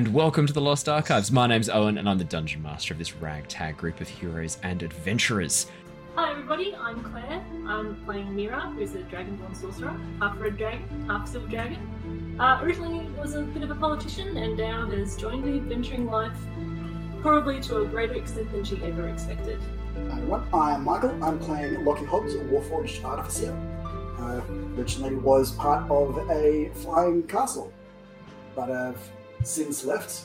[0.00, 1.30] hello, and welcome to the Lost Archives.
[1.30, 4.82] My name's Owen, and I'm the dungeon master of this ragtag group of heroes and
[4.82, 5.66] adventurers.
[6.14, 7.44] Hi everybody, I'm Claire.
[7.66, 12.36] I'm playing Mira, who's a dragonborn sorcerer, half red dragon, half silver dragon.
[12.40, 16.36] Uh, originally was a bit of a politician, and now has joined the adventuring life,
[17.20, 19.60] probably to a greater extent than she ever expected.
[20.08, 21.22] Hi everyone, I'm Michael.
[21.22, 23.52] I'm playing Lockie Hobbs, a Warforged Artificer.
[24.18, 24.40] Uh,
[24.78, 27.70] originally was part of a flying castle,
[28.54, 28.96] but have
[29.42, 30.22] since left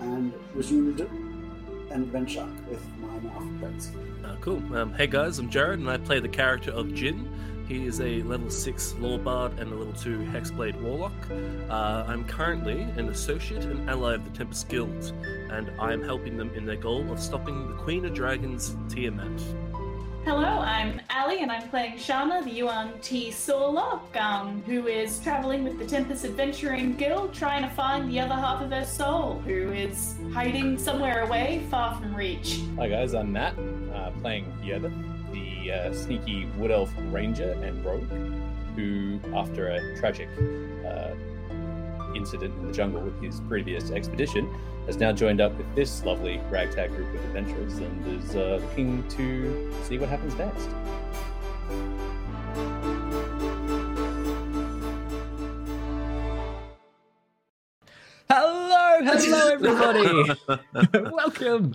[0.00, 3.92] and resumed an adventure with my now friends.
[4.24, 4.62] Uh, cool.
[4.76, 7.28] Um, hey guys, I'm Jared, and I play the character of Jin.
[7.68, 11.12] He is a level 6 Lore Bard and a level 2 Hexblade Warlock.
[11.70, 15.12] Uh, I'm currently an associate and ally of the Tempest Guild,
[15.50, 19.40] and I'm helping them in their goal of stopping the Queen of Dragons, Tiamat.
[20.24, 25.80] Hello, I'm Ali, and I'm playing Shana, the Yuan-Ti Sorlock, um, who is traveling with
[25.80, 30.14] the Tempest Adventuring Guild, trying to find the other half of her soul, who is
[30.32, 32.60] hiding somewhere away, far from reach.
[32.76, 33.58] Hi guys, I'm Matt,
[33.92, 34.92] uh, playing Yoda,
[35.32, 38.08] the uh, sneaky wood elf ranger and rogue,
[38.76, 40.28] who, after a tragic
[40.86, 41.14] uh,
[42.14, 44.48] incident in the jungle with his previous expedition,
[44.86, 49.06] has now joined up with this lovely ragtag group of adventurers and is uh, looking
[49.08, 50.68] to see what happens next.
[58.28, 60.32] Hello, hello, everybody.
[61.12, 61.74] welcome,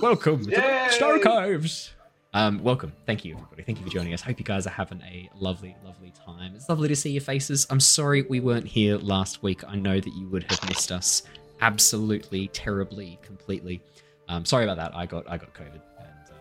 [0.00, 1.92] welcome to the Lost Archives.
[2.32, 2.92] Um, welcome.
[3.06, 3.64] Thank you, everybody.
[3.64, 4.22] Thank you for joining us.
[4.22, 6.52] Hope you guys are having a lovely, lovely time.
[6.54, 7.66] It's lovely to see your faces.
[7.70, 9.64] I'm sorry we weren't here last week.
[9.66, 11.24] I know that you would have missed us
[11.60, 13.82] absolutely, terribly, completely.
[14.28, 14.96] Um, sorry about that.
[14.96, 16.36] I got I got COVID, and um,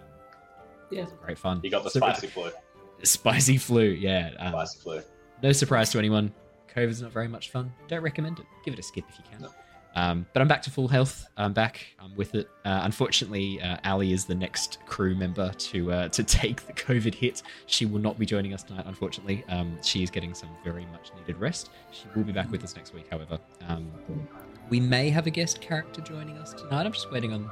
[0.92, 1.06] Yeah.
[1.26, 1.60] great fun.
[1.64, 2.52] You got the So- spicy flu.
[3.02, 3.82] spicy flu.
[3.86, 4.30] Yeah.
[4.38, 5.02] Um, Spicy flu.
[5.42, 6.32] no surprise to anyone.
[6.76, 7.74] COVID's not very much fun.
[7.88, 8.46] Don't recommend it.
[8.64, 9.42] Give it a skip if you can.
[9.42, 9.50] No.
[9.96, 11.28] Um, but I'm back to full health.
[11.36, 11.86] I'm back.
[12.00, 12.50] I'm with it.
[12.64, 17.14] Uh, unfortunately, uh, Ali is the next crew member to uh, to take the COVID
[17.14, 17.44] hit.
[17.66, 18.86] She will not be joining us tonight.
[18.88, 21.72] Unfortunately, um, she is getting some very much needed rest.
[21.92, 23.08] She will be back with us next week.
[23.10, 23.92] However, um,
[24.70, 26.86] we may have a guest character joining us tonight.
[26.86, 27.52] I'm just waiting on them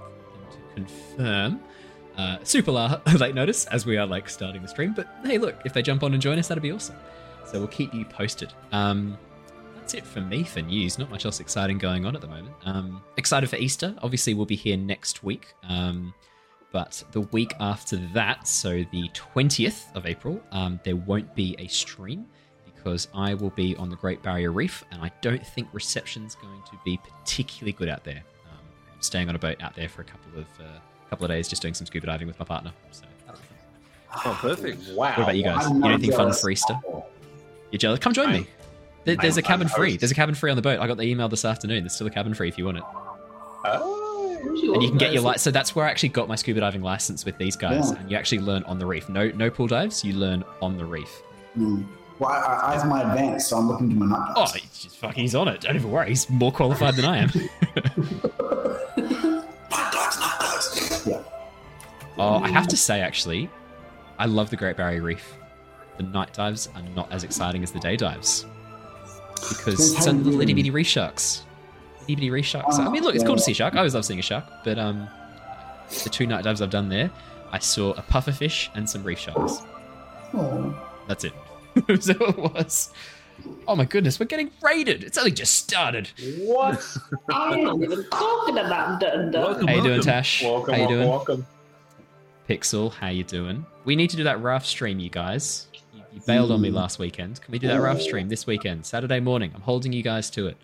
[0.52, 1.60] to confirm.
[2.18, 2.72] Uh, super
[3.20, 4.94] late notice as we are like starting the stream.
[4.94, 6.96] But hey, look, if they jump on and join us, that'd be awesome.
[7.46, 8.52] So we'll keep you posted.
[8.72, 9.18] Um,
[9.88, 11.00] that's it for me for news.
[11.00, 12.54] Not much else exciting going on at the moment.
[12.66, 13.96] Um, excited for Easter.
[14.02, 15.54] Obviously, we'll be here next week.
[15.64, 16.14] Um,
[16.74, 21.68] but the week after that, so the 20th of April, um, there won't be a
[21.68, 22.26] stream
[22.66, 26.62] because I will be on the Great Barrier Reef, and I don't think reception's going
[26.70, 28.22] to be particularly good out there.
[28.52, 28.60] Um,
[28.94, 31.48] I'm staying on a boat out there for a couple of uh, couple of days,
[31.48, 32.74] just doing some scuba diving with my partner.
[32.92, 34.22] So, that'll be fun.
[34.26, 34.90] Oh, perfect.
[34.90, 35.12] Wow.
[35.12, 35.66] what about you guys?
[35.66, 36.78] I'm You not anything fun for Easter?
[37.72, 38.00] You're jealous?
[38.00, 38.48] Come join I'm- me.
[39.08, 39.96] There, there's a cabin free.
[39.96, 40.82] There's a cabin free on the boat.
[40.82, 41.84] I got the email this afternoon.
[41.84, 42.84] There's still a cabin free if you want it.
[43.64, 44.38] Oh,
[44.74, 45.44] And you can get your license.
[45.44, 47.90] So that's where I actually got my scuba diving license with these guys.
[47.90, 48.00] Yeah.
[48.00, 49.08] And you actually learn on the reef.
[49.08, 50.04] No, no pool dives.
[50.04, 51.08] You learn on the reef.
[51.54, 51.84] Hmm.
[52.20, 54.98] Well, I, I have my advance, so I'm looking to my nut Oh, he's just
[54.98, 55.22] fucking.
[55.22, 55.62] He's on it.
[55.62, 56.10] Don't even worry.
[56.10, 57.32] He's more qualified than I am.
[58.98, 61.04] Nut guys, nut guys.
[61.08, 61.24] Yeah.
[62.18, 63.50] oh, I have to say, actually,
[64.20, 65.34] I love the Great Barrier Reef.
[65.96, 68.46] The night dives are not as exciting as the day dives
[69.40, 71.44] because Depends it's how a you little itty bitty reef sharks.
[72.04, 72.80] Itty bitty reef sharks.
[72.80, 73.74] I mean, look, it's cool to see a shark.
[73.76, 75.08] I always love seeing a shark, but um,
[76.04, 77.12] the two night dives I've done there,
[77.52, 79.62] I saw a pufferfish and some reef sharks.
[80.34, 80.76] Oh.
[81.08, 81.34] That's it.
[82.02, 82.92] so it was.
[83.68, 85.04] Oh my goodness, we're getting raided.
[85.04, 86.10] It's only just started.
[86.40, 86.84] what?
[87.32, 89.44] I ain't even talking about dun dun.
[89.44, 90.02] Welcome, How you doing.
[90.02, 90.44] Tash?
[90.44, 91.10] Welcome, how you welcome, doing?
[91.10, 91.48] welcome.
[92.50, 93.66] Pixel, how you doing?
[93.86, 95.67] We need to do that raft stream, you guys.
[96.18, 97.40] You, you bailed on me last weekend.
[97.42, 99.52] Can we do that raft stream this weekend, Saturday morning?
[99.54, 100.58] I'm holding you guys to it.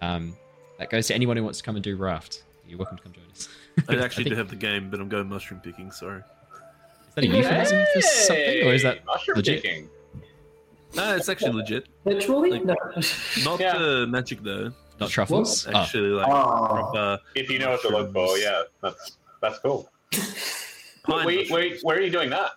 [0.00, 0.36] Um,
[0.78, 2.44] that goes to anyone who wants to come and do raft.
[2.68, 3.48] You're welcome to come join us.
[3.88, 5.90] I actually think- do have the game, but I'm going mushroom picking.
[5.90, 6.18] Sorry.
[6.20, 9.62] Is that a euphemism for something, or is that mushroom legit?
[9.62, 9.88] picking.
[10.94, 11.86] No, it's actually legit.
[12.04, 12.50] Virtually?
[12.52, 12.74] Like- No.
[13.44, 13.76] Not Yeah.
[13.76, 14.72] uh, magic though.
[15.00, 15.66] not truffles?
[15.66, 16.30] Oh, Actually, like Oh.
[16.92, 19.90] proper If you know what to look for, yeah, that's that's cool.
[20.12, 20.28] Wait,
[21.08, 21.46] mushroom.
[21.50, 22.52] wait, where are you doing that?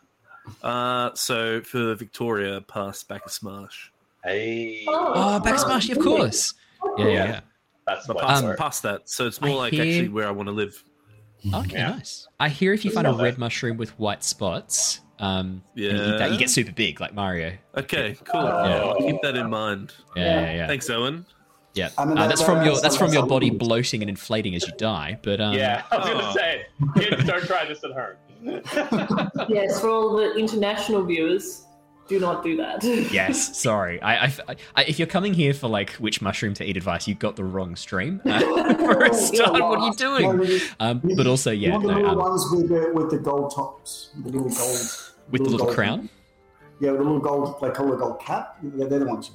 [0.63, 3.89] Uh, so for Victoria, past Bacchus Marsh.
[4.23, 6.53] Hey, oh, Bacchus Marsh, of course.
[6.97, 7.39] Yeah, yeah, yeah.
[7.87, 8.25] that's But what.
[8.25, 10.53] past, where- past that, so it's more I like hear- actually where I want to
[10.53, 10.83] live.
[11.53, 11.91] Okay, Yeah.
[11.91, 12.27] nice.
[12.39, 13.37] I hear if you It's find a red bad.
[13.39, 16.17] mushroom with white spots, um, and you eat Yeah.
[16.17, 17.53] that, you get super big, like Mario.
[17.77, 18.41] Okay, cool.
[18.43, 18.93] Yeah.
[18.99, 19.93] Keep that in mind.
[20.15, 20.67] Yeah, yeah, yeah.
[20.67, 21.25] Thanks, Owen.
[21.75, 24.65] Yeah, I mean, uh, that's from your that's from your body bloating and inflating as
[24.65, 25.19] you die.
[25.21, 26.13] But um, yeah, I was Oh.
[26.13, 26.65] gonna say,
[26.97, 28.15] kids, don't try this at home.
[29.49, 31.65] Yes, for all the international viewers,
[32.07, 32.83] Do not do that.
[33.11, 33.99] Yes, sorry.
[34.01, 34.33] I, I,
[34.75, 37.43] I, if you're coming here for like which mushroom to eat advice, you've got the
[37.43, 38.21] wrong stream.
[38.25, 40.37] Uh, for a start, what are you doing?
[40.37, 43.09] No, Um, but also, you yeah, want the no, little um, ones with the, with
[43.11, 44.79] the gold tops, the little gold.
[45.31, 46.09] with the little gold- crown.
[46.79, 48.57] Yeah, with the little gold, they call it gold cap.
[48.75, 49.31] Yeah, they're the ones.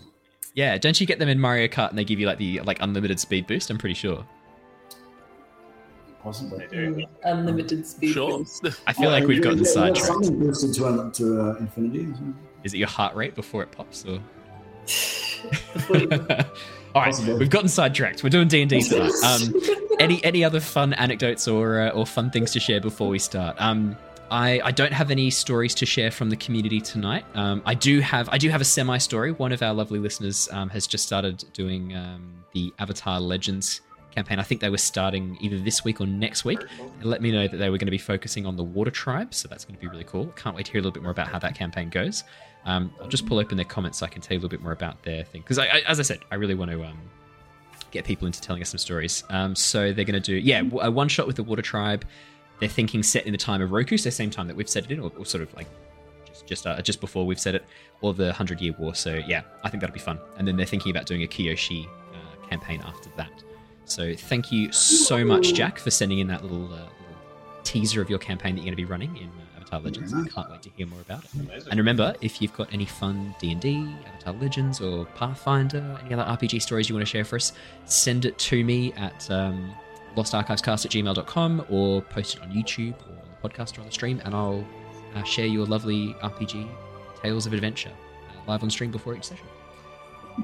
[0.54, 2.78] Yeah, don't you get them in Mario Kart and they give you like the like
[2.80, 3.70] unlimited speed boost?
[3.70, 4.24] I'm pretty sure.
[6.22, 6.66] Possibly.
[6.70, 7.04] Do.
[7.24, 8.38] Unlimited speed Sure.
[8.38, 8.66] boost.
[8.86, 10.06] I feel like we've gotten yeah, yeah, sidetracked.
[10.06, 12.08] Something boosted to, uh, to uh, infinity.
[12.62, 14.20] Is it your heart rate before it pops, or?
[16.92, 17.38] All right, Possible.
[17.38, 18.22] we've gotten sidetracked.
[18.22, 19.12] We're doing D and D tonight.
[19.24, 19.54] Um,
[20.00, 23.56] any any other fun anecdotes or uh, or fun things to share before we start?
[23.58, 23.96] Um,
[24.30, 27.24] I, I don't have any stories to share from the community tonight.
[27.34, 29.32] Um, I do have I do have a semi story.
[29.32, 34.38] One of our lovely listeners um, has just started doing um, the Avatar Legends campaign.
[34.38, 36.60] I think they were starting either this week or next week.
[36.60, 39.34] They let me know that they were going to be focusing on the Water Tribe,
[39.34, 40.26] so that's going to be really cool.
[40.36, 42.24] Can't wait to hear a little bit more about how that campaign goes.
[42.64, 44.62] Um, I'll just pull open their comments so I can tell you a little bit
[44.62, 46.98] more about their thing because, as I said, I really want to um,
[47.90, 49.24] get people into telling us some stories.
[49.30, 52.04] Um, so they're going to do yeah a one shot with the Water Tribe.
[52.58, 54.90] They're thinking set in the time of Roku, so same time that we've set it
[54.90, 55.66] in, or, or sort of like
[56.26, 57.64] just just uh, just before we've set it,
[58.02, 58.94] or the Hundred Year War.
[58.94, 60.18] So yeah, I think that'll be fun.
[60.36, 63.30] And then they're thinking about doing a Kyoshi uh, campaign after that.
[63.90, 66.88] So thank you so much, Jack, for sending in that little, uh, little
[67.64, 70.14] teaser of your campaign that you're going to be running in uh, Avatar Legends.
[70.14, 71.34] I can't wait to hear more about it.
[71.34, 71.70] Amazing.
[71.70, 76.62] And remember, if you've got any fun D&D, Avatar Legends, or Pathfinder, any other RPG
[76.62, 77.52] stories you want to share for us,
[77.84, 79.74] send it to me at um,
[80.14, 83.92] lostarchivescast at gmail.com or post it on YouTube or on the podcast or on the
[83.92, 84.64] stream, and I'll
[85.16, 86.68] uh, share your lovely RPG
[87.24, 89.46] tales of adventure uh, live on stream before each session.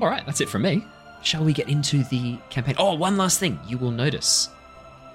[0.00, 0.84] All right, that's it from me.
[1.26, 2.76] Shall we get into the campaign?
[2.78, 3.58] Oh, one last thing.
[3.67, 4.49] You will notice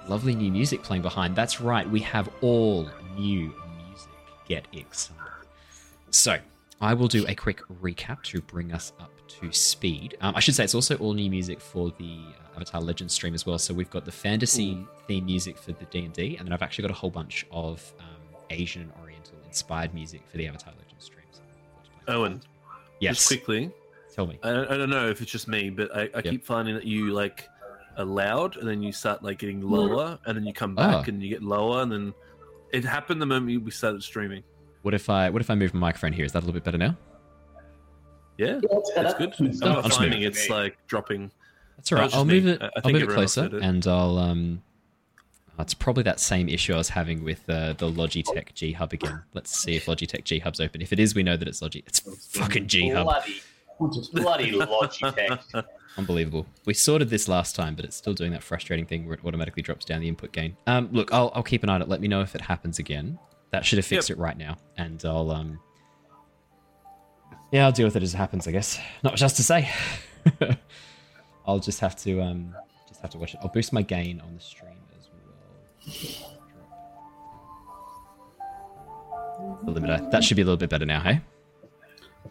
[0.08, 1.34] lovely new music playing behind.
[1.34, 2.86] That's right, we have all
[3.16, 3.54] new
[3.88, 4.10] music.
[4.46, 5.22] Get excited.
[6.10, 6.38] So,
[6.82, 9.10] I will do a quick recap to bring us up
[9.40, 10.18] to speed.
[10.20, 13.32] Um, I should say it's also all new music for the uh, Avatar Legends stream
[13.32, 13.58] as well.
[13.58, 16.60] So we've got the fantasy theme music for the D and D, and then I've
[16.60, 20.74] actually got a whole bunch of um, Asian and Oriental inspired music for the Avatar
[20.78, 21.40] Legends streams.
[22.06, 22.42] Owen,
[23.00, 23.72] Yes, just quickly,
[24.14, 24.38] tell me.
[24.42, 26.84] I don't, I don't know if it's just me, but I, I keep finding that
[26.84, 27.48] you like
[27.98, 31.04] are loud and then you start like getting lower and then you come back Ah.
[31.08, 32.14] and you get lower and then
[32.72, 34.42] it happened the moment we started streaming.
[34.82, 36.24] What if I what if I move my microphone here?
[36.24, 36.96] Is that a little bit better now?
[38.38, 39.34] Yeah, Yeah, it's that's good.
[39.38, 41.30] I'm I'll not just finding move it's like dropping.
[41.76, 42.06] That's all right.
[42.06, 42.52] it's I'll move me.
[42.52, 42.62] it.
[42.62, 43.64] I- I I'll move it everyone else closer, did it.
[43.64, 44.62] and I'll um.
[45.58, 49.22] It's probably that same issue I was having with uh, the Logitech G Hub again.
[49.32, 50.80] Let's see if Logitech G Hub's open.
[50.80, 51.84] If it is, we know that it's Logi.
[51.86, 52.00] It's
[52.36, 53.04] fucking G Hub.
[53.04, 53.42] Bloody,
[54.12, 55.64] bloody Logitech.
[55.98, 56.46] Unbelievable.
[56.64, 59.62] We sorted this last time, but it's still doing that frustrating thing where it automatically
[59.62, 60.56] drops down the input gain.
[60.66, 61.88] Um, look, I'll, I'll keep an eye on it.
[61.88, 63.18] Let me know if it happens again.
[63.50, 64.18] That should have fixed Yep.
[64.18, 65.60] it right now, and I'll um.
[67.50, 68.48] Yeah, I'll deal with it as it happens.
[68.48, 68.78] I guess.
[69.02, 69.68] Not much else to say.
[71.46, 72.54] I'll just have to um,
[72.88, 73.40] just have to watch it.
[73.42, 76.22] I'll boost my gain on the stream as well.
[79.64, 80.10] The limiter.
[80.10, 81.20] That should be a little bit better now, hey?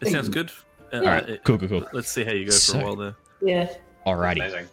[0.00, 0.50] It sounds good.
[0.92, 1.16] Uh, Yeah.
[1.18, 1.84] it- Cool, cool, cool.
[1.92, 3.14] Let's see how you go for So- a while there.
[3.40, 3.72] Yeah.
[4.06, 4.36] Alrighty.
[4.36, 4.68] Amazing.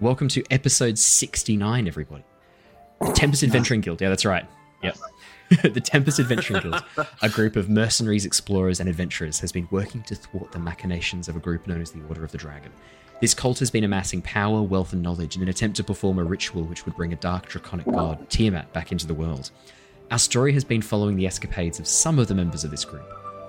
[0.00, 2.24] Welcome to episode 69, everybody.
[3.00, 4.00] The Tempest Adventuring Guild.
[4.00, 4.46] Yeah, that's right.
[4.82, 4.96] Yep.
[5.62, 6.84] the Tempest Adventuring Guild,
[7.22, 11.34] a group of mercenaries, explorers, and adventurers, has been working to thwart the machinations of
[11.36, 12.70] a group known as the Order of the Dragon.
[13.20, 16.24] This cult has been amassing power, wealth, and knowledge in an attempt to perform a
[16.24, 19.50] ritual which would bring a dark, draconic god, Tiamat, back into the world.
[20.12, 23.02] Our story has been following the escapades of some of the members of this group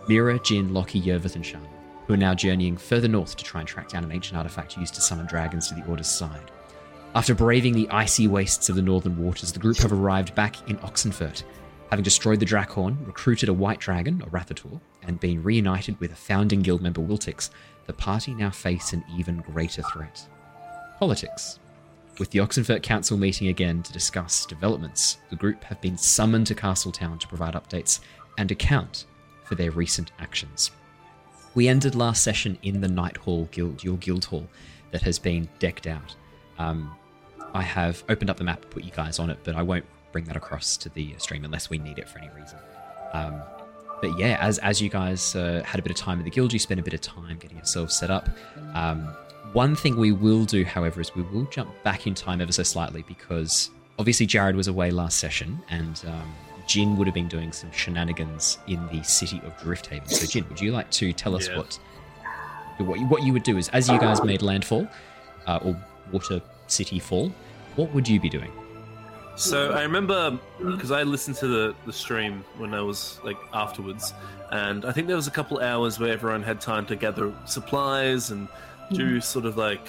[0.08, 1.62] Mira, Jin, Lockie, Yervith, and Shan,
[2.10, 4.96] who are now journeying further north to try and track down an ancient artifact used
[4.96, 6.50] to summon dragons to the Order's side.
[7.14, 10.78] After braving the icy wastes of the northern waters, the group have arrived back in
[10.78, 11.44] Oxenfurt,
[11.92, 16.16] having destroyed the Drakhorn, recruited a white dragon, a Rathator, and been reunited with a
[16.16, 17.52] founding guild member Wiltix,
[17.86, 20.28] the party now face an even greater threat.
[20.98, 21.60] Politics.
[22.18, 26.56] With the Oxenfurt Council meeting again to discuss developments, the group have been summoned to
[26.56, 28.00] Castletown to provide updates
[28.40, 29.06] and account
[29.44, 30.72] for their recent actions.
[31.60, 34.48] We ended last session in the Night Hall Guild, your guild hall,
[34.92, 36.16] that has been decked out.
[36.58, 36.96] Um,
[37.54, 40.24] I have opened up the map, put you guys on it, but I won't bring
[40.24, 42.60] that across to the stream unless we need it for any reason.
[43.12, 43.42] Um,
[44.02, 46.54] but yeah, as as you guys uh, had a bit of time in the guild,
[46.54, 48.30] you spent a bit of time getting yourselves set up.
[48.74, 49.14] Um,
[49.52, 52.64] one thing we will do, however, is we will jump back in time ever so
[52.64, 56.34] slightly because obviously Jared was away last session and um,
[56.70, 60.08] Jin would have been doing some shenanigans in the city of Drifthaven.
[60.08, 61.58] So, Jin, would you like to tell us Yeah.
[61.58, 61.80] what
[62.78, 63.58] what you, what you would do?
[63.58, 64.88] Is as you guys made landfall
[65.48, 65.76] uh, or
[66.12, 67.34] Water City fall,
[67.76, 68.52] what would you be doing?
[69.36, 74.14] So I remember because I listened to the, the stream when I was like afterwards,
[74.52, 78.30] and I think there was a couple hours where everyone had time to gather supplies
[78.30, 78.48] and
[78.94, 79.88] do sort of like,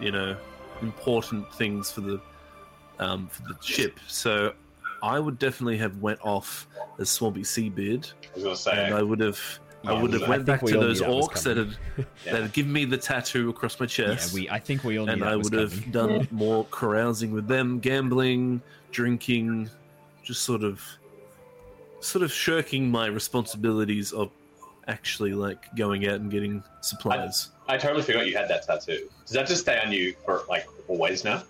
[0.00, 0.36] you know,
[0.82, 2.20] important things for the
[2.98, 3.98] um, for the ship.
[4.06, 4.52] So
[5.04, 6.66] I would definitely have went off
[6.98, 8.86] as Swabby Seabeard, I was gonna say.
[8.86, 9.38] and I would have.
[9.86, 11.76] I would have we- went back we to those knew that orcs that had
[12.24, 12.32] Yeah.
[12.32, 14.48] that had given me the tattoo across my Yeah, chest we.
[14.48, 15.90] I think we all knew and that I was would have coming.
[15.90, 16.26] done Yeah.
[16.30, 19.68] more carousing with them, gambling, drinking,
[20.22, 20.80] just sort of,
[22.00, 24.30] sort of shirking my responsibilities of
[24.88, 27.50] actually like going out and getting supplies.
[27.68, 29.10] I totally forgot you had that tattoo.
[29.26, 31.42] Does that just stay on you for like always now?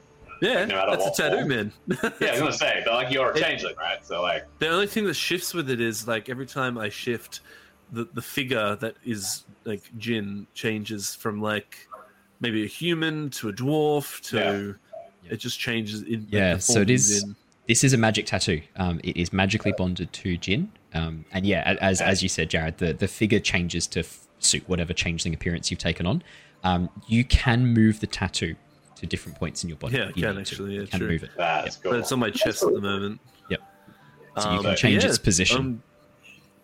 [0.42, 1.48] Yeah, no matter that's what a tattoo, form.
[1.48, 1.72] man.
[2.20, 4.04] Yeah, I was gonna say, but like you're a changeling, right?
[4.04, 7.40] So like, the only thing that shifts with it is like every time I shift,
[7.92, 11.86] the the figure that is like Jin changes from like
[12.40, 14.76] maybe a human to a dwarf to.
[15.30, 17.36] It just changes in like, Yeah, the so form it he's is- in.
[17.66, 18.60] This is a magic tattoo.
[18.76, 20.70] Um, it is magically bonded to Jin.
[20.92, 24.68] Um, and yeah, as as you said, Jared, the, the figure changes to f- suit
[24.68, 26.22] whatever changeling appearance you've taken on.
[26.62, 28.54] Um, you can move the tattoo
[29.04, 29.96] to different points in your body.
[29.98, 30.52] Yeah, you can need to.
[30.54, 31.08] actually, yeah, can true.
[31.08, 31.30] move it.
[31.36, 31.92] that's cool.
[31.92, 33.20] But it's on my chest at the moment.
[33.50, 33.60] Yep.
[34.38, 35.82] So you Um, can change yeah, its position.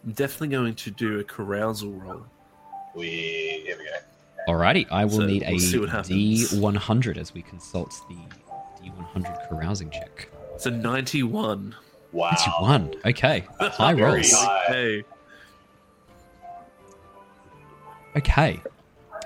[0.04, 2.22] I'm definitely going to do a carousal roll.
[2.94, 4.52] we here we go.
[4.52, 6.52] Alrighty, I will So need we'll see what a happens.
[6.52, 8.16] D100 as we consult the
[8.82, 10.28] D100 carousing check.
[10.54, 11.74] It's a 91.
[12.12, 12.30] Wow.
[12.32, 12.94] It's one.
[13.04, 14.32] Okay, high rolls.
[14.32, 14.64] high.
[14.68, 15.04] Hey,
[18.16, 18.60] Okay.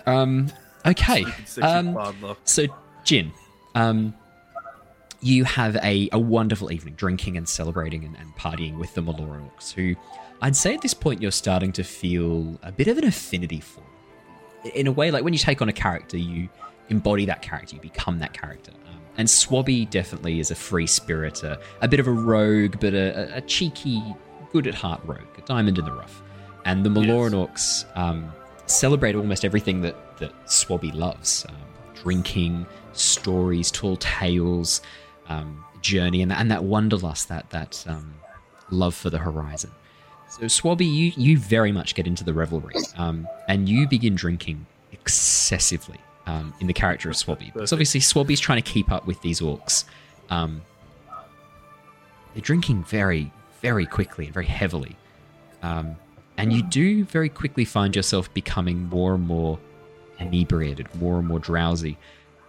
[0.06, 0.48] Um.
[0.84, 1.24] Okay.
[1.62, 1.96] Um.
[2.44, 2.66] So,
[3.04, 3.32] Jin,
[3.74, 4.14] um,
[5.20, 9.50] you have a, a wonderful evening drinking and celebrating and, and partying with the Maloran
[9.50, 9.94] Orcs, who
[10.42, 13.82] I'd say at this point you're starting to feel a bit of an affinity for.
[14.74, 16.48] In a way, like when you take on a character, you
[16.88, 18.72] embody that character, you become that character.
[18.86, 22.94] Um, and Swabby definitely is a free spirit, a, a bit of a rogue, but
[22.94, 24.02] a, a, cheeky,
[24.52, 26.22] good at heart rogue, a diamond in the rough.
[26.64, 28.32] And the Maloran Orcs um,
[28.66, 31.56] celebrate almost everything that, that Swabby loves um,
[31.94, 32.66] drinking,
[32.98, 34.80] stories, tall tales,
[35.28, 38.14] um, journey, and, and that wanderlust, that, that um,
[38.70, 39.70] love for the horizon.
[40.30, 44.66] So, Swabby, you, you very much get into the revelry, um, and you begin drinking
[44.92, 47.52] excessively um, in the character of Swabby.
[47.52, 49.84] Because obviously, Swabby's trying to keep up with these orcs.
[50.30, 50.62] Um,
[52.32, 54.96] they're drinking very, very quickly and very heavily.
[55.62, 55.96] Um,
[56.36, 59.58] and you do very quickly find yourself becoming more and more
[60.18, 61.96] inebriated, more and more drowsy.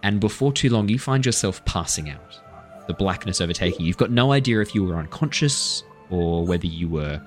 [0.06, 2.40] And before too long, you find yourself passing out.
[2.86, 3.86] The blackness overtaking you.
[3.88, 7.20] You've got no idea if you were unconscious or whether you were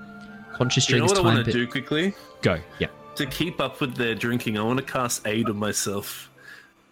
[0.54, 2.14] conscious during You know this what I want to do quickly?
[2.40, 2.58] Go.
[2.78, 2.86] Yeah.
[3.16, 6.30] To keep up with their drinking, I want to cast Aid on myself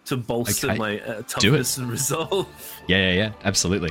[0.05, 0.77] to bolster Okay.
[0.77, 2.47] my uh, toughness and resolve.
[2.87, 3.31] Yeah, yeah, yeah.
[3.43, 3.89] Absolutely.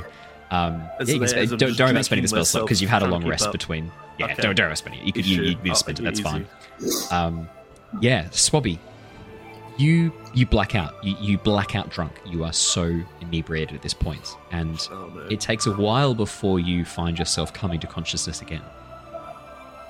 [0.51, 2.45] Um, yeah, you can I- spend- as I'm don't, don't worry about spending the spell
[2.45, 3.51] slot because you've had a long rest up.
[3.51, 3.91] between.
[4.17, 4.35] Yeah, Okay.
[4.35, 5.05] don't, don't worry about spending it.
[5.07, 6.03] You could you, you, you Oh, spend it.
[6.03, 6.29] That's easy.
[6.29, 6.47] fine.
[7.11, 7.49] Um,
[8.01, 8.79] yeah, Swabby,
[9.79, 11.01] you you black out.
[11.03, 12.19] You, you black out drunk.
[12.25, 16.83] You are so inebriated at this point, and Oh, it takes a while before you
[16.85, 18.61] find yourself coming to consciousness again.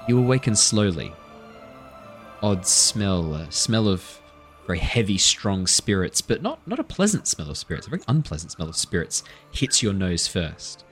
[0.07, 1.11] You awaken slowly.
[2.41, 4.21] Odd smell, a smell of
[4.65, 7.87] very heavy, strong spirits, but not not a pleasant smell of spirits.
[7.87, 10.85] A very unpleasant smell of spirits hits your nose first,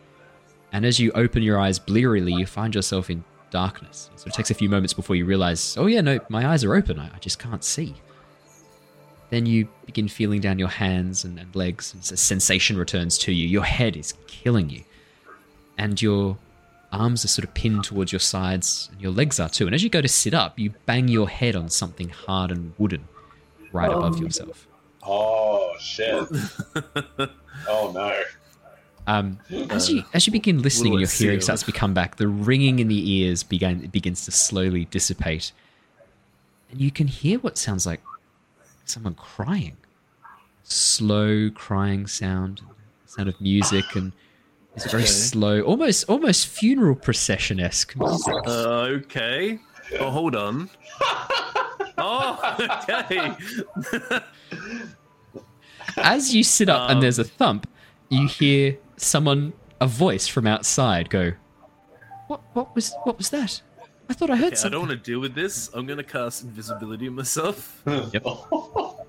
[0.73, 4.09] and as you open your eyes blearily, you find yourself in darkness.
[4.15, 6.75] So it takes a few moments before you realize, oh yeah, no, my eyes are
[6.75, 6.99] open.
[6.99, 7.95] I, I just can't see.
[9.29, 13.31] Then you begin feeling down your hands and, and legs, and a sensation returns to
[13.33, 13.45] you.
[13.47, 14.83] Your head is killing you,
[15.77, 16.37] and your
[16.93, 19.65] arms are sort of pinned towards your sides, and your legs are too.
[19.65, 22.73] And as you go to sit up, you bang your head on something hard and
[22.77, 23.07] wooden
[23.73, 23.97] right Oh.
[23.99, 24.65] above yourself.
[25.03, 26.25] Oh shit.
[27.67, 28.21] oh no.
[29.07, 32.27] Um, as you as you begin listening and your hearing starts to come back, the
[32.27, 35.51] ringing in the ears begin begins to slowly dissipate,
[36.71, 38.01] and you can hear what sounds like
[38.89, 39.77] someone crying.
[40.63, 42.61] Slow crying sound,
[43.05, 44.11] sound of music, and
[44.75, 45.11] it's very Okay.
[45.11, 48.33] slow, almost almost funeral procession esque music.
[48.45, 49.59] Uh, okay.
[49.99, 50.69] Oh, hold on.
[51.97, 52.55] oh,
[52.89, 53.31] okay.
[55.97, 57.67] As you sit up and Um, there's a thump,
[58.09, 61.31] you hear someone, a voice from outside, go,
[62.27, 62.41] "What?
[62.53, 62.93] What was?
[63.03, 63.61] What was that?
[64.09, 65.69] I thought I heard Okay, I don't want to deal with this.
[65.73, 67.81] I'm going to cast invisibility on myself.
[67.87, 68.23] Yep.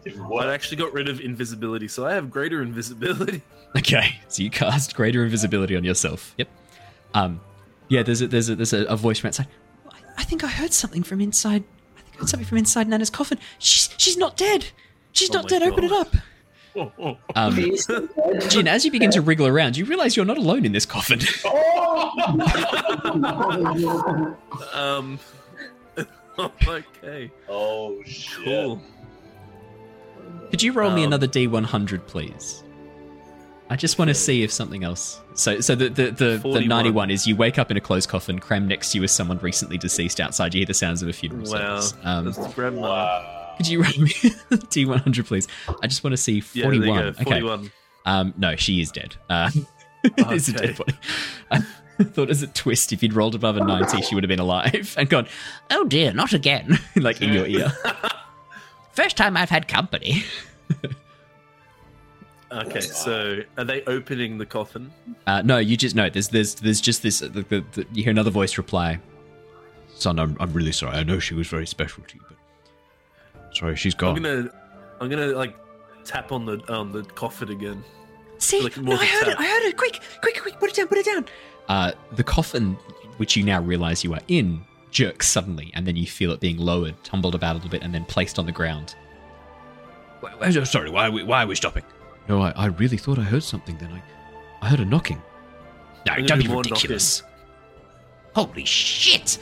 [0.04, 3.42] Dude, I actually got rid of invisibility, so I have greater invisibility.
[3.76, 6.34] Okay, so you cast greater invisibility on yourself.
[6.38, 6.48] Yep.
[7.12, 7.38] Um,
[7.88, 8.02] yeah.
[8.02, 9.46] There's a there's a there's a, a voice from outside.
[9.90, 11.64] I, I think I heard something from inside.
[11.94, 13.38] I think I heard something from inside Nana's coffin.
[13.58, 14.68] She's she's not dead.
[15.12, 15.62] She's Oh not my dead.
[15.64, 16.16] Open it up.
[17.34, 17.86] Um, He's.
[18.48, 21.20] Jin, as you begin to wriggle around, you realize you're not alone in this coffin.
[24.74, 25.18] um.
[26.38, 27.30] okay.
[27.48, 28.44] oh shit.
[28.44, 28.80] Cool.
[30.50, 32.62] Could you roll me Um, another D100, please?
[33.70, 35.20] I just want to see if something else.
[35.34, 38.38] So, so the the the, the 91 is you wake up in a closed coffin,
[38.38, 40.20] crammed next to you is someone recently deceased.
[40.20, 41.80] Outside, you hear the sounds of a funeral Wow.
[41.80, 41.94] service.
[42.02, 42.80] Um, That's grandma.
[42.80, 43.37] Wow.
[43.58, 44.08] Could you roll me
[44.50, 45.46] D100, please?
[45.82, 47.12] I just want to see Yeah, 41.
[47.12, 47.20] go.
[47.20, 47.70] Okay.
[48.06, 49.16] Um, no, she is dead.
[49.28, 49.50] Uh,
[50.04, 50.94] it's a dead body.
[52.00, 54.38] I thought as a twist, if you'd rolled above a 90, she would have been
[54.40, 55.26] alive and gone,
[55.70, 56.78] oh dear, not again.
[56.96, 57.70] like in your ear.
[58.92, 60.22] First time I've had company.
[62.50, 64.90] Okay, so are they opening the coffin?
[65.26, 66.08] Uh, no, you just no.
[66.08, 67.20] There's there's there's just this.
[67.20, 69.00] The, the, the, you hear another voice reply.
[69.94, 70.96] Son, I'm I'm really sorry.
[70.96, 72.22] I know she was very special to you,
[73.58, 74.22] sorry, she's I'm gone.
[74.22, 74.50] gonna,
[75.00, 75.56] I'm gonna like
[76.04, 77.82] tap on the on the coffin again.
[78.38, 79.36] See, like no, I I a heard it.
[79.40, 79.76] I heard it.
[79.76, 80.58] Quick, quick, quick!
[80.60, 80.86] Put it down.
[80.88, 81.24] Put it down.
[81.68, 82.74] Uh, the coffin,
[83.18, 86.56] which you now realize you are in, jerks suddenly, and then you feel it being
[86.56, 88.94] lowered, tumbled about a little bit, and then placed on the ground.
[90.20, 91.84] Why- why- Sorry, why are we, why are we stopping?
[92.28, 93.76] No, I, I really thought I heard something.
[93.78, 94.02] Then I,
[94.64, 95.20] I heard a knocking.
[96.06, 97.22] No, don't be more ridiculous.
[98.34, 99.38] Holy shit!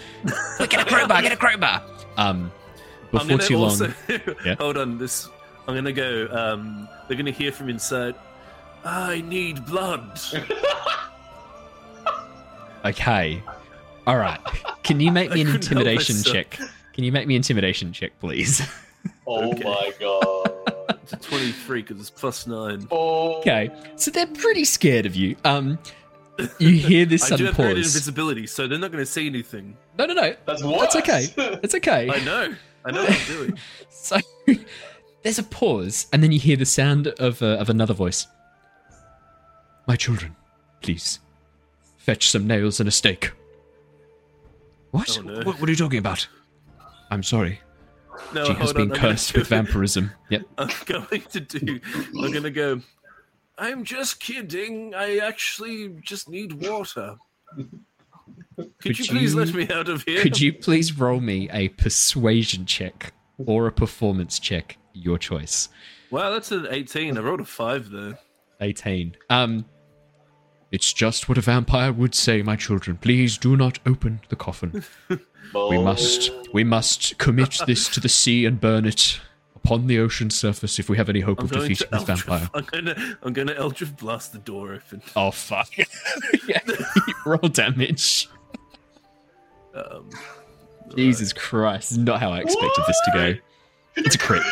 [0.57, 1.23] Quick, get a crowbar!
[1.23, 1.83] Get a crowbar!
[2.19, 2.51] Um, I'm
[3.11, 3.65] before gonna too long.
[3.71, 3.93] also,
[4.45, 4.55] Yeah.
[4.57, 4.99] hold on.
[4.99, 5.29] This,
[5.69, 6.29] I'm gonna go.
[6.31, 8.15] Um, they're gonna hear from inside.
[8.85, 10.19] I need blood.
[12.85, 13.43] Okay.
[14.07, 14.39] All right.
[14.85, 16.51] Can you make me an intimidation check?
[16.93, 18.63] Can you make me an intimidation check, please?
[19.27, 19.65] Oh Okay.
[19.65, 20.53] my god.
[21.03, 22.87] It's a 23 because it's plus nine.
[22.91, 23.39] Oh.
[23.41, 23.71] Okay.
[23.97, 25.35] So they're pretty scared of you.
[25.45, 25.79] Um,
[26.59, 27.77] you hear this I do sudden have pause.
[27.77, 29.77] invisibility, so they're not going to see anything.
[29.99, 30.35] No, no, no.
[30.47, 30.81] That's what?
[30.93, 31.59] That's okay.
[31.63, 32.09] It's okay.
[32.11, 32.55] I know.
[32.87, 33.59] I know what I'm doing.
[33.91, 34.19] So
[35.23, 38.27] there's a pause, and then you hear the sound of uh, of another voice.
[39.87, 40.37] My children,
[40.83, 41.21] please
[41.97, 43.33] fetch some nails and a stake.
[44.93, 45.19] What?
[45.19, 45.35] Oh, no.
[45.43, 45.61] what?
[45.61, 46.29] What are you talking about?
[47.11, 47.61] I'm sorry.
[48.33, 48.97] No, she has been on.
[48.97, 50.13] Cursed with vampirism.
[50.31, 50.43] Yep.
[50.59, 51.81] I'm going to do.
[51.95, 52.81] I'm going to go.
[53.59, 54.95] I'm just kidding.
[54.95, 57.17] I actually just need water.
[58.57, 60.23] Could, Could you please you- let me out of here?
[60.23, 64.79] Could you please roll me a persuasion check or a performance check?
[64.95, 65.69] Your choice.
[66.11, 67.19] Wow, that's an 18.
[67.19, 68.19] I rolled a five there.
[68.61, 69.17] 18.
[69.29, 69.67] Um
[70.73, 72.97] It's just what a vampire would say, my children.
[72.97, 74.85] Please do not open the coffin.
[75.55, 79.21] We must we must commit this to the sea and burn it
[79.55, 82.23] upon the ocean surface if we have any hope I'm of defeating to this Eldritch.
[82.25, 82.51] vampire.
[82.53, 83.19] I'm gonna.
[83.23, 85.03] I'm gonna Eldritch blast the door open.
[85.15, 85.71] Oh fuck.
[86.49, 86.59] yeah.
[87.27, 88.29] Roll damage.
[89.77, 90.11] Um,
[90.97, 91.91] Jesus Christ.
[91.91, 93.35] This is not how I expected this to go.
[93.97, 94.43] It's a crit.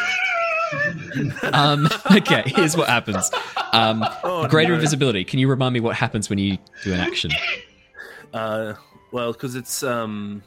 [1.54, 3.30] um, okay, here's what happens.
[3.72, 4.76] Um, Oh, greater no.
[4.76, 5.24] invisibility.
[5.24, 7.30] Can you remind me what happens when you do an action?
[8.32, 8.74] Uh,
[9.12, 10.42] well, because it's um,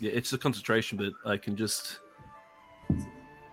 [0.00, 1.98] yeah, it's a concentration but I can just.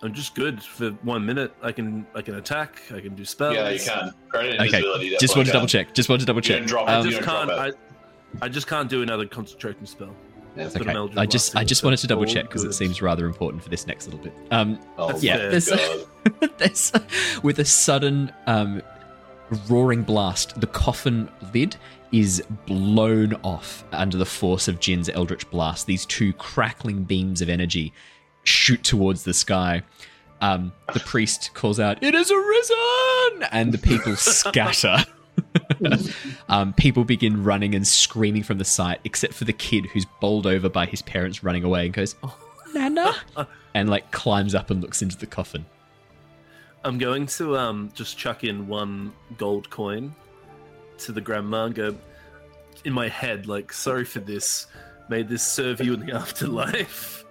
[0.02, 1.54] I'm just good for one minute.
[1.62, 2.82] I can I can attack.
[2.95, 3.56] I can do spells.
[3.56, 4.13] Yeah, you can.
[4.30, 5.17] Credit Okay, invisibility.
[5.19, 5.93] just want to definitely double check.
[5.93, 6.56] Just want to double check.
[6.58, 7.52] didn't drop it, I Um, just can't.
[7.52, 7.72] I.
[8.41, 10.15] I just can't do another concentration spell.
[10.60, 10.93] That's okay.
[11.17, 13.88] I just I just wanted to double check because it seems rather important for this
[13.88, 14.34] next little bit.
[14.52, 15.69] Um, Oh, yeah, there's
[16.58, 16.91] there's
[17.43, 18.82] with a sudden um,
[19.69, 21.76] roaring blast, the coffin lid
[22.12, 25.86] is blown off under the force of Jin's eldritch blast.
[25.86, 27.93] These two crackling beams of energy
[28.43, 29.84] shoot towards the sky.
[30.41, 35.04] Um, the priest calls out, "It is arisen!" and the people scatter.
[36.49, 40.45] um, people begin running and screaming from the site, except for the kid who's bowled
[40.45, 42.38] over by his parents running away and goes, "Oh,
[42.73, 43.15] Nana,"
[43.73, 45.65] and like climbs up and looks into the coffin.
[46.83, 50.15] I'm going to um just chuck in one gold coin
[50.99, 51.95] to the grandma and go
[52.85, 54.67] in my head like sorry for this.
[55.09, 57.25] May this serve you in the afterlife.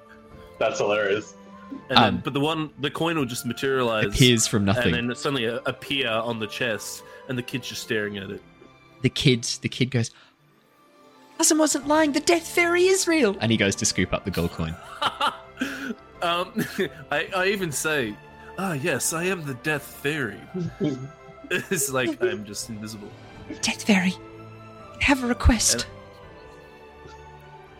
[0.58, 1.34] That's hilarious.
[1.70, 4.94] And then, Um, but the one the coin will just materialize Appears from nothing.
[4.94, 8.42] and then suddenly appear on the chest and the kid's just staring at it.
[9.02, 10.10] the kid the kid goes
[11.38, 14.30] cousin wasn't lying the death fairy is real and he goes to scoop up the
[14.30, 14.74] gold coin
[16.22, 16.64] Um
[17.12, 18.14] I, I even say,
[18.58, 20.40] Ah yes, I am the death fairy.
[21.50, 23.08] it's like I'm just invisible.
[23.62, 24.14] death fairy
[25.00, 25.86] have a request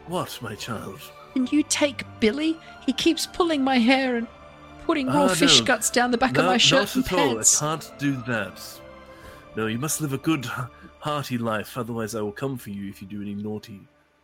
[0.06, 1.00] What, my child?
[1.46, 4.26] Can you take billy he keeps pulling my hair and
[4.86, 5.66] putting raw Ah, fish no.
[5.66, 7.34] guts down the back no, of my shirt not and at all.
[7.34, 8.60] pants I can't do that.
[9.56, 10.46] No, you must live a good,
[11.00, 11.76] hearty life.
[11.76, 13.80] Otherwise, I will come for you if you do any naughty,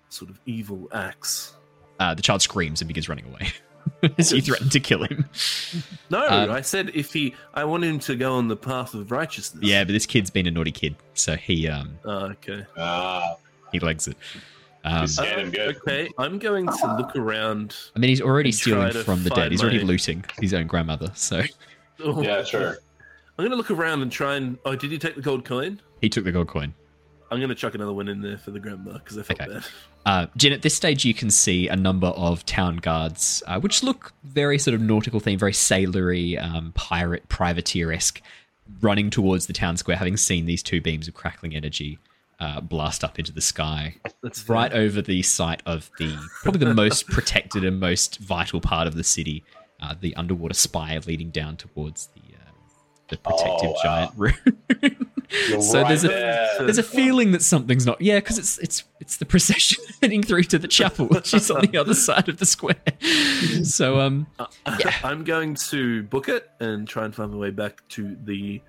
[0.09, 1.55] sort of evil acts.
[1.99, 3.53] uh, the child screams and begins running away
[4.19, 5.25] as you threaten to kill him.
[6.09, 9.11] No, Um, I said if he, I want him to go on the path of
[9.11, 9.63] righteousness.
[9.65, 12.65] Yeah, but this kid's been a naughty kid, so he um Oh, okay.
[12.79, 13.35] Ah,
[13.73, 14.17] he legs it.
[14.85, 15.53] Um, him.
[15.57, 17.75] Okay, I'm going to look around.
[17.97, 19.51] I mean, he's already stealing from the dead.
[19.51, 21.43] He's already my- looting his own grandmother, so
[21.99, 22.77] yeah, sure.
[23.39, 24.59] I'm going to look around and try and.
[24.65, 25.81] Oh, did you take the gold coin?
[26.01, 26.75] he took the gold coin.
[27.31, 29.53] I'm going to chuck another one in there for the grandma because I felt Okay.
[29.55, 29.65] bad.
[30.07, 33.83] Uh, Jin, at this stage, you can see a number of town guards, uh, which
[33.83, 38.21] look very sort of nautical theme, very sailory, um, pirate, privateer esque,
[38.83, 41.99] running towards the town square, having seen these two beams of crackling energy
[42.45, 44.55] uh, blast up into the sky, That's fair.
[44.55, 46.11] right over the site of the
[46.43, 49.43] probably the most protected and most vital part of the city,
[49.83, 52.51] uh, the underwater spire leading down towards the uh,
[53.09, 53.83] the protective Oh, wow.
[53.83, 55.07] giant room.
[55.59, 56.49] So right there's a there.
[56.61, 60.45] there's a feeling that something's not yeah because it's it's it's the procession heading through
[60.45, 62.77] to the chapel which is on the other side of the square
[63.65, 64.27] so um
[65.03, 68.61] I'm going to book it and try and find my way back to the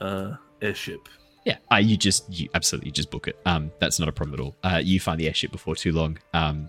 [0.00, 1.08] uh, airship.
[1.44, 4.40] Yeah uh, you just you absolutely just book it um that's not a problem at
[4.44, 6.68] all uh you find the airship before too long um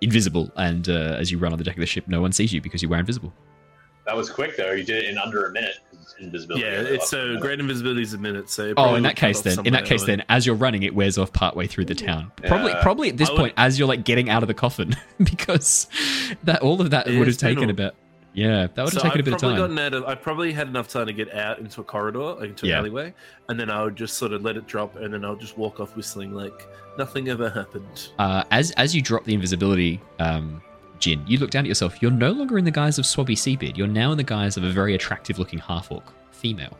[0.00, 2.52] invisible and uh, as you run on the deck of the ship no one sees
[2.52, 3.32] you because you were invisible
[4.06, 4.72] That was quick though.
[4.72, 5.76] You did it in under a minute.
[6.20, 6.64] Invisibility.
[6.64, 8.48] Yeah, it's so great invisibility is a minute.
[8.48, 10.94] So oh in that case then in that case when- then as you're running it
[10.94, 12.82] wears off partway through the town probably Yeah.
[12.82, 15.88] probably at this would- point as you're like getting out of the coffin because
[16.44, 17.94] that all of that would have taken a- about
[18.38, 20.04] yeah that would have So taken I've a bit of time gotten out of.
[20.04, 22.78] I probably had enough time to get out into a corridor, like into an Yeah.
[22.78, 23.14] alleyway,
[23.48, 25.80] and then I would just sort of let it drop, and then I'll just walk
[25.80, 28.10] off whistling like nothing ever happened.
[28.18, 30.62] uh, as as you drop the invisibility, um,
[30.98, 32.00] Jin, you look down at yourself.
[32.02, 33.76] You're no longer in the guise of Swabby Seabeard.
[33.78, 36.76] You're now in the guise of a very attractive-looking half-orc female.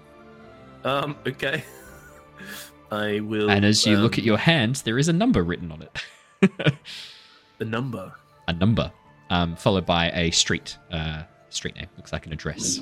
[0.85, 1.17] Um.
[1.27, 1.63] Okay.
[2.91, 3.51] I will.
[3.51, 5.99] And as you um, look at your hand, there is a number written on it.
[7.59, 8.13] the number.
[8.49, 8.91] a number,
[9.31, 11.87] um, followed by a street uh, street name.
[11.97, 12.81] Looks like an address.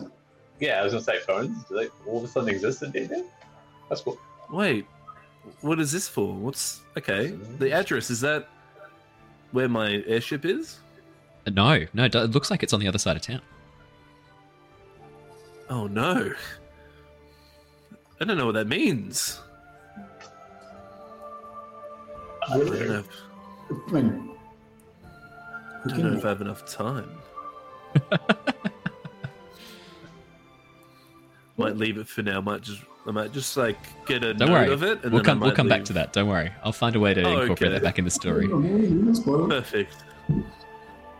[0.60, 1.64] Yeah, I was gonna say phones.
[1.64, 3.22] Do they all of a sudden exist in D&D?
[3.88, 4.18] That's cool.
[4.50, 4.86] Wait,
[5.60, 6.32] what is this for?
[6.34, 7.28] What's okay?
[7.58, 8.48] The address is that
[9.52, 10.78] where my airship is?
[11.46, 13.40] Uh, no, no, it do- it looks like it's on the other side of town.
[15.68, 16.32] Oh no.
[18.20, 19.40] I don't know what that means.
[22.48, 22.98] I don't know.
[23.00, 23.08] If,
[23.88, 24.30] I mean,
[25.04, 27.10] I don't know if I have enough time.
[31.56, 32.40] might leave it for now.
[32.40, 35.22] Might just I might just like get a Don't note worry, of it, and we'll
[35.22, 36.12] then come we'll might come back to that.
[36.12, 37.78] Don't worry, I'll find a way to Oh, incorporate okay.
[37.78, 38.48] that back in the story.
[39.48, 39.94] Perfect.
[40.28, 40.44] Um,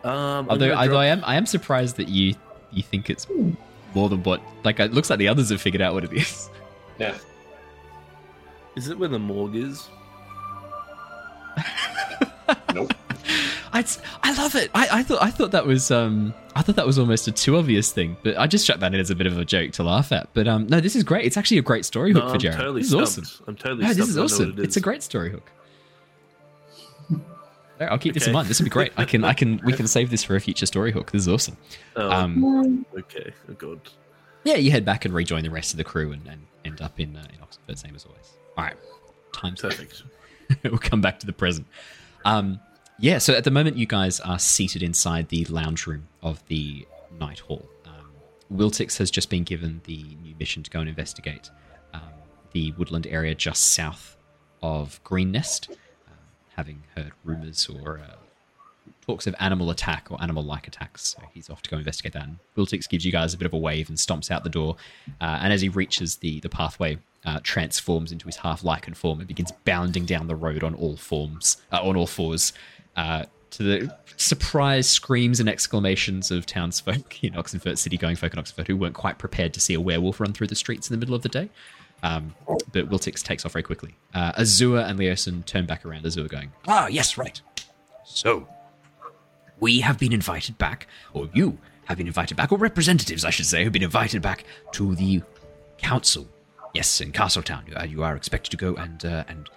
[0.03, 2.35] I'm Although, gonna although drop- I am, I am surprised that you
[2.71, 3.25] you think it's
[3.93, 4.41] more than what.
[4.63, 6.49] Like, it looks like the others have figured out what it is.
[6.99, 7.15] Yeah.
[8.75, 9.87] is it where the morgue is?
[12.73, 12.93] Nope.
[13.77, 13.85] I,
[14.23, 14.71] I love it.
[14.73, 17.57] I, I thought I thought that was um I thought that was almost a too
[17.57, 19.83] obvious thing, but I just chucked that in as a bit of a joke to
[19.83, 20.29] laugh at.
[20.33, 21.25] But um no, this is great.
[21.25, 22.57] It's actually a great story hook No, for I'm Jared.
[22.57, 23.27] totally this is stumped.
[23.29, 23.45] awesome.
[23.47, 24.49] I'm totally No, this is awesome.
[24.51, 25.51] what it It's a great story hook.
[27.77, 28.47] There, I'll keep this in mind.
[28.47, 28.91] This would be great.
[28.97, 31.11] I can I can we can save this for a future story hook.
[31.11, 31.57] This is awesome.
[31.95, 33.31] Oh, Um, okay.
[33.47, 33.79] Oh god.
[34.43, 36.99] yeah, you head back and rejoin the rest of the crew and, and end up
[36.99, 38.33] in uh, in Oxford, same as always.
[38.57, 38.75] All right,
[39.31, 40.01] time's Perfect.
[40.63, 41.67] we'll come back to the present.
[42.25, 42.59] Um,
[42.99, 46.87] yeah, so at the moment, you guys are seated inside the lounge room of the
[47.19, 47.65] Night Hall.
[47.85, 48.11] Um,
[48.53, 51.49] Wiltix has just been given the new mission to go and investigate
[51.93, 52.01] um,
[52.53, 54.17] the woodland area just south
[54.61, 55.69] of Greenest,
[56.07, 56.13] uh,
[56.55, 58.15] having heard rumors or uh,
[59.05, 61.15] talks of animal attack or animal like attacks.
[61.15, 62.23] So he's off to go investigate that.
[62.23, 64.75] And Wiltix gives you guys a bit of a wave and stomps out the door.
[65.21, 69.19] Uh, and as he reaches the, the pathway, uh, transforms into his half lycan form
[69.19, 72.53] and begins bounding down the road on all forms, uh, on all fours,
[72.97, 78.67] uh, to the surprise screams and exclamations of townsfolk in Oxenfurt, city-going folk in Oxenfurt,
[78.67, 81.15] who weren't quite prepared to see a werewolf run through the streets in the middle
[81.15, 81.49] of the day.
[82.03, 83.95] Um, but Wiltix takes off very quickly.
[84.13, 86.05] Uh, Azure and Leosin turn back around.
[86.05, 87.41] Azure going, Ah, yes, right.
[88.05, 88.47] So,
[89.59, 93.45] we have been invited back, or you have been invited back, or representatives, I should
[93.47, 95.23] say, have been invited back to the
[95.77, 96.27] council.
[96.73, 97.65] Yes, in Castletown.
[97.75, 99.49] Uh, you are expected to go and uh, and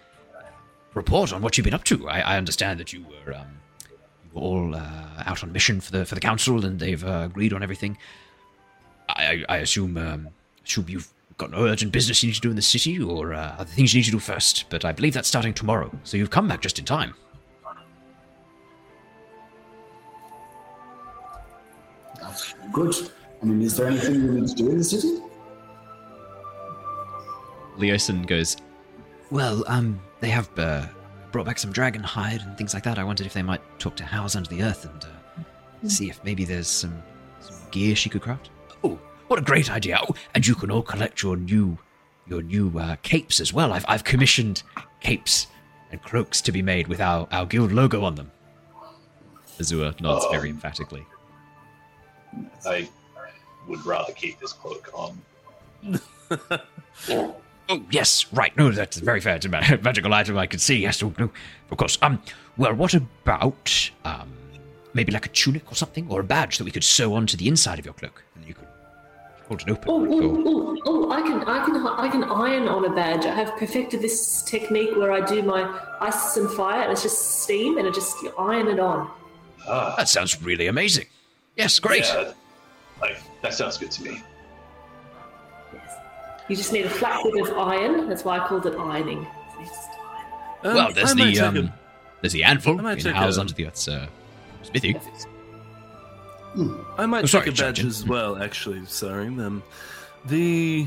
[0.94, 2.08] report on what you've been up to.
[2.08, 5.92] I, I understand that you were um, you were all uh, out on mission for
[5.92, 7.96] the for the council, and they've uh, agreed on everything.
[9.08, 10.28] I, I, I assume um,
[10.64, 13.56] assume you've got no urgent business you need to do in the city, or uh,
[13.58, 14.66] other things you need to do first.
[14.70, 17.14] But I believe that's starting tomorrow, so you've come back just in time.
[22.20, 22.94] That's Good.
[23.42, 25.18] I mean, is there anything we need to do in the city?
[27.78, 28.56] Leosin goes,
[29.30, 30.86] Well, um, they have uh,
[31.32, 32.98] brought back some dragon hide and things like that.
[32.98, 36.22] I wondered if they might talk to House under the earth and uh, see if
[36.24, 37.02] maybe there's some,
[37.40, 38.50] some gear she could craft.
[38.84, 39.98] Oh, what a great idea!
[40.02, 41.78] Oh, and you can all collect your new
[42.26, 43.72] your new uh, capes as well.
[43.72, 44.62] I've I've commissioned
[45.00, 45.46] capes
[45.90, 48.30] and cloaks to be made with our, our guild logo on them.
[49.58, 50.30] Azure nods Oh.
[50.30, 51.04] very emphatically.
[52.64, 52.88] I
[53.66, 55.20] would rather keep this cloak on.
[57.70, 58.54] Oh yes, right.
[58.56, 59.36] No, that's very fair.
[59.36, 60.76] It's a magical item I can see.
[60.78, 61.30] Yes, oh, no,
[61.70, 61.96] of course.
[62.02, 62.20] Um,
[62.56, 64.28] well, what about um,
[64.92, 67.46] maybe like a tunic or something, or a badge that we could sew onto the
[67.46, 68.66] inside of your cloak, and you could
[69.46, 69.84] hold it open.
[69.88, 73.24] Oh, oh, oh, oh, I can, I can, I can iron on a badge.
[73.24, 77.42] I have perfected this technique where I do my ice and fire, and it's just
[77.42, 79.08] steam, and I just you iron it on.
[79.68, 81.06] Ah, That sounds really amazing.
[81.56, 82.04] Yes, great.
[82.04, 82.32] yeah,
[83.00, 84.22] like that sounds good to me.
[86.50, 88.08] You just need a flat bit of iron.
[88.08, 89.24] That's why I called it ironing.
[89.54, 90.26] So you just iron.
[90.64, 91.74] Um, well, there's I the um, a-
[92.20, 94.06] there's the anvil I might in House a- Under the Earth's uh,
[94.64, 94.96] smithy.
[96.98, 97.84] I might Oh, sorry, take a badge Judge.
[97.86, 98.84] as well, actually.
[98.86, 99.26] Sorry.
[99.28, 99.62] Um,
[100.26, 100.86] the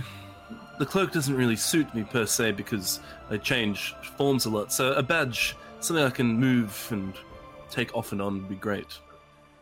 [0.80, 2.99] the cloak doesn't really suit me per se because
[3.30, 4.73] I change forms a lot.
[4.73, 7.13] So a badge, something I can move and
[7.71, 8.88] take off and on would be great.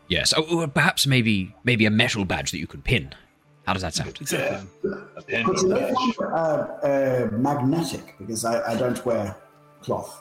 [0.08, 3.14] Yes, oh, or perhaps maybe maybe a metal badge that you could pin.
[3.66, 4.16] How does that sound?
[4.20, 4.66] Exactly.
[5.16, 6.16] A pin Could or you a make badge.
[6.18, 6.36] one uh,
[6.82, 8.14] uh, magnetic?
[8.18, 9.36] Because I, I don't wear
[9.82, 10.20] cloth.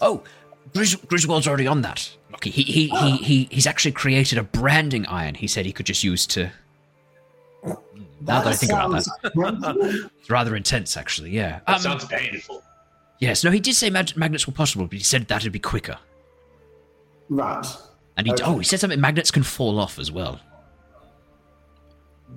[0.00, 0.22] Oh,
[0.74, 2.14] Gris- Griswold's already on that.
[2.30, 5.86] Look, he, he, he, he, he's actually created a branding iron he said he could
[5.86, 6.50] just use to.
[7.64, 10.10] Now that I think about that, that.
[10.20, 11.60] it's rather intense, actually, yeah.
[11.66, 12.62] That Um, sounds painful.
[13.18, 15.98] yes, no, he did say mag- magnets were possible, but he said that'd be quicker.
[17.28, 17.66] right.
[18.16, 18.44] And he, Okay.
[18.44, 20.38] oh, he said something magnets can fall off as well.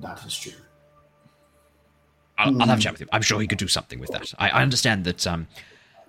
[0.01, 0.53] That is true.
[2.37, 3.09] I'll, I'll have a chat with him.
[3.13, 4.33] I'm sure he could do something with that.
[4.37, 5.25] I, I understand that.
[5.25, 5.47] Um,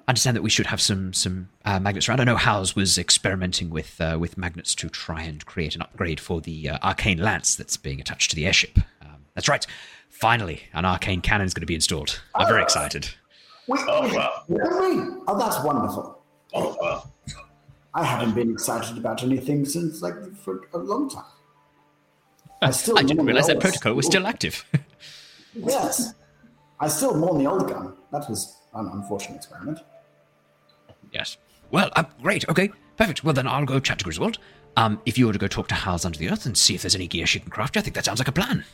[0.09, 2.21] I understand that we should have some some uh, magnets around.
[2.21, 6.21] I know Howes was experimenting with uh, with magnets to try and create an upgrade
[6.21, 8.79] for the uh, arcane lance that's being attached to the airship.
[9.03, 9.65] Um, that's right.
[10.11, 12.21] Finally, an arcane cannon is going to be installed.
[12.35, 13.09] I'm very excited.
[13.69, 14.43] Wait, Oh, wait, wow.
[14.49, 15.17] really?
[15.27, 16.23] Oh, that's wonderful.
[16.55, 17.13] Oh well.
[17.95, 21.25] I haven't been excited about anything since like for a long time.
[22.63, 24.65] I still I didn't realize that protocol was still active.
[25.59, 26.13] Yes,
[26.81, 27.95] I still mourn the old gun.
[28.13, 29.79] That was an unfortunate experiment.
[31.13, 31.39] yes.
[31.71, 32.47] Well, uh, great.
[32.51, 33.25] Okay, perfect.
[33.25, 34.39] Well, then I'll go chat to Griswold.
[34.77, 36.83] Um, if you were to go talk to Howes under the earth and see if
[36.83, 38.67] there's any gear she can craft, I think that sounds like a plan.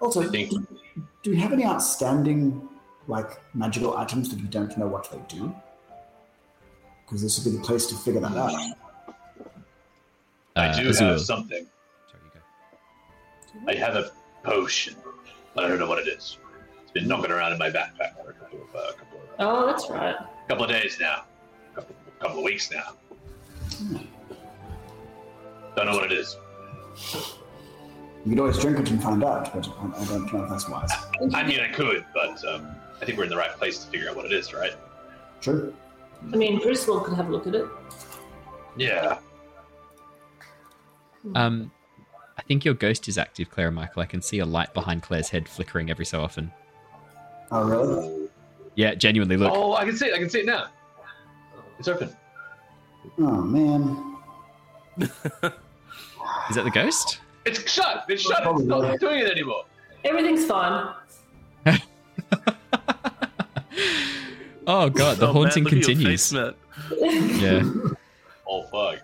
[0.00, 0.66] Also, I think- do,
[1.24, 2.68] do you have any outstanding
[3.08, 5.52] like magical items that you don't know what they do?
[7.04, 8.54] Because this would be the place to figure that out.
[10.54, 11.04] I Uh, do Azure.
[11.04, 11.66] have something.
[13.52, 13.86] Sorry, you go.
[13.86, 14.10] I have a
[14.42, 14.96] potion.
[15.54, 16.38] but I don't know what it is.
[16.82, 19.66] It's been knocking around in my backpack for a couple of, uh, couple of, Oh,
[19.66, 20.14] that's right.
[20.16, 21.24] A couple of days now.
[21.74, 22.92] Couple, couple of weeks now.
[25.76, 26.36] Don't know what it is.
[28.24, 30.68] You could always drink it and find out, but I, I don't know if that's
[30.68, 30.90] wise.
[31.34, 32.68] I mean, I could, but um,
[33.00, 34.74] I think we're in the right place to figure out what it is, right?
[35.40, 35.74] True.
[36.32, 37.66] I mean, Griswold could have a look at it.
[38.76, 39.18] Yeah.
[41.34, 41.70] Um,
[42.38, 44.02] I think your ghost is active, Claire and Michael.
[44.02, 46.50] I can see a light behind Claire's head flickering every so often.
[47.50, 48.28] Oh, really?
[48.74, 49.52] Yeah, genuinely, look.
[49.54, 50.14] Oh, I can see it.
[50.14, 50.68] I can see it now.
[51.78, 52.10] It's open.
[53.18, 54.16] Oh man.
[54.98, 55.10] Is
[56.56, 57.20] that the ghost?
[57.44, 58.04] It's shut.
[58.08, 58.42] It's shut.
[58.46, 59.64] It's not doing it anymore.
[60.04, 60.94] Everything's fine.
[64.64, 66.30] Oh god, the Oh, haunting Matt, look continues.
[66.30, 66.52] face,
[67.42, 67.62] Yeah.
[68.48, 69.00] Oh fuck.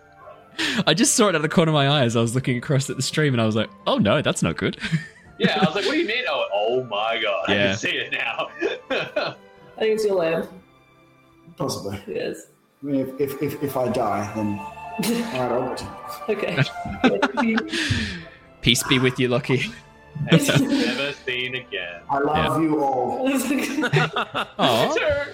[0.87, 2.09] I just saw it out of the corner of my eyes.
[2.09, 4.43] As I was looking across at the stream and I was like, oh no, that's
[4.43, 4.77] not good.
[5.41, 6.25] Yeah, I was like, what do you mean?
[6.29, 7.45] Oh, oh my god.
[7.47, 7.67] I Yeah.
[7.69, 8.49] can see it now.
[8.91, 9.35] I
[9.79, 10.51] think it's your lamp.
[11.57, 12.03] Possibly.
[12.09, 12.49] Yes.
[12.83, 14.59] I mean, if, if, if, if I die, then
[15.39, 15.81] alright,
[16.25, 16.65] I'll wait.
[17.49, 17.57] Okay.
[18.63, 19.71] Peace be with you, Lucky.
[20.33, 22.01] Never seen again.
[22.11, 23.31] I love you all.
[24.59, 25.25] Oh,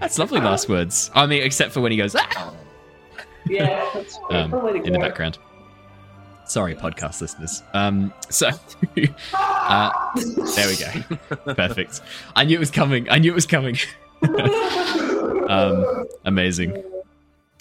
[0.00, 1.12] that's lovely last words.
[1.14, 2.52] I mean, except for when he goes, ah!
[3.46, 3.88] Yeah.
[3.94, 4.52] That's um,
[4.84, 5.38] in the background.
[6.44, 7.62] Sorry, podcast listeners.
[7.72, 8.48] Um, so,
[9.34, 9.90] uh,
[10.56, 11.54] there we go.
[11.54, 12.00] Perfect.
[12.34, 13.08] I knew it was coming.
[13.08, 13.76] I knew it was coming.
[15.48, 16.82] um, amazing.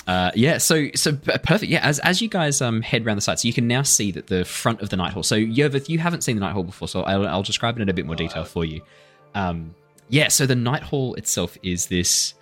[0.08, 1.72] Uh, yeah, so so perfect.
[1.72, 4.12] Yeah, as as you guys um head around the site, so you can now see
[4.12, 5.24] that the front of the night hall.
[5.24, 7.89] So Yervith, you haven't seen the night hall before, so I'll, I'll describe it in
[7.89, 8.82] a bit more detail for you.
[9.36, 9.76] Um,
[10.10, 12.34] yeah, so the night hall itself is this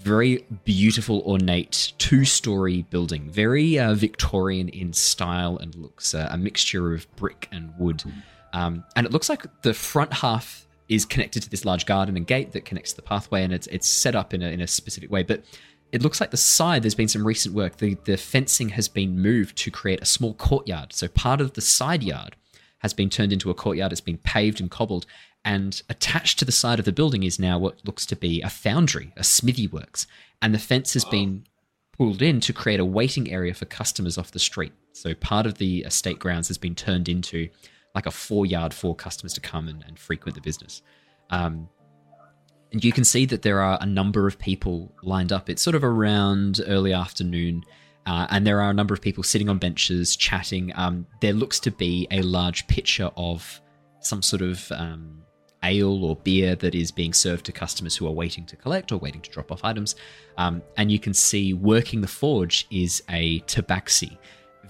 [0.00, 6.94] very beautiful, ornate two-story building, very uh, Victorian in style and looks uh, a mixture
[6.94, 8.02] of brick and wood.
[8.52, 12.26] Um, and it looks like the front half is connected to this large garden and
[12.26, 14.66] gate that connects to the pathway, and it's it's set up in a in a
[14.66, 15.22] specific way.
[15.22, 15.44] But
[15.92, 17.76] it looks like the side there's been some recent work.
[17.76, 20.92] The the fencing has been moved to create a small courtyard.
[20.92, 22.36] So part of the side yard
[22.78, 23.92] has been turned into a courtyard.
[23.92, 25.06] It's been paved and cobbled,
[25.44, 28.50] and attached to the side of the building is now what looks to be a
[28.50, 30.06] foundry, a smithy works,
[30.42, 31.44] and the fence has been
[31.96, 34.72] pulled in to create a waiting area for customers off the street.
[34.92, 37.48] So part of the estate grounds has been turned into
[37.94, 40.82] like a four yard for customers to come and, and frequent the business.
[41.30, 41.68] Um,
[42.72, 45.50] and you can see that there are a number of people lined up.
[45.50, 47.64] It's sort of around early afternoon,
[48.06, 50.72] uh, and there are a number of people sitting on benches chatting.
[50.76, 53.60] Um, there looks to be a large pitcher of
[54.00, 55.19] some sort of um,
[55.62, 58.96] ale or beer that is being served to customers who are waiting to collect or
[58.96, 59.94] waiting to drop off items.
[60.38, 64.16] Um, and you can see working the forge is a tabaxi,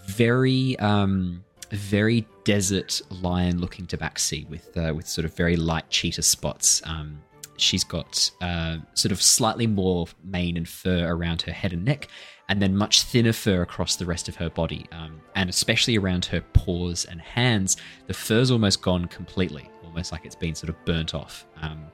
[0.06, 6.22] very um, very desert lion looking tabaxi with uh, with sort of very light cheetah
[6.22, 6.82] spots.
[6.84, 7.22] Um,
[7.56, 12.08] she's got uh, sort of slightly more mane and fur around her head and neck,
[12.48, 16.24] and then much thinner fur across the rest of her body, um, and especially around
[16.24, 17.76] her paws and hands.
[18.06, 21.46] The fur's almost gone completely, almost like it's been sort of burnt off.
[21.60, 21.84] Um,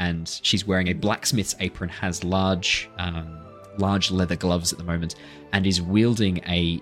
[0.00, 3.38] and she's wearing a blacksmith's apron, has large, um,
[3.78, 5.16] large leather gloves at the moment,
[5.52, 6.80] and is wielding a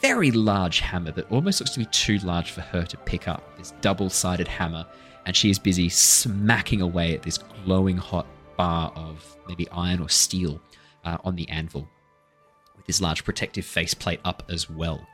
[0.00, 3.56] very large hammer that almost looks to be too large for her to pick up.
[3.56, 4.86] This double sided hammer,
[5.26, 10.08] and she is busy smacking away at this glowing hot bar of maybe iron or
[10.08, 10.60] steel
[11.04, 11.88] uh, on the anvil,
[12.76, 15.06] with this large protective faceplate up as well.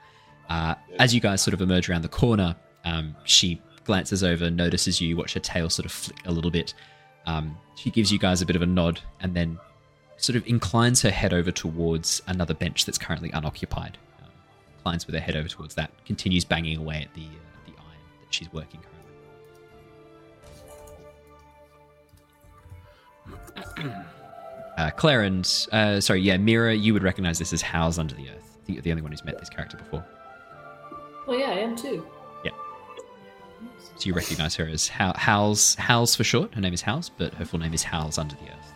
[0.49, 5.01] Uh, as you guys sort of emerge around the corner, um, she glances over, notices
[5.01, 6.75] you, watch her tail sort of flick a little bit.
[7.27, 9.59] Um, she gives you guys a bit of a nod and then
[10.19, 13.97] sort of inclines her head over towards another bench that's currently unoccupied.
[14.23, 14.29] Um,
[14.77, 18.03] inclines with her head over towards that, continues banging away at the uh, the iron
[18.21, 18.81] that she's working
[23.75, 23.95] currently.
[24.77, 28.29] uh, Claire and uh, sorry, yeah, Mira, you would recognize this as Howls Under the
[28.29, 28.59] Earth.
[28.67, 30.05] The, the only one who's met this character before.
[31.27, 32.07] Well, yeah, I am too.
[33.97, 36.55] So you recognize her as How- Howls, Howls for short.
[36.55, 38.73] Her name is Howls, but her full name is Howls Under the Earth.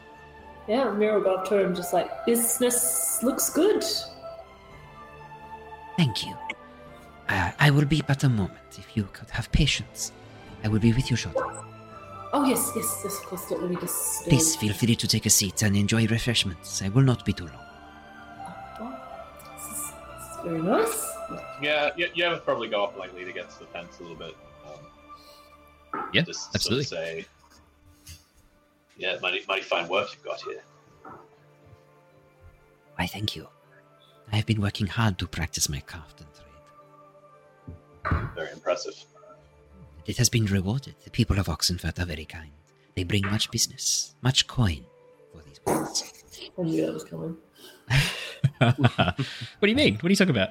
[0.68, 3.84] Yeah, Mira got up to her and just like, business looks good.
[5.96, 6.36] Thank you.
[7.28, 8.58] Uh, I will be but a moment.
[8.78, 10.12] If you could have patience,
[10.64, 11.42] I will be with you shortly.
[12.34, 14.28] Oh yes, yes, yes, of course, don't let me disturb.
[14.28, 16.80] Please feel free to take a seat and enjoy refreshments.
[16.80, 18.90] I will not be too long.
[19.54, 21.08] This is, this is very nice.
[21.60, 24.34] Yeah, yeah, you have probably go up like lean against the fence a little bit.
[26.12, 26.84] Yeah, just absolutely.
[26.84, 27.26] Sort of say,
[28.96, 30.62] yeah, mighty, mighty fine work you've got here.
[32.96, 33.48] Why, thank you.
[34.30, 38.30] I have been working hard to practice my craft and trade.
[38.34, 38.94] Very impressive.
[40.06, 40.94] It has been rewarded.
[41.04, 42.50] The people of Oxenfurt are very kind.
[42.94, 44.84] They bring much business, much coin
[45.32, 46.12] for these words.
[46.58, 47.36] I knew that was coming.
[48.58, 49.16] what
[49.62, 49.94] do you mean?
[49.96, 50.50] What are you talking about?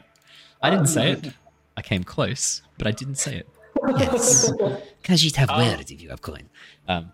[0.61, 1.33] I didn't say it.
[1.75, 3.47] I came close, but I didn't say it.
[3.97, 4.51] Yes.
[5.03, 5.57] Khajiit have Oh.
[5.57, 6.49] word if you have coin.
[6.87, 7.11] Um,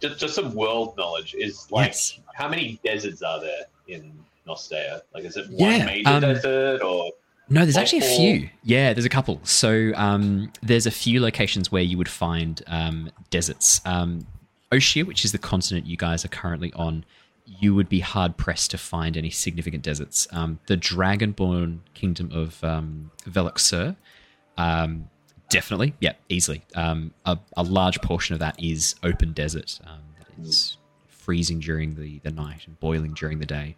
[0.00, 2.18] Just, just some world knowledge is like Yes.
[2.34, 4.12] how many deserts are there in
[4.46, 5.02] Nostea?
[5.14, 7.10] Like, is it one Yeah, major um, desert or
[7.48, 8.48] No, there's actually a few.
[8.62, 9.40] Yeah, there's a couple.
[9.44, 13.80] So um, there's a few locations where you would find um, deserts.
[13.84, 14.26] Um,
[14.72, 17.04] Oshia, which is the continent you guys are currently on,
[17.44, 20.28] you would be hard pressed to find any significant deserts.
[20.30, 23.96] Um, the Dragonborn Kingdom of um, Veluxur,
[24.56, 25.10] um,
[25.50, 26.62] definitely, yeah, easily.
[26.74, 31.94] Um, a, a large portion of that is open desert um, that is freezing during
[31.96, 33.76] the, the night and boiling during the day.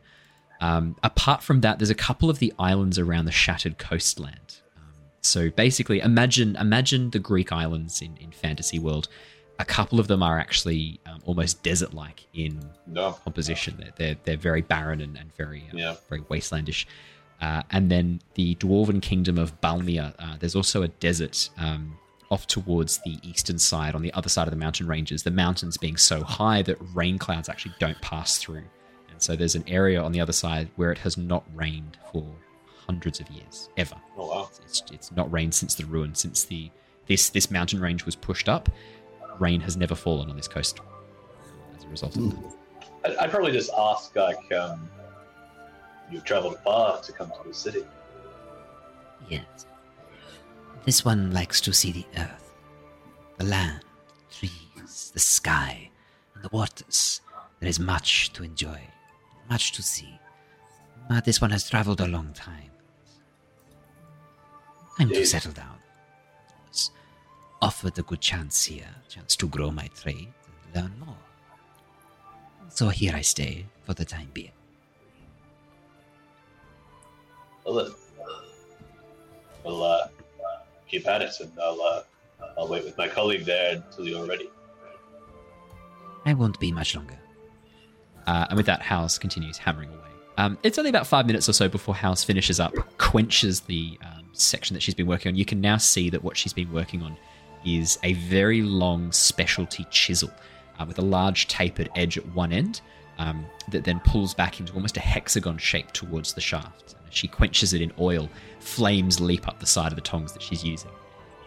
[0.60, 4.60] Um, apart from that, there's a couple of the islands around the shattered coastland.
[4.76, 4.82] Um,
[5.20, 9.08] so basically, imagine imagine the Greek islands in, in fantasy world.
[9.58, 13.12] A couple of them are actually um, almost desert-like in no?
[13.24, 13.76] composition.
[13.78, 15.94] They're they're, they're very barren and, and very uh, Yeah.
[16.08, 16.86] very wastelandish.
[17.42, 20.14] Uh, and then the dwarven kingdom of Balmia.
[20.18, 21.98] Uh, there's also a desert um,
[22.30, 25.24] off towards the eastern side, on the other side of the mountain ranges.
[25.24, 28.62] The mountains being so high that rain clouds actually don't pass through.
[29.10, 32.24] And so there's an area on the other side where it has not rained for
[32.86, 33.96] hundreds of years, ever.
[34.16, 34.50] Oh wow.
[34.62, 36.70] It's, it's not rained since the ruin, since the
[37.08, 38.68] this this mountain range was pushed up.
[39.40, 40.80] Rain has never fallen on this coast
[41.76, 42.54] as a result of that.
[43.04, 44.88] I'd, I'd probably just ask like, um,
[46.12, 47.84] you've travelled far to come to the city.
[49.28, 49.66] Yes.
[50.84, 52.54] This one likes to see the earth,
[53.38, 53.84] the land,
[54.30, 55.90] trees, the sky,
[56.34, 57.20] and the waters.
[57.60, 58.80] There is much to enjoy,
[59.48, 60.18] much to see.
[61.08, 62.70] But this one has traveled a long time.
[64.98, 65.78] Time to settle down.
[66.48, 66.90] I was
[67.60, 70.32] offered a good chance here, chance to grow my trade
[70.74, 71.16] and learn more.
[72.68, 74.52] So here I stay for the time being.
[77.64, 77.92] Then,
[79.64, 80.08] we'll uh,
[80.88, 82.02] keep at it, and I'll uh,
[82.58, 84.50] I'll wait with my colleague there until you're ready.
[86.24, 87.18] I won't be much longer.
[88.26, 89.98] Uh, and with that, Howls continues hammering away.
[90.38, 94.24] Um, it's only about five minutes or so before Howls finishes up, quenches the um,
[94.32, 95.36] section that she's been working on.
[95.36, 97.16] You can now see that what she's been working on
[97.64, 100.30] is a very long specialty chisel
[100.78, 102.80] uh, with a large tapered edge at one end
[103.18, 106.94] um, that then pulls back into almost a hexagon shape towards the shaft.
[107.12, 108.28] She quenches it in oil,
[108.60, 110.90] flames leap up the side of the tongs that she's using.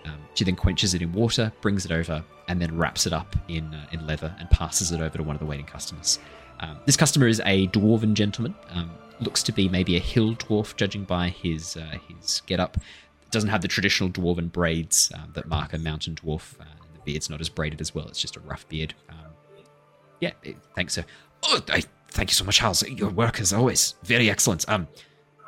[0.05, 3.35] Um, she then quenches it in water, brings it over, and then wraps it up
[3.47, 6.19] in uh, in leather and passes it over to one of the waiting customers.
[6.59, 8.55] Um, this customer is a dwarven gentleman.
[8.69, 12.77] Um, looks to be maybe a hill dwarf, judging by his uh, his getup.
[13.31, 16.59] Doesn't have the traditional dwarven braids um, that mark a mountain dwarf.
[16.59, 18.07] Uh, the beard's not as braided as well.
[18.07, 18.93] It's just a rough beard.
[19.09, 19.17] Um,
[20.21, 20.31] yeah,
[20.75, 21.05] thanks, sir.
[21.43, 22.87] Oh, I thank you so much, Howls.
[22.87, 24.67] Your work is always very excellent.
[24.69, 24.87] Um,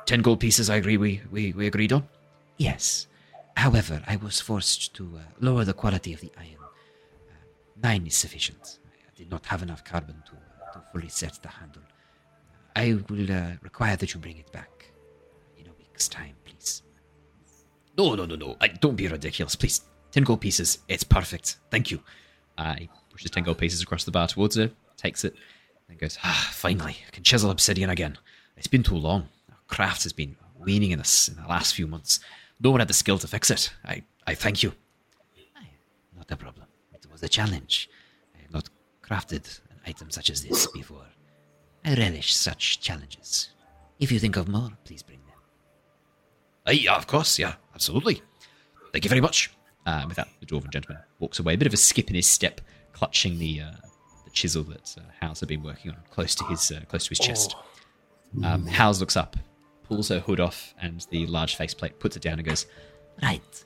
[0.07, 0.69] ten gold pieces.
[0.71, 0.97] I agree.
[0.97, 2.07] We we, we agreed on.
[2.57, 3.05] Yes.
[3.55, 6.57] However, I was forced to uh, lower the quality of the iron.
[6.61, 7.33] Uh,
[7.83, 8.79] nine is sufficient.
[8.85, 11.81] I did not have enough carbon to, uh, to fully set the handle.
[12.75, 14.91] I will uh, require that you bring it back
[15.57, 16.83] in a week's time, please.
[17.97, 18.55] No, no, no, no.
[18.61, 19.81] I, don't be ridiculous, please.
[20.11, 20.79] Ten gold pieces.
[20.87, 21.57] It's perfect.
[21.71, 21.99] Thank you.
[22.59, 25.35] I he pushes ten gold pieces across the bar towards her, takes it,
[25.89, 28.17] and goes, Ah, finally, I can chisel obsidian again.
[28.55, 29.29] It's been too long.
[29.68, 32.20] Craft has been waning in us in the last few months.
[32.59, 33.72] No one had the skill to fix it.
[33.86, 34.74] I, I thank you.
[36.15, 36.65] Not a problem.
[36.93, 37.89] It was a challenge.
[38.36, 38.70] I have not
[39.03, 41.05] crafted an item such as this before.
[41.86, 43.49] I relish such challenges.
[43.99, 45.36] If you think of more, please bring them.
[46.68, 48.22] Uh, yeah, of course, yeah, absolutely.
[48.91, 49.51] Thank you very much.
[49.86, 52.28] Uh, with that, the dwarven gentleman walks away, a bit of a skip in his
[52.28, 52.59] step,
[52.91, 53.72] clutching the uh,
[54.26, 57.09] the chisel that uh, Howls had been working on close to his uh, close to
[57.09, 57.55] his chest.
[58.43, 59.38] Um, Howls looks up,
[59.88, 62.65] pulls her hood off and the large faceplate, puts it down, and goes,
[63.21, 63.65] Right.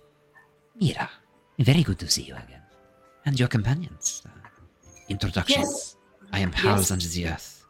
[0.79, 1.09] Mira,
[1.59, 2.61] very good to see you again.
[3.25, 4.23] And your companions.
[4.25, 4.29] Uh,
[5.09, 5.57] introductions.
[5.59, 5.95] Yes.
[6.31, 6.91] I am Howls Yes.
[6.91, 7.65] Under the Earth.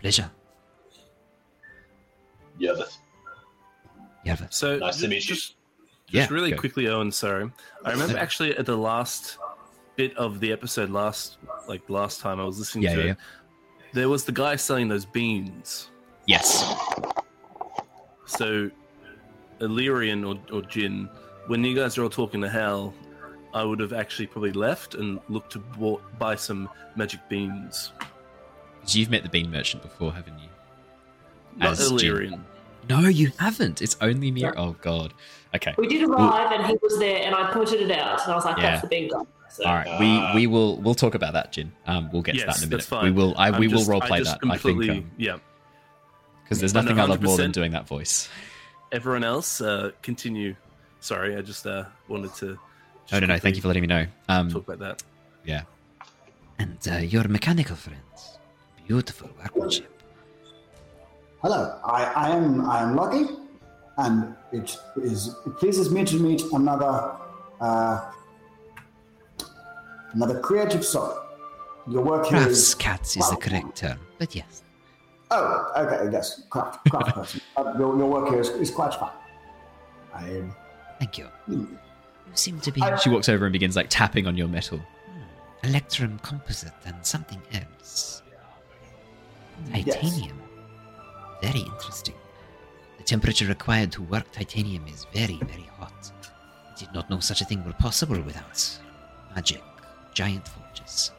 [0.00, 0.30] Pleasure.
[2.58, 2.98] Yeah, that's
[4.26, 4.52] Yerva.
[4.52, 5.34] So Nice to meet you.
[5.34, 5.54] just,
[6.08, 6.56] Yeah, just really go.
[6.58, 7.10] quickly, Owen.
[7.12, 7.50] Sorry,
[7.84, 9.38] I remember actually at the last
[9.96, 11.38] bit of the episode, last
[11.68, 13.16] like last time I was listening Yeah, to yeah, it,
[13.94, 15.90] there was the guy selling those beans.
[16.26, 16.62] "Yes,
[18.30, 18.70] So,
[19.60, 21.08] Illyrian or, or Jin,
[21.48, 22.94] when you guys are all talking to Hal,
[23.52, 27.92] I would have actually probably left and looked to bought, buy some magic beans.
[28.82, 30.48] 'Cause you've met the bean merchant before, haven't you?"
[31.56, 31.98] Not As Jin.
[31.98, 32.44] Illyrian.
[32.88, 33.82] No, you haven't.
[33.82, 34.44] It's only me.
[34.44, 35.12] Oh God.
[35.54, 35.74] Okay.
[35.76, 38.44] We did arrive and he was there and I pointed it out and I was
[38.44, 38.62] like, Yeah.
[38.70, 39.20] that's the bean guy.
[39.50, 41.72] So, All right, we we will we'll talk about that, Jin.
[41.86, 42.70] Um, we'll get to that in a minute.
[42.78, 43.04] that's fine.
[43.04, 44.38] We will I I'm we will just- role play that.
[44.44, 45.36] I think completely- yeah.
[46.50, 48.28] Because there's And nothing I love more than doing that voice.
[48.90, 50.56] Everyone else, uh, continue.
[50.98, 52.58] Sorry, I just uh, wanted to.
[53.12, 53.38] Oh no, no.
[53.38, 54.04] Thank you for letting me know.
[54.28, 55.02] Um, talk about that.
[55.44, 55.62] yeah.
[56.58, 58.38] And uh, your mechanical friends.
[58.84, 60.02] Beautiful workmanship.
[61.40, 63.28] Hello, I, I am I am Lockie,
[63.98, 67.12] and it is it pleases me to meet another
[67.60, 68.10] uh,
[70.14, 71.16] another creative soul.
[71.88, 74.64] Your work here Crafts is cats is the correct term, but yes.
[75.32, 77.40] Oh, okay, yes, craft, craft person.
[77.56, 79.10] Uh, your, your work here is, is quite fine.
[80.14, 80.42] I
[80.98, 81.24] Thank you.
[81.46, 81.60] Hmm.
[81.62, 84.80] You seem to be I- She walks over and begins like tapping on your metal.
[85.62, 88.22] electrum composite and something else.
[89.72, 90.40] Titanium.
[91.42, 92.14] Very interesting.
[92.98, 96.12] The temperature required to work titanium is very, very hot.
[96.24, 98.78] I did not know such a thing were possible without
[99.34, 99.62] magic,
[100.14, 101.10] giant forges.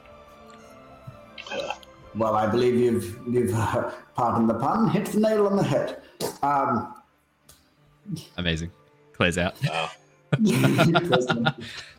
[2.16, 6.01] Well, I believe you've you've uh, pardon the pun, hit the nail on the head.
[6.41, 6.93] Um,
[8.38, 8.72] Amazing.
[9.14, 9.55] Claire's out.
[9.64, 9.89] wow.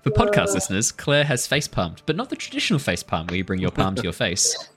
[0.02, 3.44] For podcast listeners, Claire has face palmed, but not the traditional face palm where you
[3.44, 4.68] bring your palm to your face.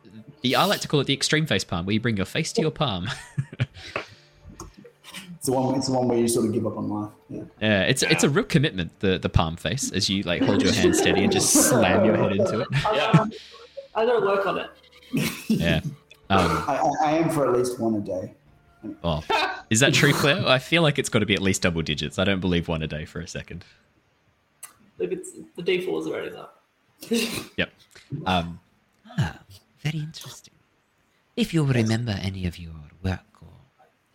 [0.41, 2.51] The, I like to call it the extreme face palm, where you bring your face
[2.53, 3.09] to your palm.
[3.95, 5.75] it's the one.
[5.75, 7.11] It's the one where you sort of give up on life.
[7.29, 7.43] Yeah.
[7.61, 8.99] yeah, it's it's a real commitment.
[8.99, 12.17] The the palm face, as you like hold your hand steady and just slam your
[12.17, 12.67] head into it.
[12.73, 13.25] I,
[13.95, 14.69] I gotta work on it.
[15.47, 15.81] Yeah.
[16.29, 18.33] Um, I, I, I aim for at least one a day.
[19.03, 19.23] well,
[19.69, 20.45] is that true, Claire?
[20.47, 22.17] I feel like it's got to be at least double digits.
[22.17, 23.63] I don't believe one a day for a second.
[24.97, 26.63] Look, it's the D4 is already up.
[27.57, 27.69] Yep.
[28.25, 28.59] Um,
[29.17, 29.39] Ah,
[29.81, 30.53] very interesting.
[31.37, 33.49] If you remember any of your work or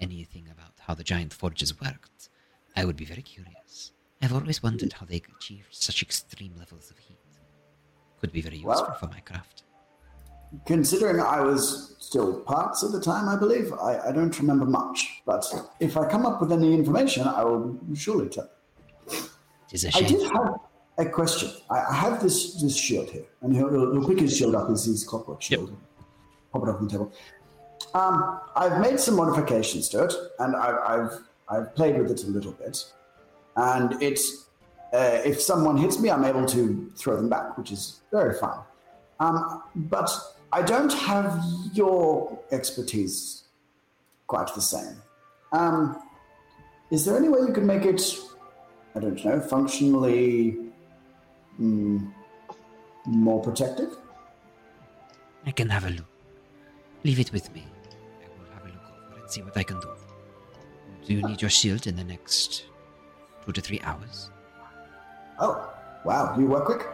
[0.00, 2.28] anything about how the giant forges worked,
[2.76, 3.92] I would be very curious.
[4.20, 7.18] I've always wondered how they achieved such extreme levels of heat.
[8.20, 9.62] Could be very useful Well- for my craft.
[10.66, 15.22] Considering I was still parts at the time, I believe, I, I don't remember much.
[15.26, 15.44] But
[15.80, 18.50] if I come up with any information, I will surely tell.
[19.08, 19.28] It
[19.72, 20.04] is a I shame.
[20.04, 20.54] I did have
[20.98, 21.50] a question.
[21.70, 24.84] I, I have this this shield here, and he'll, he'll pick his shield up as
[24.84, 25.78] his clockwork shield, Yep.
[26.52, 27.12] pop it up on the table.
[27.94, 32.26] Um, I've made some modifications to it, and I've I've, I've played with it a
[32.26, 32.84] little bit,
[33.56, 34.46] and it's
[34.92, 38.58] uh, if someone hits me, I'm able to throw them back, which is very fine.
[39.20, 40.10] Um, but
[40.52, 43.44] I don't have your expertise
[44.26, 44.96] quite the same.
[45.52, 46.02] Um,
[46.90, 48.02] is there any way you could make it,
[48.96, 50.58] I don't know, functionally
[51.60, 52.12] mm,
[53.06, 53.96] more protective?
[55.46, 56.06] I can have a look.
[57.04, 57.64] Leave it with me.
[58.22, 59.88] I will have a look over and see what I can do.
[61.06, 62.64] Do you need your shield in the next
[63.46, 64.30] two to three hours?
[65.38, 65.72] Oh,
[66.04, 66.86] wow, you work quick.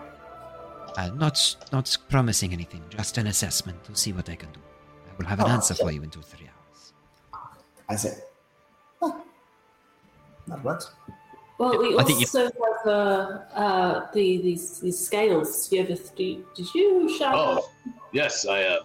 [0.97, 4.61] Uh, not not promising anything, just an assessment to see what I can do.
[5.11, 6.93] I will have an Oh, answer for you in two to three hours.
[7.89, 8.15] I say.
[9.01, 9.13] Huh.
[10.49, 10.91] That works.
[11.59, 12.91] Well, we I think you- also have uh,
[13.55, 15.71] uh, the these these scales.
[15.73, 17.33] You ever do, did you Shah?
[17.35, 17.71] Oh,
[18.13, 18.81] yes, I uh,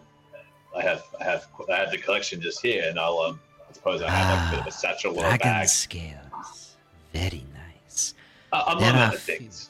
[0.75, 3.39] I have I have I have the collection just here, and I'll um,
[3.69, 5.67] I suppose I have like a bit of a satchel or a Dragon bag.
[5.69, 6.75] scales.
[7.13, 8.13] Very nice.
[8.53, 9.69] Uh, among There are other few- things.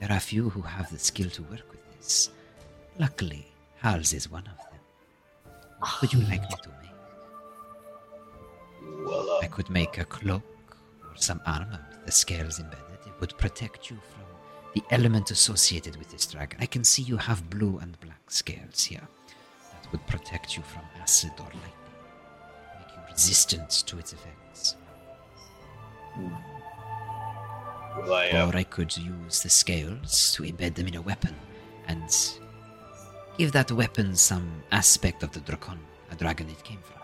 [0.00, 2.30] There are few who have the skill to work with this.
[2.98, 3.46] Luckily,
[3.78, 4.80] Howls is one of them.
[5.78, 6.90] What would you like me to make?
[9.06, 12.84] Well, I could make a cloak or some armor with the scales embedded.
[13.06, 14.24] It would protect you from
[14.74, 16.58] the element associated with this dragon.
[16.60, 19.08] I can see you have blue and black scales here.
[19.72, 21.72] That would protect you from acid or lightning,
[22.78, 24.76] make you resistant to its effects.
[28.06, 31.34] Or I could use the scales to embed them in a weapon
[31.86, 32.14] and
[33.36, 35.78] give that weapon some aspect of the dracon,
[36.10, 36.98] a dragon it came from.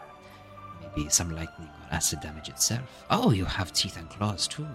[0.80, 3.04] Maybe some lightning or acid damage itself.
[3.10, 4.66] Oh, you have teeth and claws too.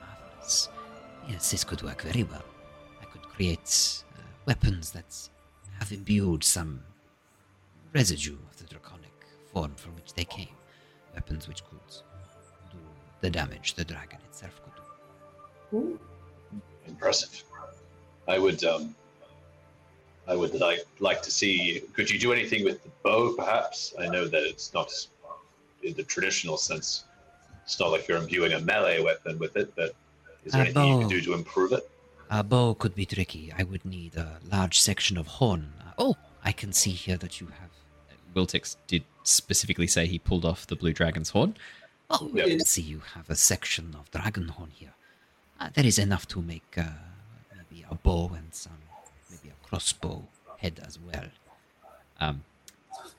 [0.00, 0.68] Marvelous.
[1.28, 2.44] Yes, this could work very well.
[3.00, 5.28] I could create uh, weapons that
[5.78, 6.82] have imbued some
[7.94, 9.12] residue of the draconic
[9.52, 10.48] form from which they came.
[11.14, 11.78] Weapons which could
[12.70, 12.78] do
[13.20, 14.60] the damage the dragon itself
[15.70, 15.98] could do.
[16.86, 17.42] impressive.
[18.26, 18.94] I would um,
[20.26, 21.82] I would like like to see.
[21.94, 23.94] Could you do anything with the bow, perhaps?
[23.98, 24.92] I know that it's not
[25.82, 27.04] in the traditional sense.
[27.64, 29.94] It's not like you're imbuing a melee weapon with it, but
[30.44, 31.88] is there A anything you can do to improve it?
[32.30, 33.52] A bow could be tricky.
[33.56, 35.72] I would need a large section of horn.
[35.80, 37.70] Uh, oh, I can see here that you have.
[38.34, 41.56] Wiltix did specifically say he pulled off the blue dragon's horn.
[42.10, 42.46] Oh, Yep.
[42.46, 44.92] I can see you have a section of dragon horn here.
[45.60, 46.84] Uh, there is enough to make uh,
[47.56, 48.78] maybe a bow and some,
[49.30, 50.24] maybe a crossbow
[50.58, 51.24] head as well.
[52.20, 52.44] Um,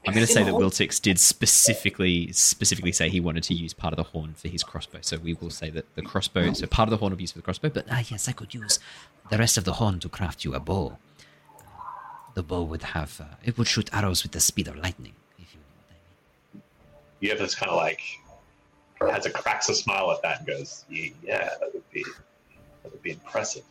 [0.08, 0.54] I'm going to say that.
[0.54, 4.64] Wiltix did specifically specifically say he wanted to use part of the horn for his
[4.64, 5.00] crossbow.
[5.02, 7.34] So we will say that the crossbow, so part of the horn will be used
[7.34, 8.80] for the crossbow, but Ah, yes, I could use
[9.30, 10.98] the rest of the horn to craft you a bow.
[11.60, 11.62] Uh,
[12.34, 15.54] the bow would have, uh, it would shoot arrows with the speed of lightning, if
[15.54, 16.58] you know what I
[17.22, 17.30] mean.
[17.32, 18.02] Have this kind of like
[19.02, 22.04] has a cracks a smile at that and goes, "Yeah, that would be
[22.84, 23.64] that would be impressive."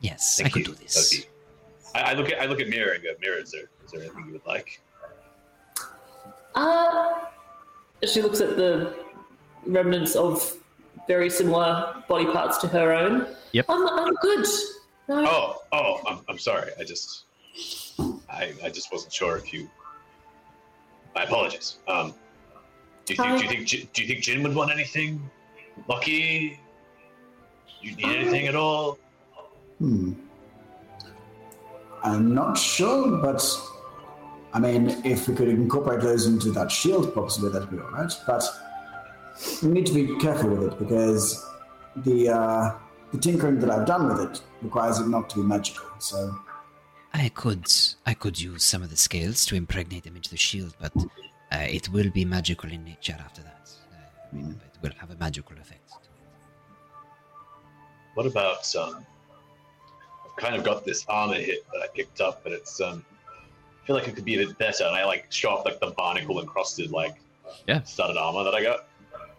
[0.00, 1.16] Yes, Thank I could do this.
[1.16, 1.26] Be-
[1.94, 4.00] I, I look at I look at Mira and go, "Mira, is there is there
[4.02, 4.80] anything you would like?"
[6.54, 7.26] Uh,
[8.04, 8.94] she looks at the
[9.66, 10.56] remnants of
[11.06, 13.26] very similar body parts to her own.
[13.52, 13.66] Yep.
[13.68, 14.46] I'm, I'm good.
[15.08, 15.24] No.
[15.26, 16.70] Oh, oh, I'm, I'm sorry.
[16.78, 17.24] I just,
[18.28, 19.68] I, I just wasn't sure if you.
[21.14, 21.78] My apologies.
[21.88, 22.14] Um,
[23.04, 25.28] do you think, do you think, Ji- do you think Jin would want anything?
[25.88, 26.60] Lockie?
[27.82, 28.98] You need anything at all?
[29.78, 30.12] Hmm.
[32.02, 33.42] I'm not sure, but
[34.52, 38.12] I mean, if we could incorporate those into that shield, possibly that'd be all right.
[38.26, 38.44] But
[39.62, 41.46] we need to be careful with it because
[41.96, 42.78] the uh,
[43.12, 45.86] the tinkering that I've done with it requires it not to be magical.
[45.98, 46.34] So
[47.14, 47.66] I could
[48.06, 50.92] I could use some of the scales to impregnate them into the shield, but
[51.52, 53.70] uh, it will be magical in nature after that.
[53.92, 53.96] Uh,
[54.32, 55.92] remember, it will have a magical effect.
[58.14, 59.04] What about um?
[60.24, 63.04] I've kind of got this armor hit that I picked up, but it's um.
[63.82, 65.80] I feel like it could be a bit better, and I like show off like
[65.80, 67.16] the barnacle encrusted like
[67.66, 67.82] Yeah.
[67.82, 68.88] studded armor that I got,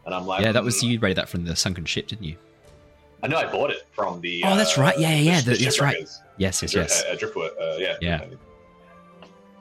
[0.06, 2.26] and I'm like, yeah, that was "Hmm." you rated that from the sunken ship, didn't
[2.26, 2.36] you?
[3.24, 4.44] I know I bought it from the.
[4.46, 4.98] Oh, that's uh, right.
[5.00, 6.06] Yeah, yeah, yeah, the- that's right.
[6.38, 7.04] Yes, yes, yes.
[7.06, 7.96] Uh, uh, Driftwood, uh, yeah.
[8.02, 8.22] Yeah.
[8.24, 8.36] Uh,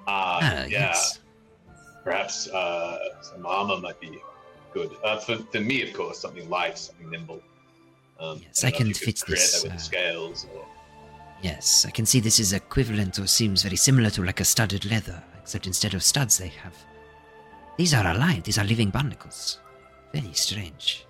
[0.08, 0.66] Ah, yeah.
[0.66, 1.20] yes.
[2.02, 4.18] Perhaps uh, some armor might be
[4.72, 4.90] good.
[5.04, 7.42] Uh, for, for me, of course, something light, something nimble.
[8.20, 10.46] Um, Yes, I can if you could fit this, uh, scales.
[10.54, 10.66] Or...
[11.42, 14.84] Yes, I can see this is equivalent or seems very similar to like a studded
[14.90, 16.74] leather, except instead of studs, they have.
[17.78, 19.58] These are alive, these are living barnacles.
[20.12, 21.06] Very strange.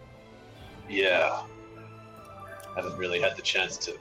[0.88, 1.42] Yeah.
[2.76, 3.98] I Haven't really had the chance to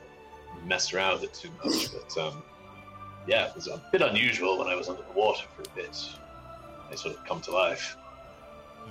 [0.66, 2.44] mess around with it too much, but um,
[3.28, 5.98] yeah, it was a bit unusual when I was under the water for a bit.
[6.90, 7.96] They sort of come to life.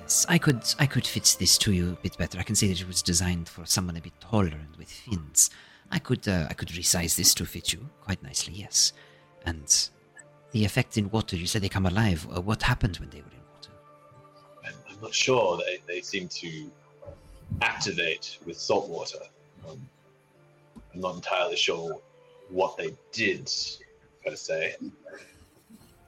[0.00, 2.38] Yes, I could I could fit this to you a bit better.
[2.38, 5.50] I can see that it was designed for someone a bit taller and with fins.
[5.90, 8.54] I could uh, I could resize this to fit you quite nicely.
[8.54, 8.92] Yes,
[9.44, 9.90] and
[10.52, 11.36] the effect in water.
[11.36, 12.26] You said they come alive.
[12.34, 13.70] Uh, what happened when they were in water?
[14.66, 15.58] I'm, not sure.
[15.58, 16.70] They, they seem to
[17.62, 19.18] activate with salt water.
[19.68, 19.88] Um,
[20.94, 22.00] I'm not entirely sure
[22.48, 23.50] what they did,
[24.24, 24.76] per se.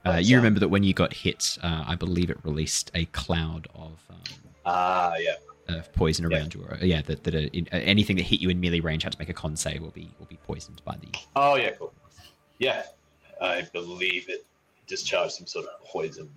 [0.07, 3.66] Uh, you remember that when you got hit, uh, I believe it released a cloud
[3.74, 4.22] of um,
[4.64, 5.34] Ah, yeah.
[5.68, 6.38] of poison Yeah.
[6.38, 6.66] around you.
[6.80, 9.18] Yeah, that, that uh, in, uh, anything that hit you in melee range had to
[9.18, 11.09] make a con save will be will be poisoned by the.
[11.36, 11.92] Oh, yeah, cool.
[12.59, 12.82] Yeah,
[13.40, 14.46] I believe it
[14.86, 16.30] discharged some sort of poison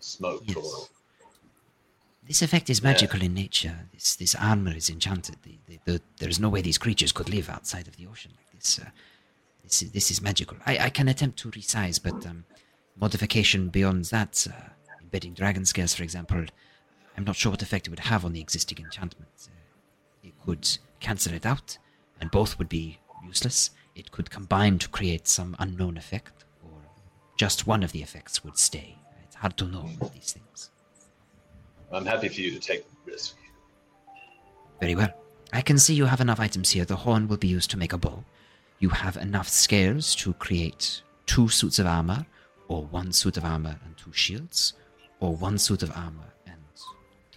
[0.00, 0.56] smoke Yes.
[0.56, 0.88] or
[2.26, 2.90] This effect is Yeah.
[2.92, 3.88] magical in nature.
[3.92, 5.36] This this armor is enchanted.
[5.42, 8.32] The, the, the, there is no way these creatures could live outside of the ocean
[8.36, 8.78] like this.
[8.78, 8.88] Uh,
[9.64, 10.56] this is this is magical.
[10.64, 12.44] I, I can attempt to resize, but um,
[13.00, 14.70] modification beyond that, uh,
[15.02, 16.44] embedding dragon scales, for example,
[17.16, 19.48] I'm not sure what effect it would have on the existing enchantment.
[19.48, 21.78] Uh, it could cancel it out,
[22.20, 23.70] and both would be useless.
[23.94, 26.78] It could combine to create some unknown effect, or
[27.36, 28.98] just one of the effects would stay.
[29.24, 30.70] It's hard to know with these things.
[31.92, 33.36] I'm happy for you to take the risk.
[34.80, 35.12] Very well.
[35.52, 36.84] I can see you have enough items here.
[36.84, 38.24] The horn will be used to make a bow.
[38.78, 42.26] You have enough scales to create two suits of armor,
[42.68, 44.74] or one suit of armor and two shields,
[45.20, 46.56] or one suit of armor and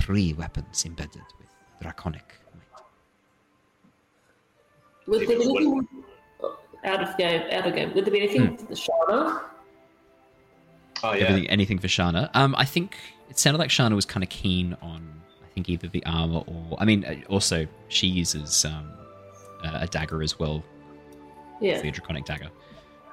[0.02, 1.48] three weapons embedded with
[1.82, 2.84] draconic might.
[5.08, 5.88] Would there be anything
[6.84, 7.42] out of game?
[7.52, 7.94] Out of game.
[7.94, 9.42] Would there be anything for Shana?
[11.04, 11.26] Oh, yeah.
[11.26, 12.30] Everything, anything for Shana.
[12.34, 12.98] Um, I think
[13.30, 15.22] it sounded like Shana was kind of keen on.
[15.44, 18.92] I think either the armor or I mean, uh, also she uses um,
[19.64, 20.64] a a dagger as well.
[21.60, 21.82] Yeah.
[21.82, 22.50] The draconic dagger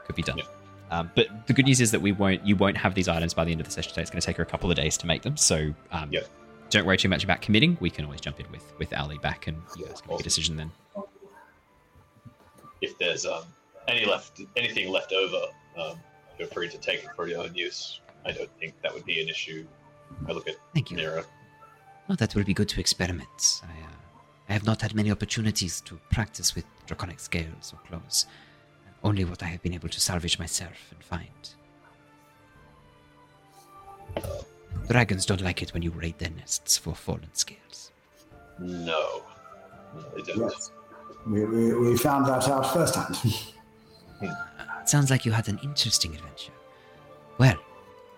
[0.05, 0.39] could be done.
[0.39, 0.45] Yeah.
[0.91, 2.47] Um, but the good news is that we won't.
[2.47, 4.03] You won't have these items by the end of the session today.
[4.03, 5.37] It's going to take her a couple of days to make them.
[5.37, 6.29] So um, Yep.
[6.71, 7.77] don't worry too much about committing.
[7.81, 10.23] We can always jump in with with Ally back, and you guys can make a
[10.23, 10.71] decision then.
[12.81, 13.45] If there's um,
[13.89, 15.99] any left, anything left over, um,
[16.39, 18.01] feel free to take it for your own use.
[18.25, 19.67] I don't think that would be an issue.
[20.29, 20.97] I look at Thank you.
[20.97, 21.25] Mira.
[22.09, 23.63] That will be good to experiment.
[23.65, 23.89] I, uh,
[24.49, 28.27] I have not had many opportunities to practice with draconic scales or claws.
[29.07, 31.29] Only what I have been able to salvage myself and find.
[34.89, 37.93] Dragons don't like it when you raid their nests for fallen scales.
[38.59, 39.23] No,
[39.95, 40.51] no, they don't.
[40.51, 40.73] Yes.
[41.25, 43.17] We, we, we found that out firsthand.
[44.19, 44.33] Uh,
[44.81, 46.53] it sounds like you had an interesting adventure.
[47.37, 47.59] Well,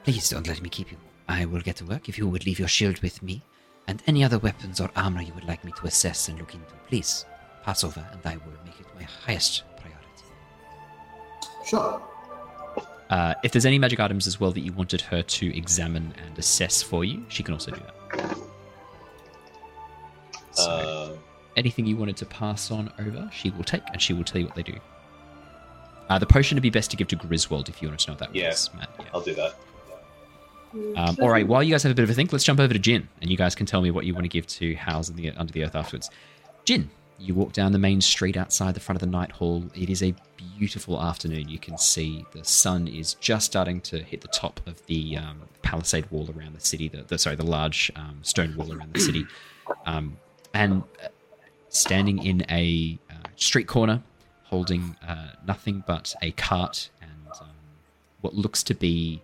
[0.05, 0.97] please don't let me keep you.
[1.29, 3.43] I will get to work if you would leave your shield with me,
[3.89, 6.73] and any other weapons or armor you would like me to assess and look into.
[6.87, 7.27] Please
[7.65, 9.98] pass over, and I will make it my highest priority.
[11.69, 12.03] Sure.
[13.11, 16.39] Uh, if there's any magic items as well that you wanted her to examine and
[16.39, 18.39] assess for you, she can also do that.
[20.53, 21.17] So, Uh,
[21.57, 24.47] anything you wanted to pass on over, she will take, and she will tell you
[24.47, 24.79] what they do.
[26.11, 28.13] Uh, the potion would be best to give to Griswold if you wanted to know
[28.15, 28.49] what that Yeah.
[28.49, 28.91] was, Matt.
[28.99, 29.05] Yeah.
[29.15, 29.55] I'll do that.
[30.97, 31.47] Um, all right.
[31.47, 33.31] While you guys have a bit of a think, let's jump over to Jin, and
[33.31, 35.53] you guys can tell me what you want to give to Howls in the under
[35.53, 36.11] the earth afterwards.
[36.65, 39.65] Jin, you walk down the main street outside the front of the night hall.
[39.75, 41.49] It is a beautiful afternoon.
[41.49, 45.43] You can see the sun is just starting to hit the top of the um,
[45.63, 46.89] palisade wall around the city.
[46.89, 49.27] The, the sorry, the large um, stone wall around the city,
[49.87, 50.17] um,
[50.55, 51.09] and uh,
[51.69, 54.03] standing in a uh, street corner,
[54.45, 57.49] holding uh, nothing but a cart and um,
[58.21, 59.21] what looks to be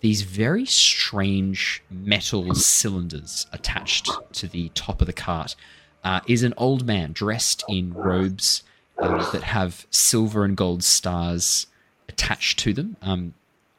[0.00, 5.56] these very strange metal cylinders attached to the top of the cart
[6.04, 8.62] uh, is an old man dressed in robes
[8.98, 11.66] uh, that have silver and gold stars
[12.08, 12.96] attached to them.
[13.02, 13.34] Um,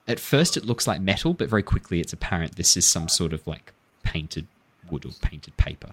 [0.08, 3.34] at first, it looks like metal, but very quickly it's apparent this is some sort
[3.34, 3.74] of like
[4.04, 4.48] painted
[4.90, 5.92] wood or painted paper.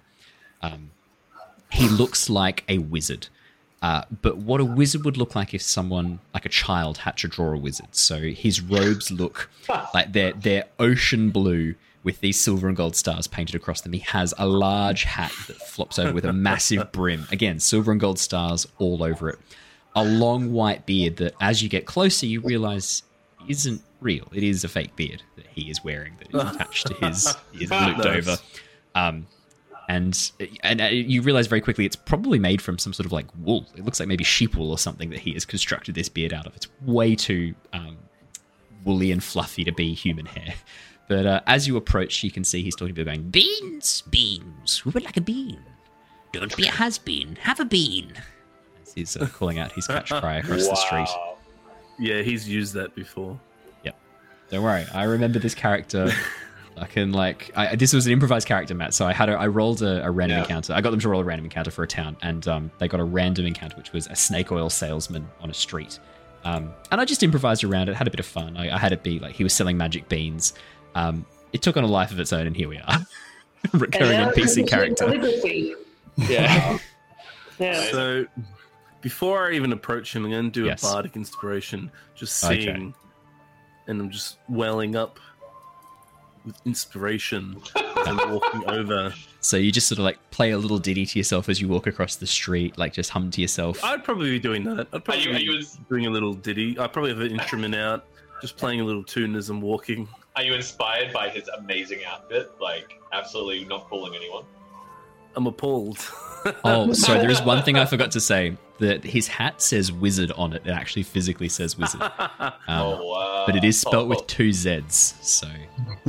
[0.61, 0.91] Um,
[1.71, 3.29] he looks like a wizard.
[3.81, 7.27] Uh, but what a wizard would look like if someone, like a child, had to
[7.27, 7.89] draw a wizard.
[7.93, 9.51] So his robes look
[9.95, 11.75] like they're they're ocean blue
[12.05, 13.93] with these silver and gold stars painted across them.
[13.93, 17.27] He has a large hat that flops over with a massive brim.
[17.31, 19.39] Again, silver and gold stars all over it.
[19.95, 23.03] A long white beard that, as you get closer, you realize
[23.49, 24.27] isn't real.
[24.33, 27.37] It is a fake beard that he is wearing that is attached to his.
[27.53, 28.39] He is looped over.
[28.95, 29.27] Um,
[29.89, 30.33] and
[30.63, 33.67] and uh, you realize very quickly it's probably made from some sort of like wool.
[33.77, 36.47] It looks like maybe sheep wool or something that he has constructed this beard out
[36.47, 36.55] of.
[36.57, 37.99] It's way too um,
[38.85, 40.55] woolly and fluffy to be human hair.
[41.09, 44.79] But uh, as you approach, you can see he's talking to you, going, "Beans, beans.
[44.79, 45.61] Who would like a bean?
[46.33, 47.37] Don't be a has been.
[47.37, 48.13] Have a bean."
[48.83, 51.09] As he's uh, calling out his catch cry across the street.
[51.99, 53.39] Yeah, he's used that before.
[53.85, 53.95] Yep.
[54.51, 56.11] Don't worry, I remember this character.
[56.79, 58.95] I can like I, this was an improvised character, Matt.
[58.95, 60.43] So I had a, I rolled a, a random Yeah.
[60.45, 60.73] encounter.
[60.73, 62.99] I got them to roll a random encounter for a town, and um, they got
[63.01, 65.99] a random encounter, which was a snake oil salesman on a street.
[66.45, 68.57] Um, and I just improvised around it, had a bit of fun.
[68.57, 70.55] I, I had it be like he was selling magic beans.
[70.95, 72.99] Um, it took on a life of its own, and here we are,
[73.73, 75.13] recurring And now NPC character.
[76.17, 76.79] Yeah.
[77.59, 77.85] Yeah.
[77.93, 78.27] So,
[79.03, 80.83] before I even approach him, I'm going to do Yes.
[80.83, 82.69] a bardic inspiration, just Okay.
[82.69, 82.95] and
[83.87, 85.21] I'm just welling up
[86.45, 87.61] with inspiration
[88.07, 89.15] and walking over.
[89.41, 91.87] So you just sort of like play a little ditty to yourself as you walk
[91.87, 93.83] across the street, like just hum to yourself.
[93.85, 94.89] I'd probably be doing that.
[94.93, 96.79] I'd probably you- are be you- doing a little ditty.
[96.79, 98.07] I'd probably have an instrument out,
[98.41, 100.09] just playing a little tune as I'm walking.
[100.37, 102.53] Are you inspired by his amazing outfit?
[102.61, 104.45] Like, absolutely not fooling anyone.
[105.37, 105.99] I'm appalled.
[106.65, 107.21] Oh, sorry.
[107.21, 108.57] There is one thing I forgot to say.
[108.81, 110.63] That his hat says wizard on it.
[110.67, 112.01] It actually physically says wizard.
[112.41, 113.45] Um, oh, wow.
[113.47, 115.15] but it is spelt Oh, with two Z's.
[115.23, 115.47] So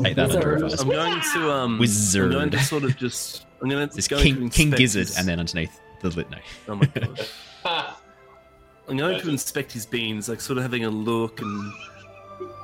[0.02, 0.64] take that under Wizard.
[0.64, 0.82] advisement.
[0.82, 1.78] I'm going to um.
[1.78, 2.26] Wizard.
[2.32, 3.46] I'm going to sort of just.
[3.62, 3.96] I'm going to.
[3.96, 6.32] It's going King to King inspect Gizzard, his- and then underneath the lit.
[6.32, 6.38] No.
[6.68, 7.28] Oh my god.
[8.90, 11.74] I'm going to inspect his beans, like sort of having a look and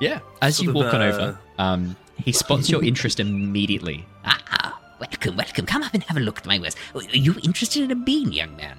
[0.00, 0.20] Yeah.
[0.40, 4.04] As you Sort of, walk on uh, over, um, he spots your interest immediately.
[4.24, 5.64] Ah, welcome, welcome.
[5.66, 6.76] Come up and have a look at my wares.
[6.94, 8.76] Are you interested in a bean, young man?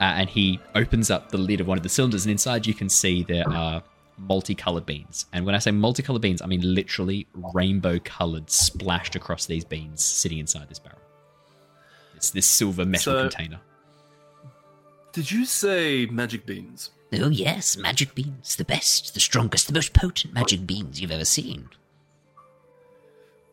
[0.00, 2.72] Uh, and he opens up the lid of one of the cylinders, and inside you
[2.72, 3.82] can see there are
[4.16, 5.26] multicolored beans.
[5.34, 10.02] And when I say multicolored beans, I mean literally rainbow colored splashed across these beans
[10.02, 10.98] sitting inside this barrel.
[12.16, 13.60] It's this silver metal So- container.
[15.12, 16.90] Did you say magic beans?
[17.12, 18.54] Oh, yes, magic beans.
[18.56, 21.68] The best, the strongest, the most potent magic beans you've ever seen.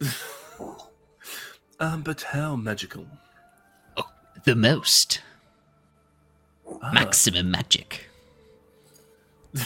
[1.79, 3.05] Um, but how magical?
[4.45, 5.21] The most.
[6.81, 6.91] Ah.
[6.91, 8.09] Maximum magic.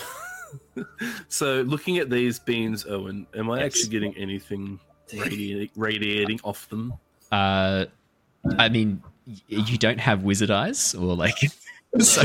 [1.30, 4.80] So, looking at these beans, Owen, am I actually getting anything
[5.14, 6.94] radiating, radiating off them?
[7.32, 7.86] Uh,
[8.58, 11.38] I mean, y- you don't have wizard eyes, or like,
[12.00, 12.24] so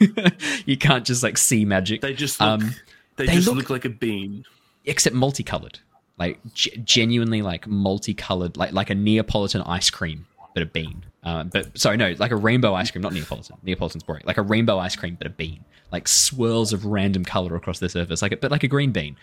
[0.66, 2.00] you can't just like see magic.
[2.00, 2.74] They just look, Um,
[3.16, 3.70] they, they just look- look...
[3.70, 4.44] like a bean.
[4.84, 5.78] except multicolored,
[6.18, 11.04] like g- genuinely like multicolored, like like a Neapolitan ice cream, but a bean.
[11.24, 13.56] Uh, but sorry, no, like a rainbow ice cream, not Neapolitan.
[13.62, 14.22] Neapolitan's boring.
[14.24, 15.64] Like a rainbow ice cream, but a bean.
[15.92, 19.16] Like swirls of random color across the surface, like a, but like a green bean.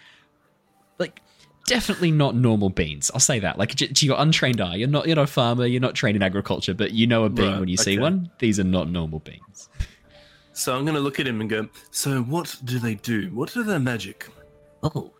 [0.99, 1.21] Like
[1.68, 3.11] definitely not normal beans.
[3.13, 3.57] I'll say that.
[3.57, 6.16] Like to to your untrained eye, you're not you're not a farmer, you're not trained
[6.16, 8.32] in agriculture, but you know a bean Right, when you see one.
[8.39, 9.70] These are not normal beans.
[10.53, 13.30] So I'm going to look at him and go, So, what do they do?
[13.34, 14.30] What are their magic?
[14.84, 15.11] Oh,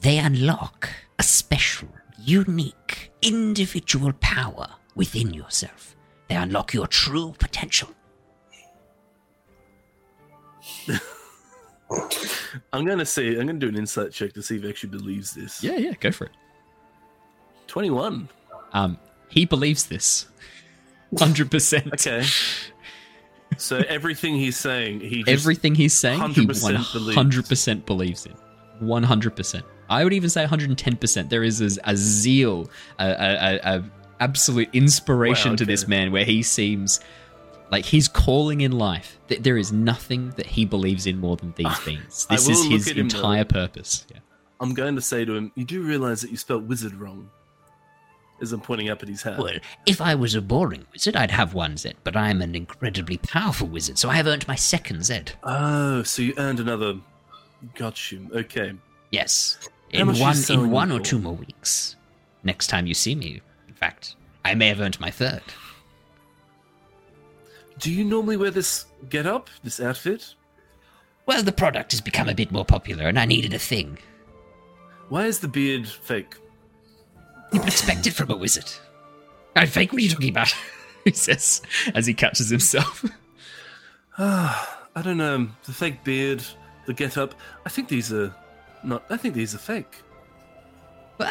[0.00, 0.88] they unlock
[1.18, 1.88] a special,
[2.22, 5.96] unique, individual power within yourself.
[6.28, 7.88] They unlock your true potential.
[12.72, 15.32] I'm to see, I'm to do an insight check to see if he actually believes
[15.32, 15.62] this.
[15.62, 16.32] Yeah, yeah, go for it.
[17.68, 18.28] 21.
[18.72, 20.26] Um, he believes this,
[21.18, 21.92] hundred percent.
[21.94, 22.24] Okay.
[23.56, 25.28] So, everything he's saying, he just.
[25.28, 27.50] everything he's saying, he 100% believes.
[27.50, 28.34] 100% believes in.
[28.82, 29.62] 100%.
[29.88, 31.28] I would even say 110%.
[31.28, 33.84] There is a, a zeal, a, a, a,
[34.18, 37.00] absolute inspiration Wow, to this man where he seems
[37.70, 39.18] like he's calling in life.
[39.28, 42.26] Th- There is nothing that he believes in more than these beings.
[42.30, 44.06] This is his him, entire purpose.
[44.12, 44.20] Yeah.
[44.60, 47.30] I'm going to say to him, You do realize that you spelled wizard wrong?
[48.40, 49.38] As I'm pointing up at his hat.
[49.38, 49.54] Well,
[49.86, 53.66] if I was a boring wizard, I'd have one Z, but I'm an incredibly powerful
[53.66, 55.22] wizard, so I have earned my second Z.
[55.42, 56.96] Oh, so you earned another.
[57.74, 58.28] Got you.
[58.34, 58.74] Okay.
[59.10, 59.56] Yes.
[59.94, 61.04] How In much are you one in one or for?
[61.04, 61.96] two more weeks.
[62.44, 65.40] Next time you see me, in fact, I may have earned my third.
[67.78, 70.34] Do you normally wear this get up, this outfit?
[71.26, 73.98] Well, the product has become a bit more popular, and I needed a thing.
[75.08, 76.36] Why is the beard fake?
[77.52, 78.70] You would expect it from a wizard.
[79.54, 79.92] I fake.
[79.92, 80.54] What are you talking about?
[81.04, 81.62] He says
[81.94, 83.04] as he catches himself.
[84.18, 85.46] Ah, I don't know.
[85.64, 86.42] The fake beard,
[86.86, 87.32] the get up.
[87.64, 88.34] I think these are
[88.82, 89.04] not.
[89.08, 90.02] I think these are fake.
[91.18, 91.30] Well,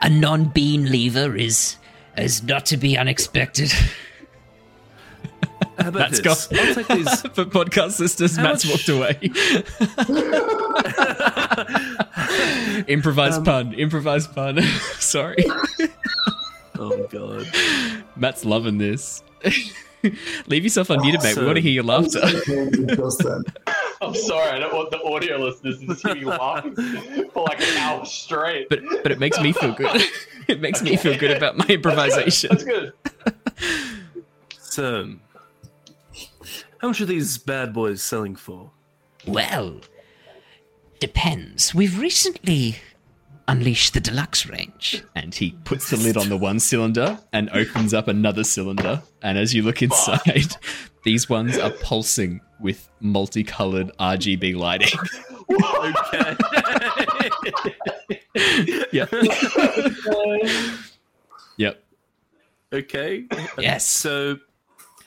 [0.00, 1.76] a non-bean lever is
[2.18, 3.72] is not to be unexpected.
[5.78, 6.46] How about That's this?
[6.46, 6.58] gone.
[6.60, 7.20] I'll take these.
[7.34, 9.18] For podcast listeners, How Matt's much- walked away.
[12.88, 13.72] improvised Um, pun.
[13.74, 14.60] Improvised pun.
[14.98, 15.36] Sorry.
[16.78, 17.46] Oh god.
[18.16, 19.22] Matt's loving this.
[20.46, 21.36] Leave yourself unmuted, mate.
[21.36, 22.20] We want to hear your laughter.
[24.00, 26.74] I'm sorry, I don't want the audio listeners to see me laughing
[27.32, 28.68] for like an hour straight.
[28.68, 30.02] But but it makes me feel good.
[30.48, 32.50] It makes me feel good about my improvisation.
[32.50, 32.92] That's good.
[34.58, 35.12] So,
[36.82, 38.72] how much are these bad boys selling for?
[39.24, 39.80] Well,
[40.98, 41.72] depends.
[41.72, 42.78] We've recently
[43.46, 45.04] unleashed the deluxe range.
[45.14, 49.00] And he puts the lid on the one cylinder and opens up another cylinder.
[49.22, 50.56] And as you look inside,
[51.04, 54.98] these ones are pulsing with multicolored RGB lighting.
[55.52, 56.36] Okay.
[58.90, 59.12] yep.
[61.58, 61.84] yep.
[62.72, 63.26] okay.
[63.58, 63.84] Yes.
[63.86, 64.38] So,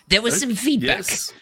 [0.07, 1.33] There was some feedback yes.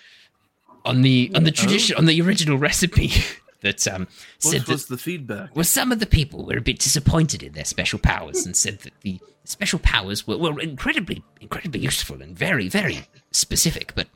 [0.86, 3.12] On the on the tradition on the original recipe
[3.62, 4.08] that um,
[4.40, 5.56] said What that was the feedback?
[5.56, 8.80] well, some of the people were a bit disappointed in their special powers and said
[8.80, 14.08] that the special powers were, were incredibly, incredibly useful and very, very specific, but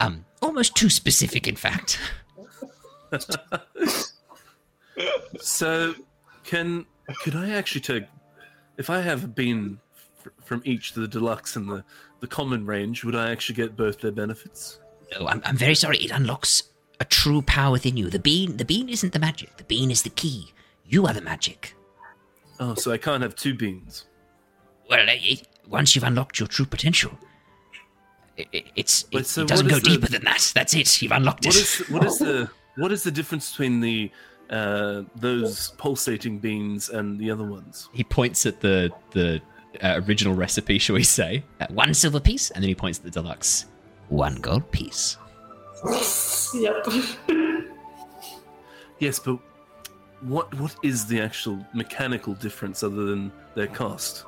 [0.00, 1.98] um, almost too specific, in fact.
[5.40, 5.94] So,
[6.44, 6.84] can
[7.22, 8.04] could I actually take
[8.76, 9.78] if I have been
[10.44, 11.84] from each the deluxe and the
[12.20, 13.04] the common range?
[13.04, 14.80] Would I actually get both their benefits?
[15.12, 15.98] No, I'm, I'm very sorry.
[15.98, 16.62] It unlocks
[17.00, 18.10] a true power within you.
[18.10, 19.56] The bean, the bean isn't the magic.
[19.56, 20.52] The bean is the key.
[20.84, 21.74] You are the magic.
[22.60, 24.06] Oh, so I can't have two beans.
[24.90, 27.12] Well, it, it- once you've unlocked your true potential,
[28.38, 30.50] it, it, it's But it, so it doesn't go the- deeper than that.
[30.54, 31.02] That's it.
[31.02, 31.60] You've unlocked What it.
[31.60, 34.10] is what is the what is the difference between the
[34.50, 37.88] uh, those pulsating beans and the other ones?
[37.92, 39.42] He points at the the
[39.82, 41.44] uh, original recipe, shall we say?
[41.60, 43.66] Uh, one silver piece, And then he points at the deluxe.
[44.08, 45.16] One gold piece.
[46.54, 46.86] Yep.
[48.98, 49.38] Yes, but
[50.22, 54.24] what what is the actual mechanical difference other than their cost?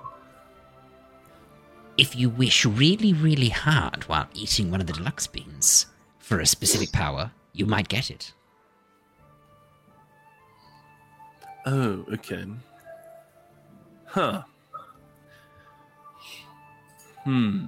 [1.97, 5.87] If you wish really, really hard while eating one of the deluxe beans
[6.19, 8.33] for a specific power, you might get it.
[11.67, 12.45] Oh, okay.
[14.07, 14.43] Huh.
[17.25, 17.67] Hmm.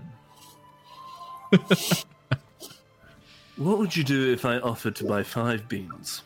[3.57, 6.23] What would you do if I offered to buy five beans?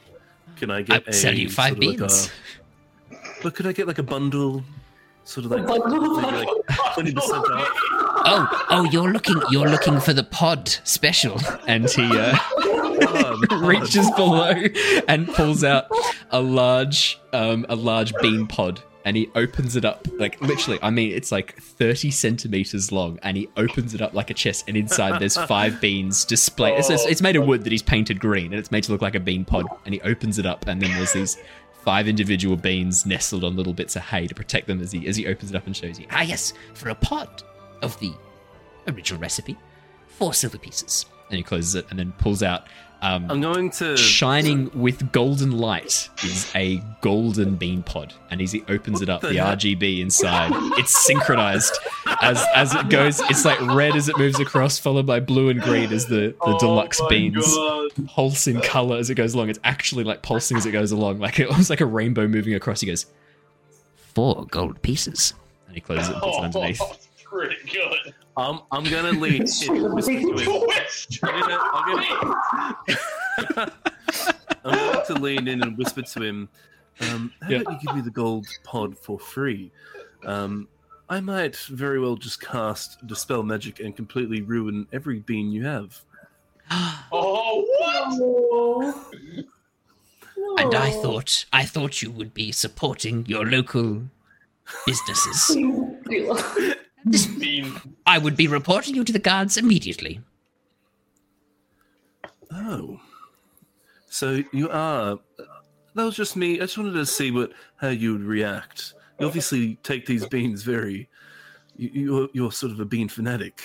[0.56, 2.30] Can I get I'd sell you five sort of like beans.
[3.12, 4.64] a- but could I get like a bundle,
[5.24, 6.20] sort of like bundle?
[6.20, 6.48] maybe like
[6.94, 7.68] twenty percent off?
[8.28, 11.38] Oh, oh, you're looking, you're looking for the pod special.
[11.68, 12.36] And he uh,
[12.98, 14.52] Oh, reaches below
[15.06, 15.86] and pulls out
[16.30, 20.90] a large um, a large bean pod and he opens it up like literally i
[20.90, 24.76] mean it's like 30 centimeters long and he opens it up like a chest and
[24.76, 28.46] inside there's five beans displayed it's, it's, it's made of wood that he's painted green
[28.52, 30.82] and it's made to look like a bean pod and he opens it up and
[30.82, 31.38] then there's these
[31.84, 35.16] five individual beans nestled on little bits of hay to protect them as he as
[35.16, 37.44] he opens it up and shows you Ah, yes, for a pot
[37.82, 38.12] of the
[38.88, 39.56] original recipe,
[40.08, 41.06] four silver pieces.
[41.30, 42.66] and he closes it and then pulls out
[43.02, 48.14] um, I'm going to shining with golden light is a golden bean pod.
[48.30, 50.50] And as he opens it up the the rgb inside.
[50.78, 51.78] It's synchronized
[52.22, 53.20] as as it goes.
[53.30, 56.56] It's like red as it moves across followed by blue and green as the the
[56.58, 57.46] deluxe beans
[58.08, 59.50] pulse in color as it goes along.
[59.50, 62.54] It's actually like pulsing as it goes along like it was like a rainbow moving
[62.54, 62.80] across.
[62.80, 63.06] He goes
[64.14, 65.34] Four gold pieces.
[65.66, 66.80] and he closes it and puts it underneath.
[66.80, 68.14] Oh, pretty good.
[68.36, 70.78] I'm I'm gonna lean in whisper to him.
[71.22, 71.58] I'm gonna,
[72.52, 73.72] I'm gonna,
[74.64, 76.48] I'm going to lean in and whisper to him.
[77.00, 77.60] Um, how Yeah.
[77.60, 79.70] about you give me the gold pod for free?
[80.24, 80.68] Um,
[81.08, 86.02] I might very well just cast dispel magic and completely ruin every bean you have.
[87.12, 88.18] Oh, what?
[88.20, 89.44] Oh.
[90.58, 94.02] And I thought, I thought you would be supporting your local
[94.84, 95.56] businesses.
[97.10, 97.66] Bean.
[97.66, 97.90] Hmm.
[98.04, 100.20] I would be reporting you to the guards immediately.
[102.52, 103.00] Oh,
[104.08, 105.18] so you are.
[105.94, 106.56] That was just me.
[106.56, 108.94] I just wanted to see what how you would react.
[109.18, 111.08] You obviously take these beans very.
[111.76, 113.62] You, you're you're sort of a bean fanatic.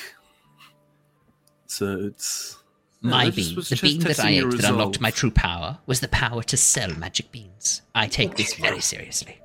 [1.68, 2.58] So it's
[3.02, 6.02] My I bean, the bean that I your ate that unlocked my true power, was
[6.02, 7.82] the power to sell magic beans.
[7.96, 9.40] I take this very seriously.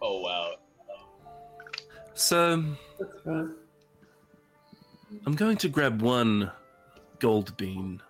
[0.00, 0.54] Oh, wow.
[2.14, 2.62] So
[5.26, 6.50] I'm going to grab one
[7.18, 8.00] gold bean,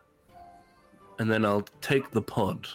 [1.19, 2.69] and then I'll take the pod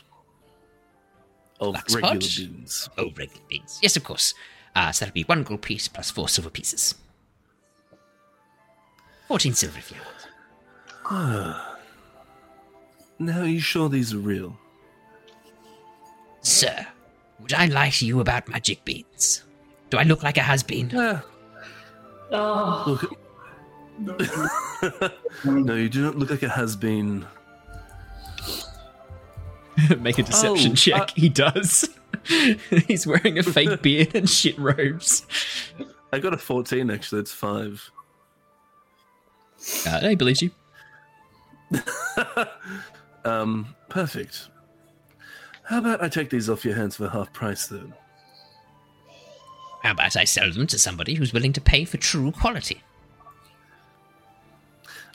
[1.60, 2.22] of Wax regular pod?
[2.22, 2.90] beans.
[2.98, 3.80] Oh, regular beans.
[3.82, 4.34] Yes, of course.
[4.76, 6.96] Uh, so that'll be one gold piece plus four silver pieces.
[9.28, 10.16] Fourteen silver if you want.
[13.20, 14.58] Now, are you sure these are real?
[16.42, 16.88] Sir,
[17.40, 19.44] would I lie to you about magic beans?
[19.90, 20.96] Do I look like a has-been?
[20.96, 21.22] Uh,
[22.32, 23.00] Oh,
[24.02, 24.22] Look.
[25.46, 27.26] no, you do not look like a has been.
[30.00, 31.02] Make a deception Oh, check.
[31.02, 31.90] uh- he does.
[32.88, 35.26] He's wearing a fake beard and shit robes.
[36.14, 37.22] I got a 14, actually.
[37.22, 37.90] It's five.
[39.88, 40.52] Uh, no, he believes you.
[43.26, 44.50] um, perfect.
[45.64, 47.94] How about I take these off your hands for half price, then?
[49.84, 52.82] How about I sell them to somebody who's willing to pay for true quality?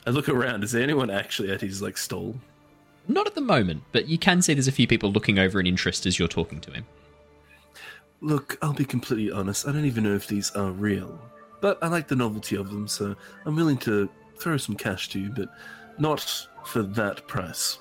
[0.07, 0.63] I look around.
[0.63, 2.35] Is there anyone actually at his like stall?
[3.07, 5.67] Not at the moment, but you can see there's a few people looking over in
[5.67, 6.85] interest as you're talking to him.
[8.21, 9.67] Look, I'll be completely honest.
[9.67, 11.19] I don't even know if these are real,
[11.61, 14.09] but I like the novelty of them, so I'm willing to
[14.39, 15.49] throw some cash to you, but
[15.99, 17.77] not for that price.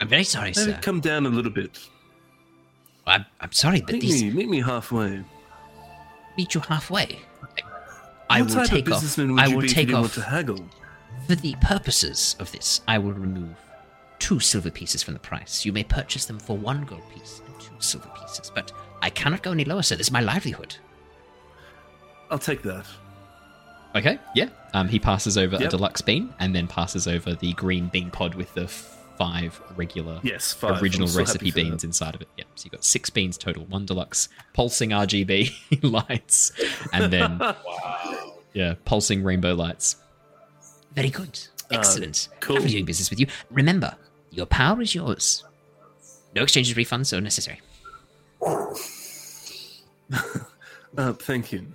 [0.00, 0.78] I'm very sorry, Maybe sir.
[0.80, 1.78] come down a little bit.
[3.06, 5.22] I'm, I'm sorry, but Meet these me, meet me halfway.
[6.36, 7.20] Meet you halfway.
[8.30, 9.18] I what will take of off.
[9.18, 10.12] would I will be if you take off
[11.26, 12.80] for the purposes of this.
[12.88, 13.56] I will remove
[14.18, 15.64] two silver pieces from the price.
[15.64, 18.72] You may purchase them for one gold piece and two silver pieces, but
[19.02, 19.96] I cannot go any lower, sir.
[19.96, 20.76] This is my livelihood.
[22.30, 22.86] I'll take that.
[23.94, 24.48] Okay, yeah.
[24.72, 28.34] Um, he passes over a deluxe bean and then passes over the green bean pod
[28.34, 28.66] with the
[29.22, 30.82] five regular Yes, five.
[30.82, 32.28] original so recipe beans inside of it.
[32.38, 32.46] Yep.
[32.56, 36.50] So you've got six beans total, one deluxe, pulsing RGB lights,
[36.92, 38.34] and then Wow.
[38.52, 39.96] yeah, pulsing rainbow lights.
[40.94, 41.38] Very good.
[41.70, 42.28] Uh, Excellent.
[42.40, 42.56] cool.
[42.56, 43.26] Lovely doing business with you.
[43.50, 43.94] Remember,
[44.30, 45.44] your power is yours.
[46.34, 47.60] No exchanges, refunds, are necessary.
[50.98, 51.66] Uh, thank you.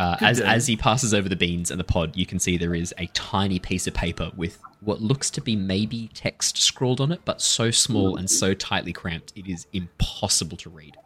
[0.00, 0.44] Uh, as day.
[0.46, 3.06] as he passes over the beans and the pod, you can see there is a
[3.14, 7.40] tiny piece of paper with what looks to be maybe text scrawled on it, but
[7.40, 10.96] so small and so tightly cramped it is impossible to read.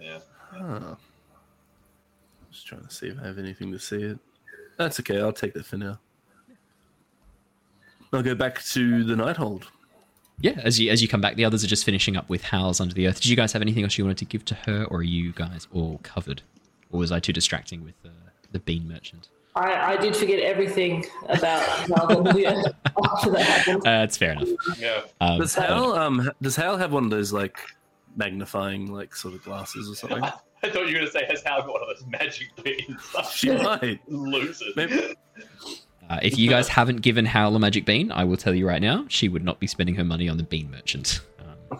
[0.00, 0.18] Yeah.
[0.54, 0.96] Ah.
[2.50, 4.18] Just trying to see if I have anything to see it.
[4.76, 5.20] That's okay.
[5.20, 5.98] I'll take that for now.
[8.12, 9.64] I'll go back to the Nighthold.
[10.40, 12.80] Yeah, as you as you come back, the others are just finishing up with Howls
[12.80, 13.16] Under the Earth.
[13.16, 15.32] Did you guys have anything else you wanted to give to her, or are you
[15.32, 16.42] guys all covered?
[16.90, 18.12] Or was I too distracting with the,
[18.52, 19.28] the bean merchant?
[19.56, 22.26] I, I did forget everything about Melbourne
[23.04, 23.78] after that happened.
[23.78, 24.48] Uh, that's fair enough.
[24.78, 25.00] Yeah.
[25.20, 27.58] Um, Does Hal um does Hal have one of those like
[28.16, 30.22] magnifying like sort of glasses or something?
[30.62, 33.00] I thought you were going to say has Hal got one of those magic beans.
[33.32, 34.00] she might.
[34.08, 34.74] Losers.
[34.76, 35.14] Maybe-
[36.08, 38.80] uh, if you guys haven't given Howl a magic bean, I will tell you right
[38.80, 41.20] now, she would not be spending her money on the bean merchant.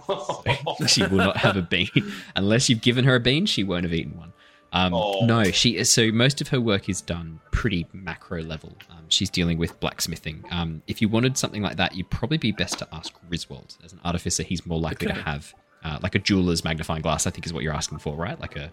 [0.08, 1.88] Um, so she will not have a bean
[2.34, 3.46] unless you've given her a bean.
[3.46, 4.32] She won't have eaten one.
[4.72, 5.24] Um, Oh.
[5.24, 5.90] No, she is.
[5.90, 8.72] So most of her work is done pretty macro level.
[8.90, 10.44] Um, she's dealing with blacksmithing.
[10.50, 13.76] Um, if you wanted something like that, you'd probably be best to ask Griswold.
[13.84, 15.54] As an artificer, he's more likely to have
[15.84, 17.26] uh, like a jeweler's magnifying glass.
[17.26, 18.38] I think is what you're asking for, right?
[18.40, 18.70] Like a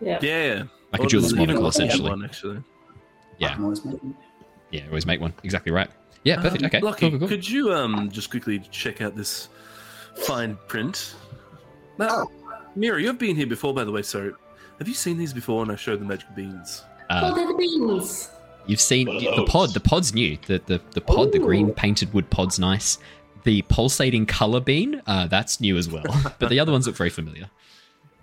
[0.00, 0.18] Yeah.
[0.22, 0.62] Yeah.
[0.92, 2.08] like a jeweler's monocle, essentially.
[2.08, 2.62] One, actually.
[3.38, 4.16] Yeah, can always make them.
[4.70, 4.86] yeah.
[4.86, 5.34] Always make one.
[5.42, 5.90] Exactly right.
[6.24, 6.62] Yeah, perfect.
[6.62, 7.28] Um, Okay, Lockie, cool, cool, cool.
[7.28, 9.48] could you um just quickly check out this
[10.14, 11.16] fine print?
[11.98, 12.30] Now,
[12.76, 14.02] Mira, you've been here before, by the way.
[14.02, 14.32] So,
[14.82, 15.62] have you seen these before?
[15.62, 16.82] And I showed the magic beans.
[17.08, 18.30] Oh, Uh, they're the beans.
[18.66, 19.74] You've seen One the pod.
[19.74, 20.36] The pod's new.
[20.46, 22.98] The the, the pod, the green painted wood pod's nice.
[23.44, 26.04] The pulsating color bean, uh, that's new as well.
[26.40, 27.48] but the other ones look very familiar.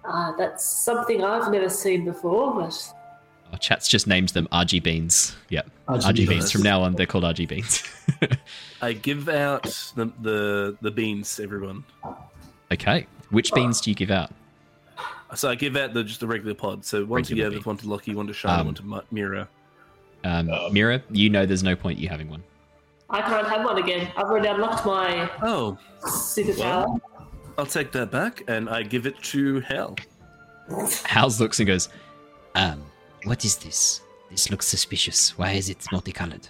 [0.03, 2.93] Ah, that's something I've never seen before, but
[3.53, 5.37] Our chat's just named them RG beans.
[5.49, 6.29] Yep, RG RG, beans.
[6.29, 6.51] beans.
[6.51, 7.83] From now on, they're called RG beans.
[8.81, 9.63] I give out
[9.95, 11.85] the the, the beans everyone.
[12.71, 14.31] okay, which beans do you give out?
[15.35, 16.83] So I give out the just the regular pod.
[16.83, 17.63] So one to Regular Yev, bean.
[17.63, 19.47] one to Lockie, one to Shana, Um, one to Mi- Mira.
[20.23, 22.43] Um, Um, Mira, you know there's no point you having one.
[23.09, 24.11] I can't have one again.
[24.17, 26.99] I've already unlocked my Oh, superpower.
[27.57, 29.95] I'll take that back, and I give it to Hal.
[31.05, 31.89] Howls looks and goes,
[32.55, 32.83] Um,
[33.23, 34.01] what is this?
[34.29, 35.37] This looks suspicious.
[35.37, 36.47] Why is it multicolored?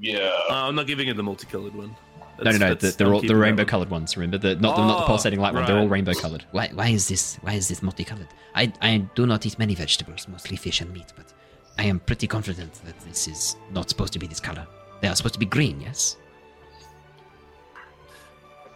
[0.00, 0.30] Yeah.
[0.50, 1.94] Uh, I'm not giving it the multicolored one.
[2.42, 2.74] No, no, no.
[2.74, 4.16] The, they're I'm all the rainbow-colored ones.
[4.16, 5.66] Remember, the not the not the Oh, pulsating light one.
[5.66, 6.44] They're all rainbow colored.
[6.52, 7.36] Why, why is this?
[7.42, 8.28] Why is this multicolored?
[8.54, 11.32] I, I do not eat many vegetables, mostly fish and meat, but
[11.78, 14.66] I am pretty confident that this is not supposed to be this color.
[15.00, 16.16] They are supposed to be green, yes?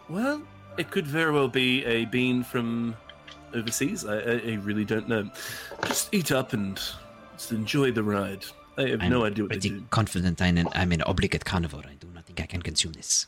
[0.08, 0.42] Well,
[0.76, 2.94] it could very well be a bean from
[3.54, 4.04] overseas.
[4.04, 5.30] I, I, I really don't know.
[5.86, 6.80] Just eat up and
[7.36, 8.44] just enjoy the ride.
[8.76, 9.84] I have I'm no idea what they pretty do.
[9.90, 11.82] confident I'm an, I'm an obligate carnivore.
[11.88, 13.26] I do not think I can consume this.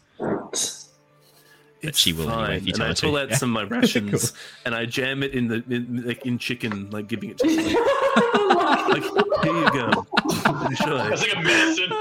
[0.57, 2.39] But It's she will fine.
[2.45, 3.07] anyway if you and tell I her to.
[3.07, 3.37] pull out Yeah.
[3.37, 4.39] some of my rations Cool.
[4.65, 7.55] and I jam it in the in, like in chicken, like giving it to her.
[8.89, 10.07] Like, like, here you go.
[10.67, 11.09] Enjoy.
[11.13, 11.93] It's like a medicine.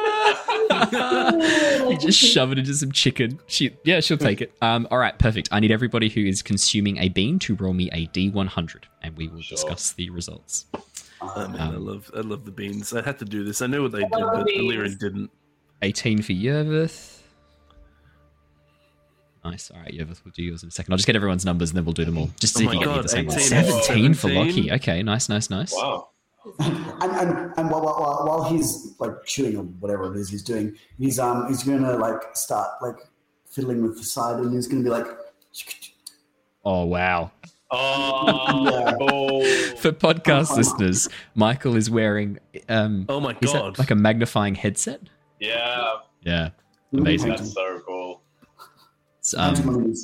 [1.92, 3.40] you just shove it into some chicken.
[3.48, 4.54] She, yeah, she'll take it.
[4.62, 5.50] Um, all right, perfect.
[5.52, 9.28] I need everybody who is consuming a bean to roll me a D100, and we
[9.28, 9.56] will Sure.
[9.58, 10.66] discuss the results.
[11.22, 12.94] Oh, man, I Um, love I love the beans.
[12.94, 13.62] I had to do this.
[13.62, 14.60] I knew what they did, but beans.
[14.62, 15.32] Illyrian didn't.
[15.82, 17.15] 18 for Yervith.
[19.46, 19.72] Nice.
[19.72, 20.92] All right, Yervith, we'll do yours in a second.
[20.94, 22.30] I'll just get everyone's numbers and then we'll do them all.
[22.40, 23.52] Just to Oh see if you get any of God, the same ones.
[23.52, 24.36] 18, 17 for 17.
[24.48, 24.72] Lockie.
[24.74, 25.74] Okay, nice, nice, nice.
[25.74, 26.10] Wow.
[26.60, 30.76] And and, and while, while, while he's like chewing or whatever it is he's doing,
[31.00, 32.98] he's um he's gonna like start like
[33.50, 35.08] fiddling with the side and he's gonna be like
[36.64, 37.32] Oh, wow.
[37.72, 39.76] Oh, Yeah.
[39.76, 42.40] For podcast listeners, Michael is wearing,
[42.70, 43.78] um, Oh my is god!
[43.78, 45.02] like a magnifying headset?
[45.40, 45.94] Yeah,
[46.24, 46.50] Yeah,
[46.94, 47.30] amazing.
[47.30, 48.22] that's so cool.
[49.26, 49.96] It's, um,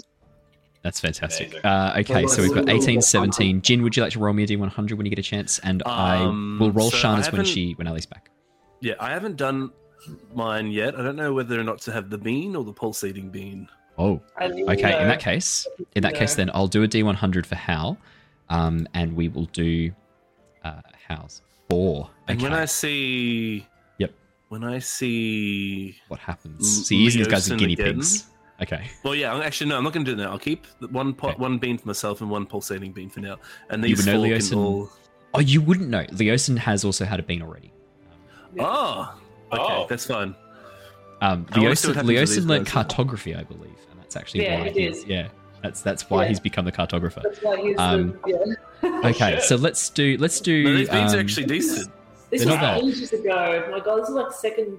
[0.81, 1.63] That's fantastic.
[1.63, 3.61] Uh, okay, so we've got 18, 17.
[3.61, 5.59] Jin, would you like to roll me a d100 when you get a chance?
[5.59, 8.31] And Um, I will roll so Shana's when she when Ally's back.
[8.79, 9.69] yeah, I haven't done
[10.33, 10.95] mine yet.
[10.99, 13.67] I don't know whether or not to have the bean or the pulsating bean.
[13.99, 14.47] Oh, okay.
[14.91, 17.99] to In that case, in that case, then I'll do a d100 for Hal,
[18.49, 19.91] um, and we will do
[20.63, 22.09] uh, Hal's four.
[22.27, 23.67] And when I see,
[23.99, 24.13] Yep.
[24.49, 26.87] when I see, What happens?
[26.87, 27.95] see, So using these guys as guinea again.
[27.97, 28.25] pigs.
[28.61, 28.89] Okay.
[29.03, 30.27] well, yeah, I'm actually no, I'm not going to do that.
[30.27, 31.41] I'll keep one pot, Okay.
[31.41, 33.37] one bean for myself and one pulsating bean for now.
[33.69, 34.89] And You these would know four Leosin- can all.
[35.33, 36.03] Oh, you wouldn't know.
[36.11, 37.71] Leosin has also had a bean already.
[38.59, 39.15] Oh,
[39.53, 39.85] okay, Oh.
[39.89, 40.35] that's fine.
[41.21, 44.15] Um, I wanna see Leosin, what happens to Leosin learned cartography, I believe, and that's
[44.15, 45.27] actually Yeah, why he he's yeah.
[45.63, 46.29] That's that's why Yeah.
[46.29, 47.21] he's become the cartographer.
[47.23, 49.09] That's why he's Um, the, yeah.
[49.09, 50.63] Okay, so let's do let's do.
[50.63, 51.91] No, these beans um, are actually decent
[52.31, 52.83] This They're was not bad.
[52.83, 53.67] ages ago.
[53.71, 54.77] My god, this is like second.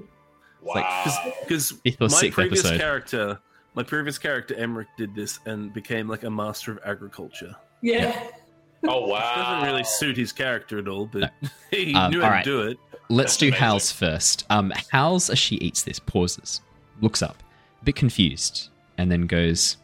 [0.60, 1.04] Wow.
[1.42, 2.78] because Fifth or my previous episode.
[2.80, 3.38] character,
[3.74, 7.54] my previous character Emmerich did this and became like a master of agriculture.
[7.80, 8.12] Yeah.
[8.88, 9.34] oh Which wow.
[9.36, 11.32] doesn't really suit his character at all, but
[11.70, 12.44] he Um, knew how alright.
[12.44, 12.78] to do it.
[13.08, 13.60] Let's That's do amazing.
[13.64, 14.46] Hal's first.
[14.50, 16.60] Um, Hal's as she eats this pauses,
[17.00, 17.42] looks up,
[17.80, 18.68] a bit confused,
[18.98, 19.76] and then goes,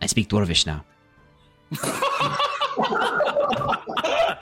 [0.00, 0.84] I speak Dwarvish now.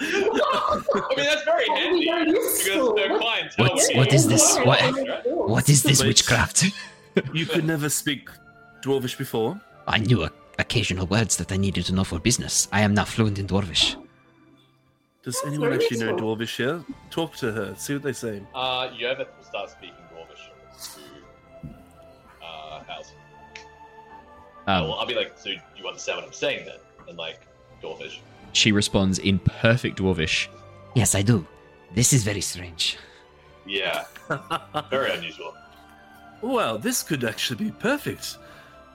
[0.03, 2.95] I mean, that's very handy Very because useful.
[2.95, 3.67] their What- clientele.
[3.69, 4.57] What's- would be- what is this?
[4.59, 6.65] What- What is this witchcraft?
[7.33, 8.29] You could never speak
[8.85, 9.61] Dwarvish before.
[9.87, 12.69] I knew a- occasional words that I needed to know for business.
[12.73, 13.97] I am now fluent in Dwarvish.
[15.23, 16.37] Does That's anyone very actually know useful.
[16.37, 16.85] Dwarvish here?
[17.11, 17.75] Talk to her.
[17.77, 18.43] See what they say.
[18.55, 21.69] Uh, Yervith will start speaking Dwarvish to
[22.45, 23.13] uh, Howls.
[24.69, 26.79] Oh, well, I'll be like, so you understand what I'm saying then?
[27.09, 27.41] And like,
[27.83, 28.19] Dwarvish.
[28.53, 30.49] she responds in perfect Dwarvish.
[30.95, 31.47] Yes, I do.
[31.95, 32.97] This is very strange.
[33.67, 34.05] Yeah,
[34.91, 35.55] very unusual.
[36.43, 38.39] Well, this could actually be perfect.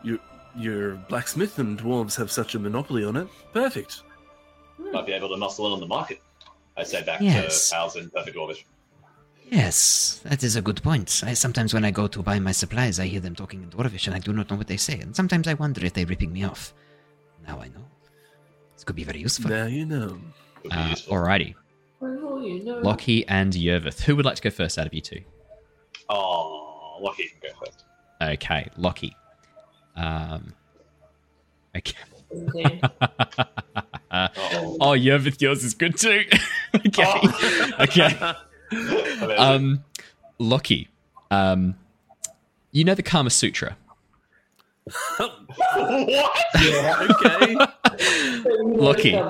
[0.04, 0.20] Your
[0.58, 3.28] your blacksmith and dwarves have such a monopoly on it.
[3.54, 4.02] Perfect.
[4.80, 6.22] Might be able to muscle in on the market.
[6.78, 7.70] I say back Yes.
[7.70, 8.64] to Howls in perfect Dwarvish.
[9.52, 11.22] Yes, that is a good point.
[11.26, 14.08] I, sometimes when I go to buy my supplies, I hear them talking in Dwarvish
[14.08, 15.00] and I do not know what they say.
[15.00, 16.74] And sometimes I wonder if they're ripping me off.
[17.48, 17.86] Now I know.
[18.74, 19.52] This could be very useful.
[19.52, 20.18] Now you know.
[20.72, 21.14] Uh, useful.
[21.18, 21.54] alrighty,
[22.00, 22.80] Well, you know.
[22.80, 24.02] Lockie and Yervith.
[24.02, 25.22] Who would like to go first out of you two?
[26.10, 26.55] Oh,
[27.02, 27.84] Lockie can go first.
[28.22, 29.16] Okay, Lockie.
[29.96, 30.54] Um,
[31.76, 31.94] okay.
[32.50, 32.82] Okay.
[34.12, 34.78] Oh.
[34.82, 36.24] oh, Yervith, yours is good too.
[36.76, 37.72] okay, Oh.
[37.82, 38.18] okay.
[38.72, 39.32] Amazing.
[39.38, 39.84] Um,
[40.40, 40.90] Lockie,
[41.32, 41.76] um,
[42.72, 43.78] you know the Kama Sutra.
[45.18, 46.38] what?
[47.12, 47.56] okay.
[48.64, 49.22] Lockie.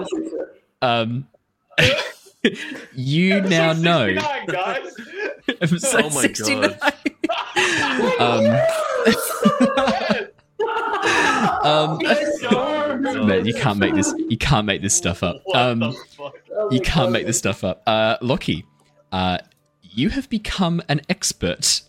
[0.82, 1.28] Um,
[2.96, 4.08] you now know.
[4.16, 4.96] 69, guys.
[5.62, 6.76] Episode Oh my 69.
[8.20, 8.46] Um,
[11.64, 12.00] um,
[13.28, 14.14] man, you can't make this.
[14.30, 15.42] You can't make this stuff up.
[15.54, 15.96] Um,
[16.72, 17.84] you can't make this stuff up.
[17.86, 18.66] Uh, Lockie,
[19.12, 19.40] uh,
[19.82, 21.82] you have become an expert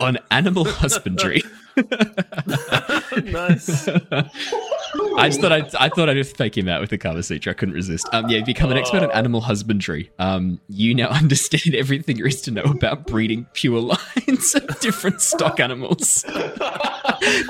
[0.00, 1.42] on animal husbandry.
[3.24, 3.88] nice.
[5.18, 7.52] I just thought I'd, I thought I'd just fake him out with the Kama Sutra.
[7.52, 8.08] I couldn't resist.
[8.12, 10.10] Um, yeah, you've become an expert on animal husbandry.
[10.18, 15.20] Um, you now understand everything there is to know about breeding pure lines of different
[15.20, 16.24] stock animals.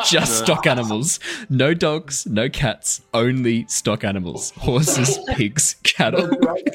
[0.08, 1.20] Just stock animals.
[1.48, 4.50] No dogs, no cats, only stock animals.
[4.52, 6.30] Horses, pigs, cattle,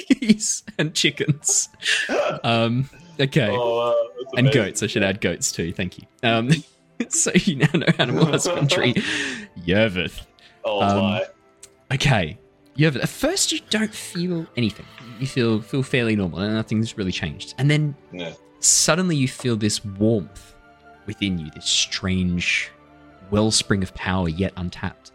[0.08, 1.70] geese, and chickens.
[2.44, 3.50] Um, okay.
[3.52, 4.84] Oh, uh, and goats.
[4.84, 5.74] I should add goats too.
[5.74, 6.06] Thank you.
[6.24, 6.52] Um,
[7.10, 8.94] so you now know animal husbandry.
[9.66, 10.26] Yervith.
[10.64, 11.26] Oh Um, my.
[11.94, 12.38] Okay.
[12.78, 13.04] Yervith.
[13.04, 14.86] At first, you don't feel anything.
[15.20, 17.54] You feel feel fairly normal, and nothing's really changed.
[17.58, 18.34] And then Yeah.
[18.60, 20.54] suddenly, you feel this warmth
[21.06, 21.50] within you.
[21.56, 22.72] This strange
[23.30, 25.12] wellspring of power yet untapped.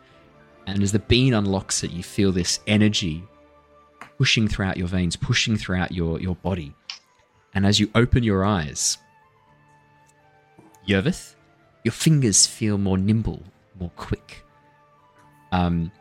[0.66, 3.22] And as the bean unlocks it, you feel this energy
[4.18, 6.74] pushing throughout your veins, pushing throughout your, your body.
[7.54, 8.98] And as you open your eyes,
[10.88, 11.35] Yervith,
[11.86, 13.42] your fingers feel more nimble,
[13.78, 14.44] more quick.
[15.52, 15.92] Um,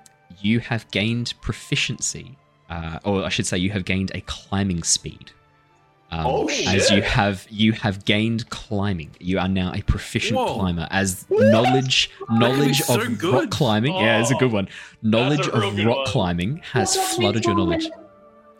[0.41, 2.37] you have gained proficiency,
[2.71, 5.31] uh, or I should say, you have gained a climbing speed.
[6.11, 10.55] Um, Oh, As you have you have gained climbing, you are now a proficient Whoa.
[10.55, 10.87] climber.
[10.89, 13.33] As knowledge knowledge so of good.
[13.33, 14.67] rock climbing, yeah, it's a good one.
[15.03, 16.05] Knowledge of rock one.
[16.07, 17.83] climbing has Well, flooded your knowledge.
[17.89, 18.01] never-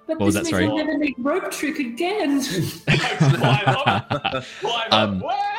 [0.08, 0.68] But What was that, sorry?
[0.68, 2.40] Never need rope trick again.
[2.88, 4.44] Climb up.
[4.62, 5.24] Climb Um, up.
[5.24, 5.55] Way.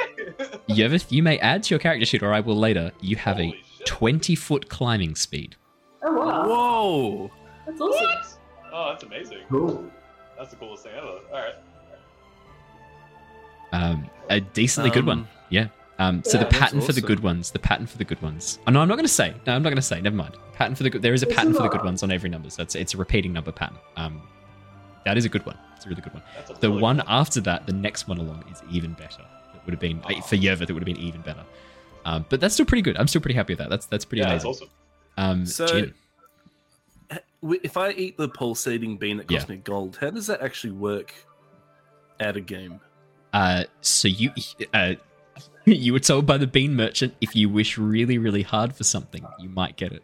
[0.68, 2.90] Yervith, you may add to your character sheet, or I will later.
[3.00, 3.86] You have a shit.
[3.86, 5.56] twenty foot climbing speed.
[6.02, 7.30] oh wow, Whoa!
[7.66, 8.04] that's awesome.
[8.04, 8.38] What?
[8.72, 9.38] Oh, that's amazing.
[9.48, 9.90] Cool.
[10.36, 11.06] That's the coolest thing ever.
[11.06, 11.54] All right.
[13.72, 15.20] Um, a decently good one.
[15.20, 15.68] Um, Yeah.
[15.98, 18.20] Um, so yeah, the that's pattern for the good ones, the pattern for the good
[18.20, 18.58] ones.
[18.66, 19.34] Oh no, I'm not going to say.
[19.46, 19.98] No, I'm not going to say.
[20.00, 20.36] Never mind.
[20.52, 21.00] Pattern for the good.
[21.00, 22.50] There is a There's pattern a for the good ones on every number.
[22.50, 23.78] So it's it's a repeating number pattern.
[23.96, 24.20] Um,
[25.06, 25.56] that is a good one.
[25.74, 26.22] It's a really good one.
[26.60, 29.22] The really one cool after that, the next one along, is even better.
[29.66, 30.70] It would have been uh, for Yervith.
[30.70, 31.44] It would have been even better.
[32.04, 32.96] Um, but that's still pretty good.
[32.96, 33.68] I'm still pretty happy with that.
[33.70, 34.68] That's that's pretty Yeah, that's awesome.
[35.16, 35.94] Um, So- Jin.
[37.42, 39.56] If I eat the pulsating bean that costs Yeah.
[39.56, 41.14] me gold, how does that actually work
[42.18, 42.80] at a game?
[43.32, 44.30] Uh, so you
[44.72, 44.94] uh,
[45.64, 49.24] you were told by the bean merchant if you wish really really hard for something,
[49.38, 50.02] you might get it.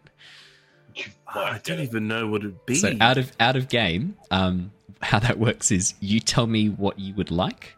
[0.95, 1.85] You Ah, I don't it.
[1.85, 2.75] even know what it'd be.
[2.75, 4.71] So out of out of game, um,
[5.01, 7.77] how that works is you tell me what you would like.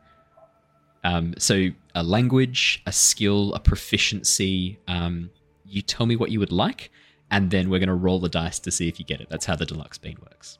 [1.05, 4.79] Um, so a language, a skill, a proficiency.
[4.89, 5.31] Um,
[5.65, 6.91] you tell me what you would like,
[7.31, 9.29] and then we're going to roll the dice to see if you get it.
[9.31, 10.59] That's how the deluxe bean works.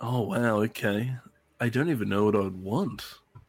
[0.00, 1.12] oh wow, okay.
[1.60, 3.04] I don't even know what I'd want.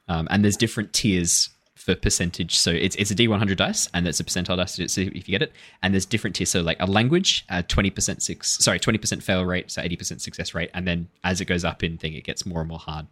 [0.07, 2.57] Um, and there's different tiers for percentage.
[2.57, 5.31] So it's it's a D100 dice, and it's a percentile dice to see if you
[5.31, 5.51] get it.
[5.81, 6.49] And there's different tiers.
[6.49, 10.69] So like a language, uh, 20% six, sorry, 20% fail rate, so 80% success rate.
[10.73, 13.07] And then as it goes up in thing, it gets more and more hard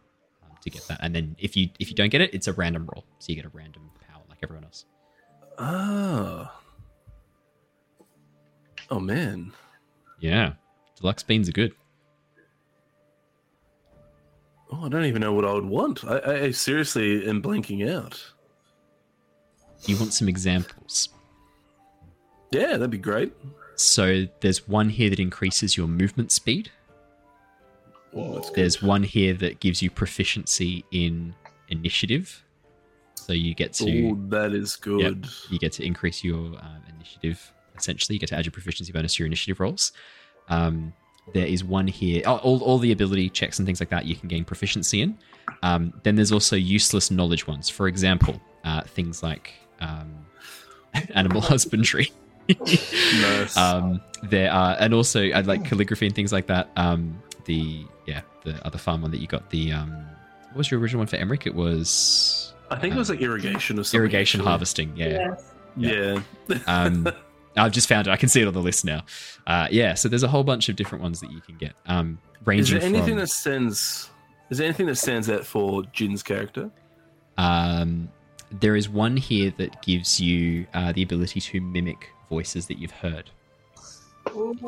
[0.61, 0.99] to get that.
[1.01, 3.35] And then if you if you don't get it, it's a random roll, so you
[3.35, 4.85] get a random power like everyone else.
[5.57, 6.59] Ah.
[8.89, 9.53] Oh man.
[10.19, 10.53] Yeah,
[10.99, 11.73] deluxe beans are good.
[14.71, 16.05] Oh, I don't even know what I would want.
[16.05, 18.23] I, I, I seriously am blanking out.
[19.85, 21.09] You want some examples?
[22.51, 23.33] Yeah, that'd be great.
[23.75, 26.69] So there's one here that increases your movement speed.
[28.13, 28.43] Good.
[28.55, 31.33] There's one here that gives you proficiency in
[31.69, 32.43] initiative.
[33.15, 35.27] So you get to Oh, that is good.
[35.49, 37.51] you get to increase your um, initiative.
[37.77, 39.91] Essentially, you get to add your proficiency bonus to your initiative rolls.
[40.49, 40.91] Um,
[41.33, 42.23] there is one here.
[42.25, 45.17] oh, All, all the ability checks and things like that you can gain proficiency in.
[45.63, 47.69] Um, then there's also useless knowledge ones.
[47.69, 50.25] For example, uh, things like um,
[51.15, 52.11] animal husbandry.
[52.49, 53.55] Nice.
[53.57, 56.69] Um, there are, and also I like calligraphy and things like that.
[56.75, 59.49] Um, the yeah, the other farm one that you got.
[59.49, 60.05] The um,
[60.49, 61.47] what was your original one for Emmerich?
[61.47, 63.99] It was I think it was like irrigation or something.
[63.99, 64.49] irrigation actually.
[64.49, 64.93] harvesting.
[64.95, 65.35] Yeah.
[65.77, 66.23] Yes.
[66.47, 66.59] Yeah.
[66.67, 67.07] Um,
[67.57, 68.11] I've just found it.
[68.11, 69.03] I can see it on the list now.
[69.45, 71.73] Uh, yeah, so there's a whole bunch of different ones that you can get.
[71.85, 74.09] Um, is ranging there anything from that stands?
[74.49, 76.71] Is there anything that stands out for Jin's character?
[77.37, 78.09] um,
[78.51, 82.91] there is one here that gives you uh, the ability to mimic voices that you've
[82.91, 83.29] heard.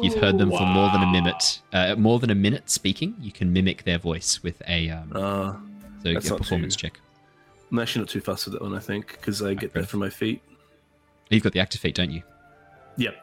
[0.02, 3.31] You've heard them for more than a minute, uh, more than a minute speaking, you
[3.31, 5.53] can mimic their voice with a um, Uh,
[6.03, 6.99] so a performance too- check.
[7.72, 8.76] I'm actually not too fast with that one.
[8.76, 10.41] I think because I get that from my feet.
[11.30, 12.22] You've got the active feat, don't you?
[12.98, 13.15] Yep.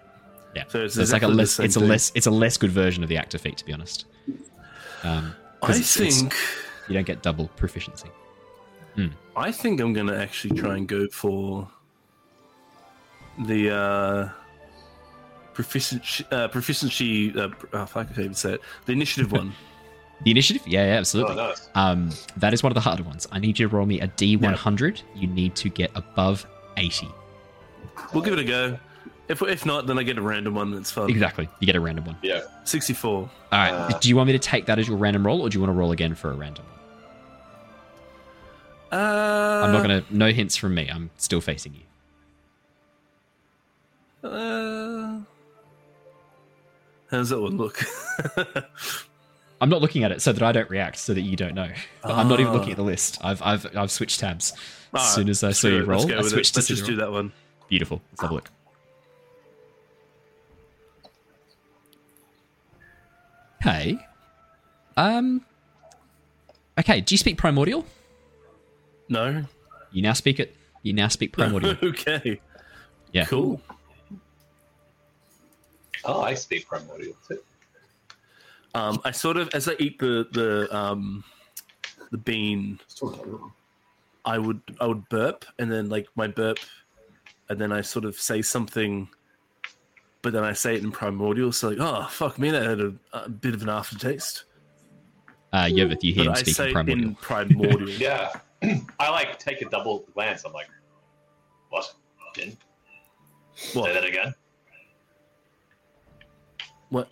[0.56, 0.64] Yeah.
[0.68, 1.60] So it's So it's like a less.
[1.60, 1.88] It's a thing.
[1.88, 2.10] less.
[2.16, 4.06] It's a less good version of the active feat, to be honest.
[5.04, 6.34] Um, I it's- it's- think.
[6.88, 8.08] you don't get double proficiency.
[9.36, 11.68] I think I'm gonna actually try and go for
[13.46, 14.28] the uh,
[15.62, 16.24] proficiency.
[16.30, 17.38] Uh, proficiency.
[17.38, 18.60] Uh, oh, fuck, I can't even say it.
[18.86, 19.52] The initiative one.
[20.22, 20.68] The initiative?
[20.68, 21.32] Yeah, yeah, absolutely.
[21.32, 21.70] Oh, nice.
[21.74, 23.26] Um, that is one of the harder ones.
[23.32, 25.00] I need you to roll me a D100.
[25.16, 26.46] You need to get above
[26.76, 27.08] 80.
[28.12, 28.78] We'll give it a go.
[29.28, 30.72] If if not, then I get a random one.
[30.72, 31.08] That's fun.
[31.08, 31.48] Exactly.
[31.60, 32.18] You get a random one.
[32.20, 32.42] Yeah.
[32.64, 33.16] Sixty-four.
[33.16, 33.72] All right.
[33.72, 35.60] Uh, do you want me to take that as your random roll, or do you
[35.62, 36.66] want to roll again for a random
[38.90, 39.00] one?
[39.00, 40.14] Uh, I'm not going to.
[40.14, 40.90] No hints from me.
[40.90, 41.74] I'm still facing
[44.22, 44.28] you.
[44.28, 45.20] Uh,
[47.10, 47.80] how's that one look?
[49.60, 51.68] I'm not looking at it so that I don't react, so that you don't know.
[52.02, 52.56] But I'm not even Ah.
[52.56, 53.18] looking at the list.
[53.22, 54.52] I've I've I've switched tabs.
[54.94, 56.24] Alright, as soon as I saw you roll, I it.
[56.24, 57.32] switched to Let's just do that one.
[57.68, 58.00] Beautiful.
[58.12, 58.50] Let's have a look.
[63.62, 63.98] Hey.
[64.96, 65.44] Um.
[66.78, 67.00] Okay.
[67.00, 67.84] Do you speak primordial?
[69.08, 69.44] No.
[69.92, 70.56] You now speak it.
[70.82, 71.76] You now speak primordial.
[71.82, 72.40] okay.
[73.12, 73.26] Yeah.
[73.26, 73.60] Cool.
[76.05, 77.40] Oh, I speak primordial too.
[78.74, 81.24] Um, I sort of, as I eat the the um,
[82.10, 82.78] the bean,
[84.24, 86.59] I would I would burp, and then like my burp,
[87.48, 89.09] and then I sort of say something,
[90.22, 91.52] but then I say it in primordial.
[91.52, 94.44] So like, oh fuck me, that had a, a bit of an aftertaste.
[95.52, 97.09] Uh, Yervith, you hear But him I say speaking primordial.
[97.09, 97.89] in primordial.
[97.98, 98.32] Yeah.
[99.01, 100.44] I like take a double glance.
[100.44, 100.68] I'm like,
[101.70, 101.93] what?
[102.35, 102.56] Din?
[103.55, 103.94] Say What?
[103.94, 104.32] that again.
[106.90, 107.08] What?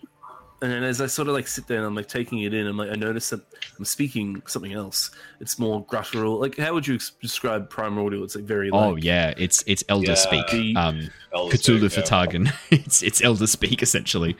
[0.61, 2.67] And then as I sort of like sit there and I'm like taking it in,
[2.67, 3.39] I'm like I notice that
[3.77, 5.09] I'm speaking something else.
[5.39, 6.37] It's more guttural.
[6.37, 8.25] Like how would you ex- describe primordial?
[8.25, 10.13] It's like very Oh like, yeah, it's it's elder Yeah.
[10.15, 10.47] speak.
[10.49, 12.17] The- Um, Elder Cthulhu speak, yeah.
[12.25, 12.53] Fatagan.
[12.71, 14.35] it's it's elder speak essentially.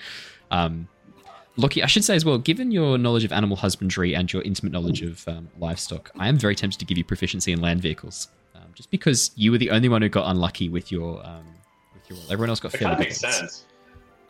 [0.52, 0.90] Um,
[1.56, 4.72] Lockie, I should say as well, given your knowledge of animal husbandry and your intimate
[4.74, 8.30] knowledge of um, livestock, I am very tempted to give you proficiency in land vehicles,
[8.56, 11.44] um, just because you were the only one who got unlucky with your um,
[11.94, 12.20] with your.
[12.32, 13.66] Everyone else got That fairly kind of makes sense.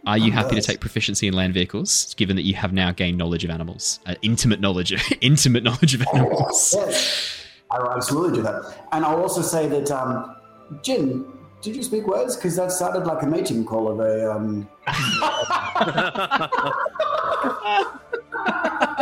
[0.06, 3.18] Are you happy to take proficiency in land vehicles, given that you have now gained
[3.18, 6.74] knowledge of animals, uh, intimate knowledge, of, intimate knowledge of animals?
[6.78, 8.86] Yes, I will absolutely do that.
[8.92, 10.36] And I'll also say that, um,
[10.82, 11.26] Jin,
[11.62, 12.36] did you speak words?
[12.38, 14.32] Because that sounded like a mating call of a.
[14.32, 14.70] Um,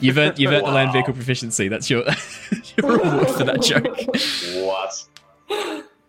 [0.00, 1.68] You've earned, you've earned the land vehicle proficiency.
[1.68, 2.02] That's your,
[2.76, 3.86] your reward for that joke.
[4.66, 5.04] What?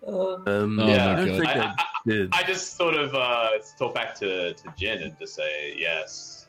[0.05, 1.37] Um, Oh yeah, my I don't God.
[1.37, 1.73] think I- I,
[2.05, 2.29] did.
[2.33, 6.47] I just sort of uh, talk back to, to Jin and just say, yes,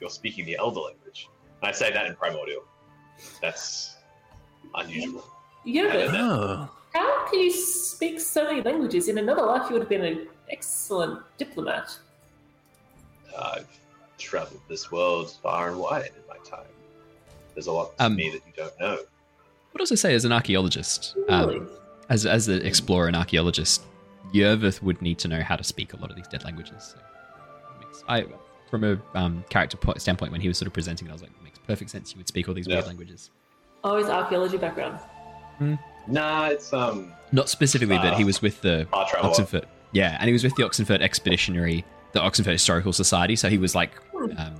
[0.00, 1.28] you're speaking the Elder language.
[1.60, 2.62] And I say that in primordial.
[3.42, 3.96] That's
[4.74, 5.24] unusual.
[5.64, 6.68] Yogurt, oh.
[6.94, 9.08] how can you speak so many languages?
[9.08, 11.98] In another life, you would have been an excellent diplomat.
[13.38, 13.66] I've
[14.18, 16.66] traveled this world far and wide in my time.
[17.54, 18.94] There's a lot to Um, me that you don't know.
[18.94, 21.58] What would also say, as an archaeologist, Really?
[21.58, 21.68] um,
[22.08, 23.82] as as an explorer and archaeologist,
[24.32, 26.94] Yervith would need to know how to speak a lot of these dead languages.
[26.94, 26.98] So
[27.80, 28.26] makes- I,
[28.70, 31.22] from a um, character po- standpoint, when he was sort of presenting it, I was
[31.22, 32.12] like, it makes perfect sense.
[32.12, 33.30] You would speak all these weird languages.
[33.84, 34.98] Oh, his archaeology background.
[36.06, 38.26] Nah, it's um Not specifically, but he Ah.
[38.26, 39.06] was with the I'll.
[39.26, 39.66] Oxenford.
[39.92, 43.36] Yeah, and he was with the Oxenford Expeditionary, the Oxenford Historical Society.
[43.36, 43.92] So he was like
[44.36, 44.56] um,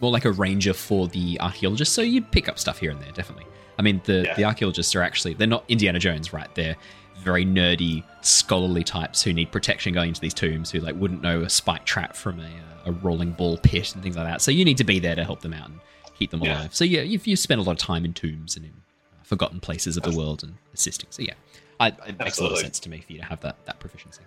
[0.00, 1.94] more like a ranger for the archaeologists.
[1.94, 3.46] So you pick up stuff here and there, definitely.
[3.78, 4.34] I mean, the Yeah.
[4.34, 6.52] the archaeologists are actually they're not Indiana Jones, right?
[6.54, 6.76] They're
[7.22, 11.42] very nerdy, scholarly types who need protection going into these tombs, who like wouldn't know
[11.42, 12.48] a spike trap from a, uh,
[12.86, 14.40] a rolling ball pit and things like that.
[14.42, 15.80] So you need to be there to help them out and
[16.18, 16.58] keep them Yeah.
[16.60, 16.74] alive.
[16.74, 19.60] So yeah, if you spend a lot of time in tombs and in uh, forgotten
[19.60, 21.34] places of the world and assisting, so yeah,
[21.80, 23.78] I, it makes a lot of sense to me for you to have that that
[23.80, 24.22] proficiency.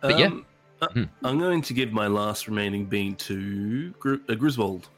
[0.00, 0.26] But yeah.
[0.26, 0.46] Um,
[0.80, 1.04] uh, Hmm.
[1.22, 4.88] I'm going to give my last remaining bean to Gr- uh, Griswold.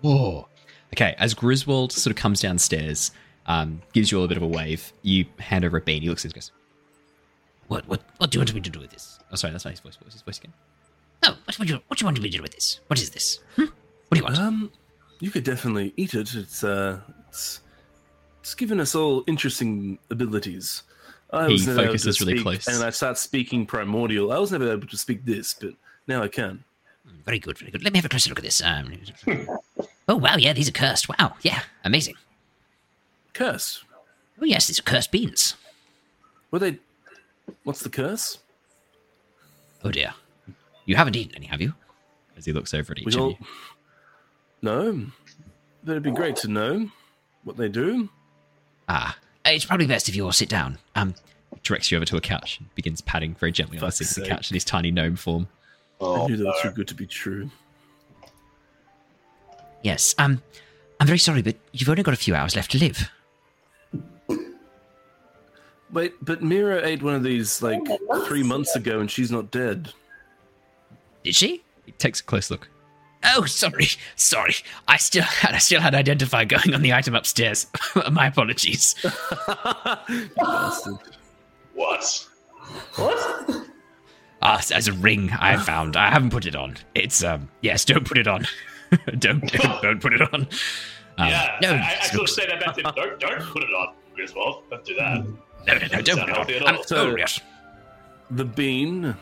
[0.00, 0.48] Whoa.
[0.94, 3.10] Okay, as Griswold sort of comes downstairs,
[3.46, 6.02] um, gives you all a bit of a wave, you hand over a bean.
[6.02, 6.52] He looks at you and goes,
[7.68, 9.18] What, what, what do you want me to do with this?
[9.32, 9.96] Oh, sorry, that's not his voice.
[9.96, 10.52] What was his voice again?
[11.22, 12.80] No, what, what, do you, what do you want me to do with this?
[12.86, 13.40] What is this?
[13.56, 13.62] Hmm?
[13.62, 13.70] What
[14.12, 14.38] do you want?
[14.38, 14.72] Um,
[15.20, 16.34] you could definitely eat it.
[16.34, 17.60] It's uh, it's
[18.40, 20.82] it's given us all interesting abilities.
[21.32, 22.66] I He was never able focuses really speak- close.
[22.68, 24.32] and I start speaking primordial.
[24.32, 25.70] I was never able to speak this, but
[26.06, 26.62] now I can.
[27.24, 27.82] Very good, very good.
[27.82, 28.62] Let me have a closer look at this.
[28.62, 28.92] Um,
[30.08, 31.08] oh, wow, yeah, these are cursed.
[31.08, 32.14] Wow, yeah, amazing.
[33.34, 33.84] Curse.
[34.40, 35.54] Oh, yes, these are cursed beans.
[36.50, 36.78] Were they?
[37.64, 38.38] What's the curse?
[39.82, 40.14] Oh, dear.
[40.86, 41.74] You haven't eaten any, have you?
[42.36, 43.30] As he looks over at each We of all.
[43.30, 43.36] you.
[44.62, 45.06] No,
[45.84, 46.90] but it'd be great to know
[47.44, 48.08] what they do.
[48.88, 50.78] Ah, it's probably best if you all sit down.
[50.94, 51.14] Um,
[51.62, 54.22] Directs you over to a couch and begins patting very gently on the seat of
[54.24, 55.48] the couch in his tiny gnome form.
[56.00, 57.50] I Oh, knew that was too good to be true.
[59.82, 60.42] yes, um,
[61.00, 63.10] I'm very sorry, but you've only got a few hours left to live.
[65.94, 69.52] Wait, but Mira ate one of these like Oh, three months ago, and she's not
[69.52, 69.92] dead.
[71.22, 71.62] Did she?
[71.86, 72.68] He takes a close look.
[73.24, 74.56] Oh, sorry, sorry.
[74.88, 77.68] I still had, I still had identify going on the item upstairs.
[78.12, 78.96] My apologies.
[80.36, 80.98] Bastard.
[81.74, 82.28] What?
[82.96, 83.66] What?
[84.42, 85.96] Ah, as a ring I found.
[85.96, 86.76] I haven't put it on.
[86.96, 88.46] It's um, yes, don't put it on.
[89.18, 90.48] don't, don't don't put it on.
[91.18, 92.92] Um, yeah, no, I, I it's sort say that back to him.
[92.96, 94.64] Don't, don't put it on, Griswold.
[94.70, 95.24] Don't do that.
[95.66, 96.76] No, no, no, don't Sound put healthy it at on.
[96.76, 96.84] all.
[96.84, 97.40] So- oh, yes,
[98.30, 99.16] The bean.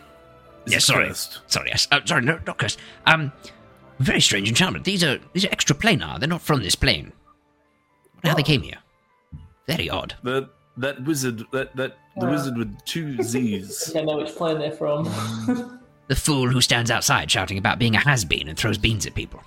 [0.66, 1.40] Is yes, sorry, cursed.
[1.48, 2.78] sorry, yes, uh, sorry, no, not cursed.
[3.06, 3.32] Um,
[3.98, 4.84] very strange enchantment.
[4.84, 6.20] These are these are extra planar.
[6.20, 7.12] They're not from this plane.
[8.14, 8.78] Wonder How they came here?
[9.66, 10.14] Very odd.
[10.22, 11.42] That that wizard.
[11.52, 13.90] That that the wizard with two Z's.
[13.90, 15.08] I can't know which plane they're from.
[16.08, 19.40] The fool who stands outside shouting about being a has-been and throws beans at people.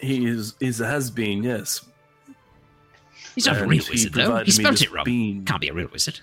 [0.00, 1.42] He is is a has been.
[1.44, 1.84] Yes,
[3.34, 4.44] He's not a real wizard, though.
[4.44, 5.04] He spelt it wrong.
[5.04, 5.44] bean.
[5.44, 6.20] Can't be a real wizard.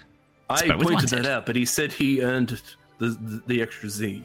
[0.49, 2.61] I Spelled with one pointed that out, but he said he earned
[2.98, 4.23] the the, the extra Z.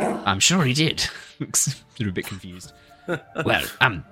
[0.00, 1.04] I'm sure he did.
[1.40, 2.72] Looks a bit confused.
[3.44, 4.04] well, um,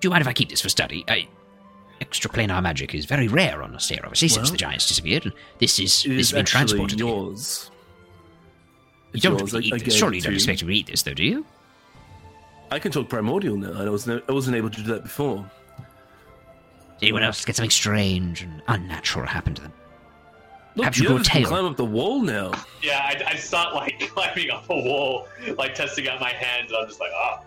[0.00, 1.04] do you mind if I keep this for study?
[1.08, 1.16] Uh,
[2.00, 5.26] extraplanar magic is very rare on Nostea, obviously, since the giants disappeared.
[5.26, 6.98] And this is this is has been transported.
[6.98, 7.70] yours.
[9.12, 9.54] You don't yours.
[9.54, 9.94] I- really eat I this.
[9.94, 11.46] Surely you don't expect me to eat this, though, do you?
[12.70, 13.80] I can talk primordial now.
[13.80, 15.48] I wasn't, I wasn't able to do that before.
[17.00, 19.72] Did anyone else get something strange and unnatural happen to them?
[20.76, 21.48] Look, Perhaps you you grow a can tail.
[21.48, 22.52] climb up the wall now.
[22.82, 26.78] Yeah, I, I start like climbing up a wall, like testing out my hands, and
[26.80, 27.40] I'm just like, ah.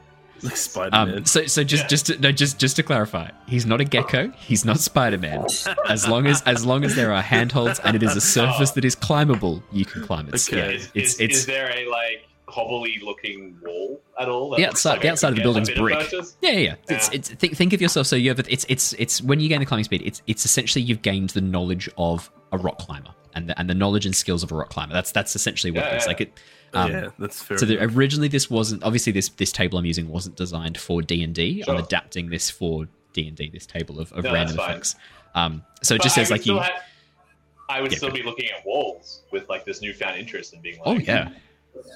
[0.44, 1.18] Like Spider-Man.
[1.18, 1.88] Um, so, so just, Yeah.
[1.88, 4.32] just, to, no, just, just to clarify, he's not a gecko.
[4.38, 5.44] He's not Spider Man.
[5.90, 8.86] As long as, as long as there are handholds and it is a surface that
[8.86, 10.36] is climbable, you can climb it.
[10.36, 10.57] Okay.
[10.57, 14.49] Yeah, Is, it's, is, it's is there a like hobbly looking wall at all?
[14.52, 16.11] that the outside, like the outside of the building's bit of brick.
[16.41, 16.60] Yeah, yeah.
[16.60, 16.76] yeah.
[16.90, 18.07] It's, it's think, think of yourself.
[18.07, 20.84] So you have it's it's it's when you gain the climbing speed, it's it's essentially
[20.84, 24.44] you've gained the knowledge of a rock climber and the, and the knowledge and skills
[24.44, 24.94] of a rock climber.
[24.94, 26.03] That's that's essentially what Yeah, it is.
[26.03, 26.07] yeah.
[26.07, 26.34] Like it.
[26.74, 27.57] Um, yeah, that's fair.
[27.57, 31.24] So the, originally, this wasn't obviously this this table I'm using wasn't designed for D
[31.24, 31.64] and D.
[31.68, 33.49] I'm adapting this for D and D.
[33.49, 34.95] This table of, of No, random effects.
[35.36, 36.57] Um, so it But just I says like you.
[36.57, 36.72] have-
[37.69, 40.78] I would Yeah, still be looking at walls with like this newfound interest and being
[40.78, 41.30] like, Oh yeah,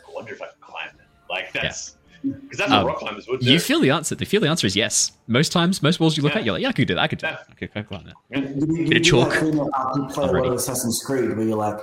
[0.07, 1.05] I wonder if I can climb them.
[1.29, 3.51] Like that's because that's Um, what rock climbers would do.
[3.51, 4.13] you feel the answer.
[4.13, 5.11] The feel the answer is yes.
[5.27, 6.39] Most times, most walls you look Yeah.
[6.39, 7.01] at, you're like, yeah, I could do that.
[7.01, 7.31] I could do Yeah.
[7.33, 7.45] that.
[7.49, 8.13] I could, I could climb that.
[8.29, 8.39] Yeah.
[8.49, 9.29] You, you, Bit of chalk.
[9.31, 10.47] that thing after you play a lot Already.
[10.49, 11.79] of Assassin's Creed where you're like,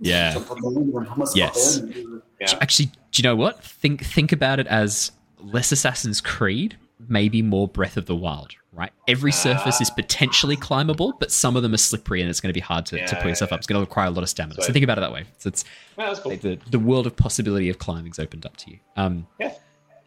[0.00, 0.32] Yeah.
[0.34, 1.78] jump on the window and almost Yes.
[1.78, 2.58] got there and- Yeah.
[2.60, 3.62] Actually, do you know what?
[3.62, 6.76] Think think about it as less Assassin's Creed,
[7.08, 8.52] maybe more Breath of the Wild.
[8.80, 8.92] Right?
[9.06, 12.54] Every surface is potentially climbable, but some of them are slippery, and it's going to
[12.54, 13.56] be hard to, to pull yourself yeah.
[13.56, 13.60] up.
[13.60, 14.54] It's going to require a lot of stamina.
[14.62, 15.24] So So- think about it that way.
[15.36, 15.66] So it's
[15.98, 16.32] Yeah, that's cool.
[16.32, 18.78] like the the world of possibility of climbing's opened up to you.
[18.96, 19.52] Um, Yeah.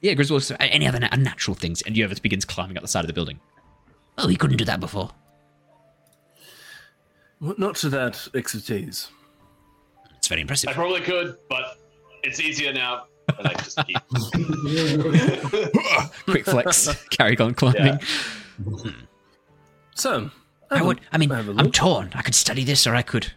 [0.01, 0.41] yeah, Griswold.
[0.41, 1.83] So any other unnatural things?
[1.83, 3.39] And Yervith begins climbing up the side of the building.
[4.17, 5.11] Oh, he couldn't do that before.
[7.39, 9.11] Well, Not to that expertise.
[10.17, 10.69] It's very impressive.
[10.69, 11.77] I probably could, but
[12.23, 13.05] it's easier now.
[13.37, 13.97] And I just keep.
[16.25, 17.99] Quick flex, carry on climbing.
[19.95, 20.29] So,
[20.71, 21.01] I would.
[21.11, 22.11] I mean, have a I'm torn.
[22.15, 23.31] I could study this, or I could.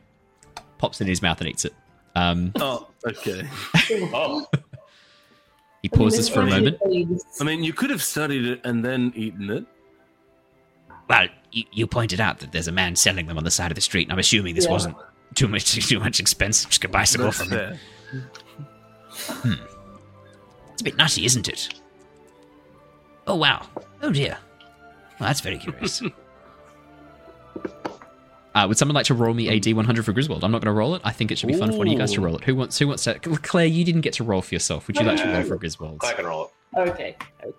[0.79, 1.75] Pops it in his mouth and eats it.
[2.15, 3.47] Um, Oh, okay.
[4.13, 4.47] Oh,
[5.83, 6.79] he pauses for a moment.
[7.41, 9.67] I mean, you could have studied it and then eaten it.
[11.09, 13.75] Well, you, you pointed out that there's a man selling them on the side of
[13.77, 14.73] the street, and I'm assuming this Yeah.
[14.73, 14.97] wasn't
[15.35, 16.65] too much too much expense.
[16.65, 17.59] Just a bicycle That's from him.
[17.59, 17.79] fair.
[20.73, 21.69] It's a bit nutty, isn't it?
[23.27, 23.67] Oh wow.
[24.03, 24.39] Oh dear.
[25.19, 26.03] Well, that's very curious.
[28.55, 30.43] Uh, would someone like to roll me a D100 for Griswold?
[30.43, 31.03] I'm not going to roll it.
[31.05, 32.45] I think it should be fun for one of you guys to roll it.
[32.45, 32.79] Who wants?
[32.79, 33.19] Who wants to?
[33.19, 34.87] Claire, you didn't get to roll for yourself.
[34.87, 36.01] Would you like to roll for Griswold?
[36.03, 36.79] I can roll it.
[36.79, 37.53] Okay, okay,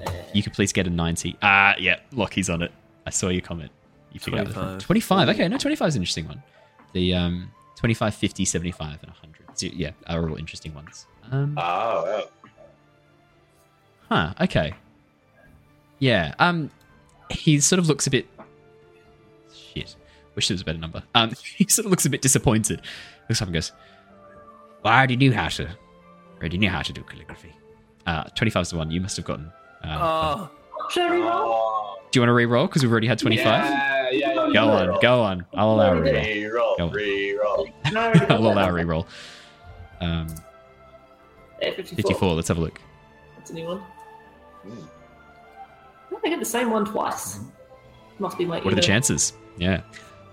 [0.00, 0.24] okay.
[0.32, 1.36] You could please get a 90.
[1.42, 1.98] Ah, yeah.
[2.12, 2.70] Lockie's on it.
[3.06, 3.70] I saw your comment.
[4.12, 4.80] You figured out the 25.
[4.86, 5.28] 25.
[5.30, 6.42] Okay, no, 25 is an interesting one.
[6.92, 9.58] The um, 25, 50, 75, and 100.
[9.58, 11.06] So, yeah, are all interesting ones.
[11.32, 12.50] Um, Oh, yeah.
[14.08, 14.34] Huh.
[14.44, 14.72] Okay.
[15.98, 16.34] Yeah.
[16.38, 16.70] Um,
[17.30, 18.26] he sort of looks a bit.
[19.52, 19.96] Shit.
[20.34, 21.02] Wish there was a better number.
[21.14, 22.80] Um, he sort of looks a bit disappointed.
[23.28, 23.72] Looks up and goes,
[24.82, 25.68] well, I already knew how to.
[26.38, 27.52] Already knew how to do calligraphy.
[28.06, 29.50] uh, 25 is the one you must have gotten.
[29.82, 30.48] Uh,
[30.80, 31.30] Oh, Should I reroll?
[31.34, 32.66] Oh, do you want to re-roll?
[32.68, 33.44] Because we've already had 25?
[33.46, 34.34] Yeah, yeah, yeah.
[34.52, 35.44] Go on, go on.
[35.54, 36.24] I'll allow a re-roll.
[36.24, 36.92] Reroll, Go on.
[36.92, 37.72] reroll.
[37.92, 39.06] No, I already got I'll allow a re-roll.
[40.00, 40.28] Um,
[41.60, 41.96] Yeah, 54.
[41.96, 42.34] 54.
[42.34, 42.80] Let's have a look.
[43.36, 43.82] That's a new one.
[46.18, 47.40] Oh, I get the same one twice.
[48.18, 48.64] Must be like.
[48.64, 49.32] What are the chances?
[49.56, 49.82] Yeah.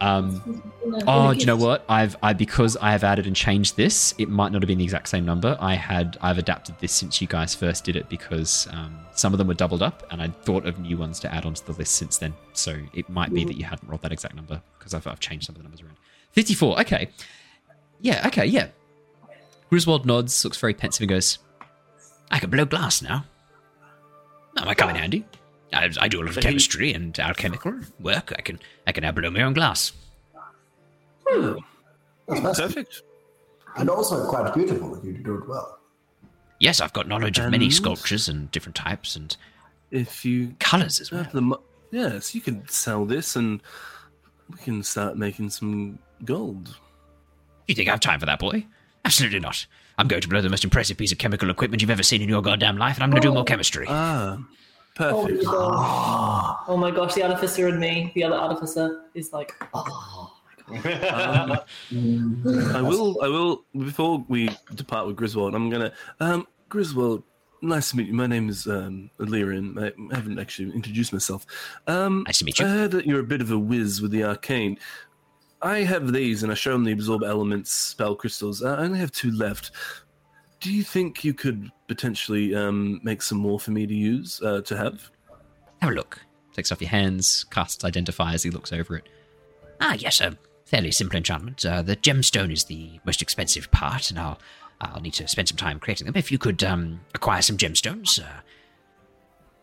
[0.01, 0.61] Um,
[1.07, 1.85] Oh, do you know what?
[1.87, 4.13] I've I because I have added and changed this.
[4.17, 5.57] It might not have been the exact same number.
[5.59, 9.37] I had I've adapted this since you guys first did it because um, some of
[9.37, 11.93] them were doubled up, and I thought of new ones to add onto the list
[11.95, 12.33] since then.
[12.53, 15.45] So it might be that you hadn't rolled that exact number because I've, I've changed
[15.45, 15.95] some of the numbers around.
[16.33, 16.79] Fifty-four.
[16.81, 17.09] Okay.
[18.01, 18.27] Yeah.
[18.27, 18.45] Okay.
[18.45, 18.67] Yeah.
[19.69, 21.39] Griswold nods, looks very pensive, and goes,
[22.29, 23.25] I can blow glass now.
[24.55, 25.25] That might come in handy.
[25.73, 28.31] I, I do a lot of But he- chemistry and alchemical work.
[28.37, 29.91] I can I can now blow my own glass.
[32.27, 33.01] That's perfect.
[33.77, 35.79] And also quite beautiful if you do it well.
[36.59, 39.35] Yes, I've got knowledge of many sculptures and different types and
[39.91, 41.23] If you colours as well.
[41.23, 41.61] have mo-
[41.91, 43.61] yes, you can sell this and
[44.49, 46.77] we can start making some gold.
[47.67, 48.65] You think I have time for that, boy?
[49.03, 49.65] Absolutely not.
[49.97, 52.29] I'm going to blow the most impressive piece of chemical equipment you've ever seen in
[52.29, 53.85] your goddamn life, and I'm going to do more chemistry.
[53.89, 54.45] Ah, Oh my,
[54.95, 55.45] perfect.
[55.45, 56.57] gosh.
[56.67, 60.31] oh my gosh, the artificer and me, the other artificer, is like, oh.
[60.67, 61.59] Um,
[62.73, 63.21] I will.
[63.21, 63.65] I will.
[63.77, 65.91] Before we depart with Griswold, I'm gonna.
[66.19, 67.23] Um, Griswold,
[67.61, 68.13] nice to meet you.
[68.13, 69.77] My name is um, Lyrian.
[69.77, 71.45] I haven't actually introduced myself.
[71.87, 72.65] Um, Nice to meet you.
[72.65, 74.77] I heard that you're a bit of a whiz with the arcane.
[75.61, 78.63] I have these, and I show them the absorb elements spell crystals.
[78.63, 79.71] I only have two left.
[80.65, 84.61] Do you think you could potentially um, make some more for me to use uh,
[84.61, 85.11] to have?
[85.79, 86.19] Have a look.
[86.53, 89.07] Takes off your hands, casts identify as he looks over it.
[89.79, 90.35] Ah, yes, a
[90.65, 91.63] fairly simple enchantment.
[91.63, 94.39] Uh, the gemstone is the most expensive part, and I'll
[94.81, 96.15] I'll need to spend some time creating them.
[96.15, 98.41] If you could um, acquire some gemstones, uh,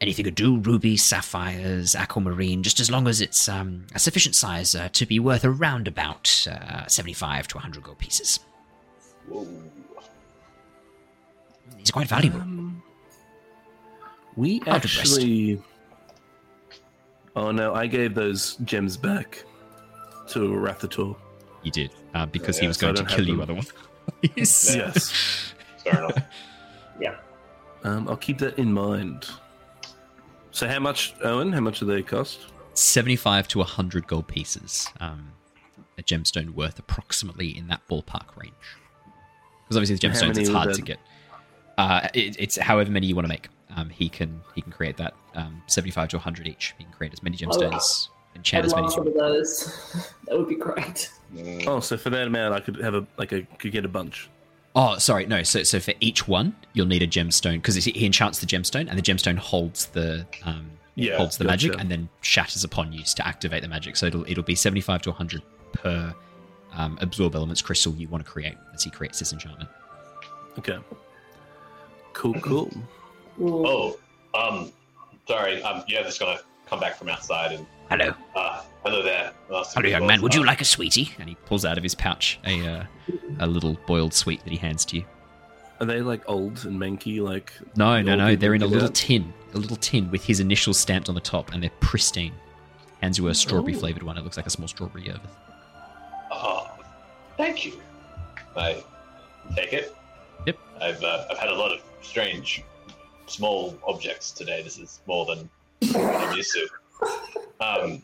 [0.01, 4.77] anything could do rubies, sapphires, aquamarine, just as long as it's um, a sufficient size
[4.77, 8.39] uh, to be worth around about uh, 75 to 100 gold pieces.
[9.27, 9.49] Whoa.
[11.83, 12.41] These are quite valuable.
[12.41, 12.83] Um,
[14.37, 15.61] we Hard actually.
[17.35, 19.45] Oh no, I gave those gems back
[20.29, 21.17] to Rathator.
[21.63, 23.43] You did, uh, because Yeah, he was so I going to kill have you them.
[23.43, 23.73] otherwise.
[24.37, 25.53] Yes.
[25.85, 26.19] Fair enough.
[27.85, 29.29] Um, I'll keep that in mind.
[30.53, 31.53] So, how much, Owen?
[31.53, 32.47] How much do they cost?
[32.75, 34.87] 75 to 100 gold pieces.
[35.01, 35.33] Um,
[35.99, 38.53] a gemstone worth approximately in that ballpark range.
[39.65, 40.99] Because obviously, the gemstones, it's hard to get.
[41.79, 43.49] Uh, it, it's however many you want to make.
[43.75, 46.75] Um, he can he can create that um, 75 to 100 each.
[46.79, 49.15] He can create as many gemstones, enchant I'd as many love as you some of
[49.15, 50.13] those.
[50.27, 51.11] that would be great.
[51.67, 54.29] Oh, so for that amount, I could have a like a could get a bunch.
[54.75, 55.43] Oh, sorry, no.
[55.43, 58.99] So, so for each one, you'll need a gemstone because he enchants the gemstone, and
[58.99, 63.27] the gemstone holds the um, Yeah, holds the magic, and then shatters upon use to
[63.27, 63.97] activate the magic.
[63.97, 65.43] So it'll it'll be seventy five to hundred
[65.73, 66.15] per
[66.75, 69.69] um, absorb elements crystal you want to create as he creates this enchantment.
[70.59, 70.79] Okay.
[72.13, 72.71] Cool, cool.
[73.41, 73.99] Oh,
[74.35, 74.73] um,
[75.27, 75.63] sorry.
[75.63, 78.15] Um, yeah, just gonna come back from outside and Hello.
[78.37, 79.33] uh, hello there.
[79.49, 80.23] Hello, young man.
[80.23, 81.13] Would you like a sweetie?
[81.19, 82.85] And he pulls out of his pouch a uh,
[83.41, 85.05] a little boiled sweet that he hands to you.
[85.81, 87.21] Are they like old and manky?
[87.21, 88.37] Like No, no, no.
[88.37, 88.95] They're in a little out?
[88.95, 92.33] tin, a little tin with his initials stamped on the top, and they're pristine.
[93.03, 94.17] Hands you a strawberry flavored one.
[94.17, 95.21] It looks like a small strawberry over.
[96.31, 96.71] Oh,
[97.37, 97.81] thank you.
[98.57, 98.83] I
[99.57, 99.97] take it.
[100.47, 100.59] Yep.
[100.81, 102.65] I've uh, I've had a lot of strange
[103.27, 104.63] small objects today.
[104.63, 105.49] This is more than
[105.95, 106.69] I'm used to.
[107.61, 108.03] Um,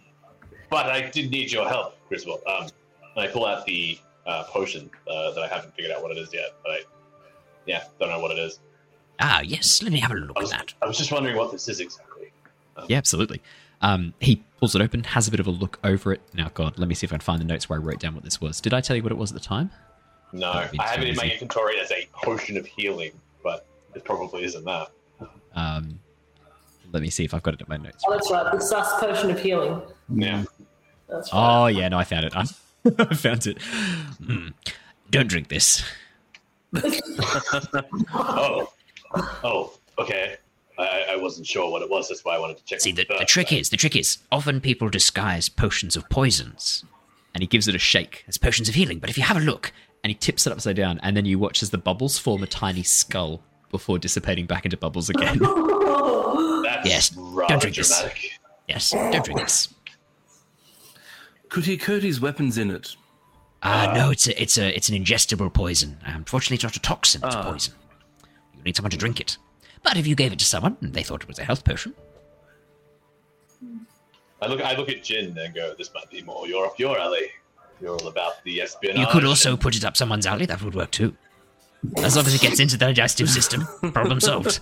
[0.70, 2.40] but I did need your help, Griswold.
[2.46, 2.68] Um,
[3.16, 6.18] and I pull out the uh, potion uh, that I haven't figured out what it
[6.18, 6.54] is yet.
[6.62, 6.80] But I,
[7.66, 8.60] yeah, don't know what it is.
[9.20, 9.82] Ah, yes.
[9.82, 10.74] Let me have a look I at was, that.
[10.82, 12.32] I was just wondering what this is exactly.
[12.86, 13.42] Yeah, absolutely.
[13.80, 16.20] Um, he pulls it open, has a bit of a look over it.
[16.34, 18.14] Now, God, let me see if I can find the notes where I wrote down
[18.14, 18.60] what this was.
[18.60, 19.70] Did I tell you what it was at the time?
[20.32, 23.12] No, I have it in my inventory as a potion of healing,
[23.94, 24.88] it probably isn't that.
[25.54, 25.98] Um,
[26.92, 28.02] let me see if I've got it in my notes.
[28.06, 28.50] Oh, that's right.
[28.52, 29.82] The sus potion of healing.
[30.14, 30.44] Yeah.
[31.08, 31.62] That's right.
[31.62, 32.34] Oh, yeah, no, I found it.
[32.98, 33.60] I found it.
[33.62, 34.48] Hmm.
[35.10, 35.82] Don't drink this.
[38.14, 38.72] Oh,
[39.42, 40.36] oh, okay.
[40.78, 42.08] I, I wasn't sure what it was.
[42.08, 42.80] That's why I wanted to check.
[42.80, 43.28] See, the, the first.
[43.28, 46.84] trick is, the trick is, often people disguise potions of poisons
[47.34, 48.24] And he gives it a shake.
[48.28, 48.98] as potions of healing.
[48.98, 49.72] But if you have a look,
[50.04, 52.46] And he tips it upside down, and then you watch as the bubbles form a
[52.46, 55.38] tiny skull before dissipating back into bubbles again.
[55.38, 58.02] That's Yes, don't drink this.
[58.68, 59.72] yes, don't drink this.
[61.48, 62.96] could he coat his weapons in it?
[63.62, 65.98] Ah, no, it's a, it's a, it's an ingestible poison.
[66.04, 67.50] Unfortunately, it's not a toxin; it's a Ah.
[67.50, 67.74] poison.
[68.56, 69.36] You need someone to drink it.
[69.82, 71.94] But if you gave it to someone and they thought it was a health potion,
[74.40, 74.60] I look.
[74.60, 77.30] I look at Jin and go, "This might be more your up your alley.
[77.80, 80.46] You're all about the espionage." you could also put it up someone's alley.
[80.46, 81.16] That would work too.
[81.98, 84.60] As long as it gets into the digestive system, problem solved.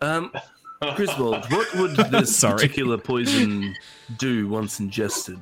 [0.00, 0.32] Um,
[0.96, 2.54] Griswold, what would this Sorry.
[2.54, 3.74] particular poison
[4.18, 5.40] do once ingested?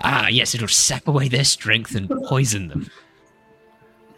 [0.00, 2.90] Ah, yes, it'll sap away their strength and poison them.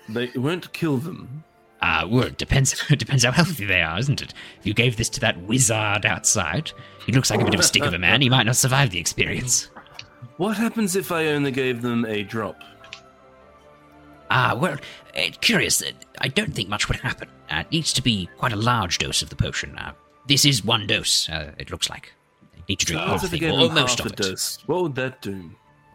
[0.09, 1.45] They it won't kill them.
[1.81, 2.75] Ah, well, it depends.
[2.91, 4.35] It depends how healthy they are, isn't it?
[4.59, 6.73] If you gave this to that wizard outside,
[7.07, 8.21] he looks like a bit of a stick of a man.
[8.21, 9.71] He might not survive the experience.
[10.39, 12.61] What happens if I only gave them a drop?
[14.31, 14.77] Ah, well,
[15.17, 15.83] uh, curious.
[15.83, 15.91] uh,
[16.21, 17.29] I don't think much would happen.
[17.51, 19.77] Uh, it needs to be quite a large dose of the potion.
[19.79, 19.93] Uh,
[20.27, 21.29] this is one dose.
[21.29, 22.13] Uh, it looks like.
[22.57, 24.13] You need to drink Ah, What if I everything gave or them most half of
[24.13, 24.17] it.
[24.17, 24.59] dose?
[24.67, 25.51] What would that do?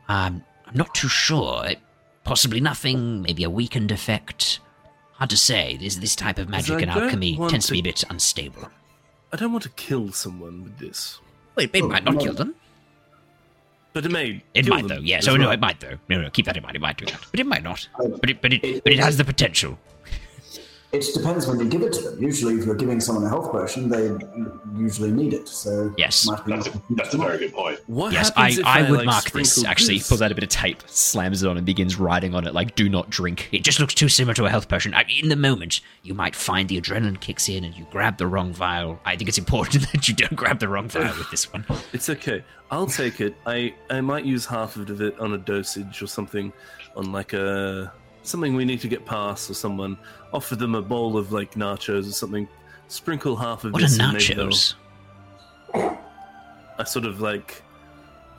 [0.09, 1.65] Um, I'm not too sure.
[1.65, 1.73] Uh,
[2.23, 3.21] Possibly nothing.
[3.21, 4.59] Maybe a weakened effect.
[5.15, 5.75] Hard to say.
[5.77, 8.69] This this type of magic and alchemy tends to to- be a bit unstable.
[9.33, 11.19] I don't want to kill someone with this,
[11.55, 12.55] Well, it, it might not kill them.
[13.93, 14.43] But it may.
[14.53, 14.99] It might though.
[14.99, 15.27] Yes.
[15.27, 15.51] Oh no, well.
[15.53, 15.97] it might though.
[16.09, 16.29] No, no.
[16.29, 16.75] Keep that in mind.
[16.75, 17.87] It might do that, but it might not.
[17.97, 19.77] But it, but it, but it has the potential.
[20.93, 22.21] It depends when you give it to them.
[22.21, 24.11] Usually, if you're giving someone a health potion, they
[24.79, 25.47] usually need it.
[25.47, 26.27] So Yes.
[26.27, 27.79] might be That's a, that's a very good point.
[27.87, 29.53] What Yes, I, happens if I would like, mark this.
[29.53, 32.45] sprinkle Actually, pulls out a bit of tape, slams it on, and begins writing on
[32.45, 34.93] it like "Do not drink." It just looks too similar to a health potion.
[34.93, 38.27] I, in the moment, you might find the adrenaline kicks in and you grab the
[38.27, 38.99] wrong vial.
[39.03, 41.65] I think it's important that you don't grab the wrong vial with this one.
[41.93, 42.43] It's okay.
[42.69, 43.35] I'll take it.
[43.47, 46.53] I I might use half of it on a dosage or something,
[46.95, 47.91] on like a
[48.23, 49.97] something we need to get past or someone.
[50.33, 52.47] Offer them a bowl of like nachos or something.
[52.87, 53.99] Sprinkle half of What are this.
[53.99, 54.75] and maybe nachos?
[55.73, 57.61] I sort of like.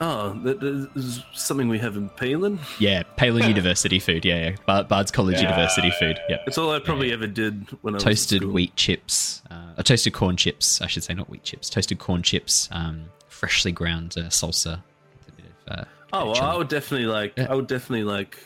[0.01, 2.59] Oh, that that is something we have in Palin.
[2.79, 4.25] Yeah, Palin University food.
[4.25, 4.55] Yeah, yeah.
[4.65, 5.43] Bard, Bard's College Yeah.
[5.43, 6.19] University food.
[6.27, 6.37] Yeah.
[6.45, 8.51] It's all I probably ever did when I was in Toasted school.
[8.53, 10.81] wheat chips, uh, uh, toasted corn chips.
[10.81, 11.69] I should say, not wheat chips.
[11.69, 14.81] Toasted corn chips, um, freshly ground uh, salsa.
[15.29, 16.41] a bit of, uh, Oh, well.
[16.43, 17.33] I would definitely like.
[17.37, 17.47] Yeah.
[17.49, 18.37] I would definitely like.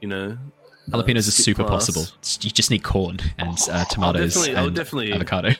[0.00, 0.38] You know,
[0.90, 1.86] Jalapenos uh, are super class.
[1.86, 2.04] possible.
[2.42, 5.50] You just need corn and uh, tomatoes definitely- and definitely- avocado.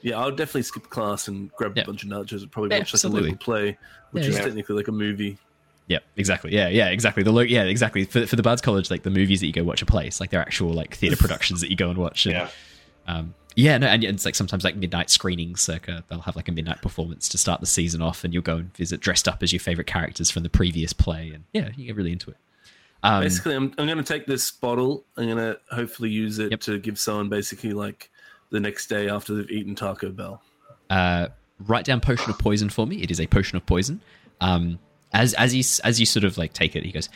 [0.00, 1.82] Yeah, I'll definitely skip class and grab Yeah.
[1.82, 3.76] a bunch of nachos and probably Yeah, watch like a local play,
[4.12, 5.38] which Yeah, is technically like a movie.
[5.88, 6.54] Yeah, exactly.
[6.54, 7.22] Yeah, yeah, exactly.
[7.24, 8.04] The lo- yeah, exactly.
[8.04, 10.30] For, for the Bards College, like the movies that you go watch are plays, like
[10.30, 12.26] they're actual like theater productions that you go and watch.
[12.26, 12.48] And, Yeah.
[13.08, 15.68] Um, yeah, no, and it's like sometimes like midnight screenings.
[15.68, 18.42] Like uh, they'll have like a midnight performance to start the season off, and you'll
[18.44, 21.70] go and visit dressed up as your favorite characters from the previous play, and yeah,
[21.76, 22.36] you get really into it.
[23.02, 25.04] Um, basically, I'm, I'm going to take this bottle.
[25.16, 26.60] I'm going to hopefully use it Yep.
[26.62, 28.10] to give someone basically like
[28.50, 30.42] the next day after they've eaten Taco Bell.
[30.90, 31.28] uh,
[31.60, 33.02] write down potion of poison for me.
[33.02, 34.00] It is a potion of poison.
[34.40, 34.78] Um,
[35.12, 37.08] as as you as you sort of like take it, he goes,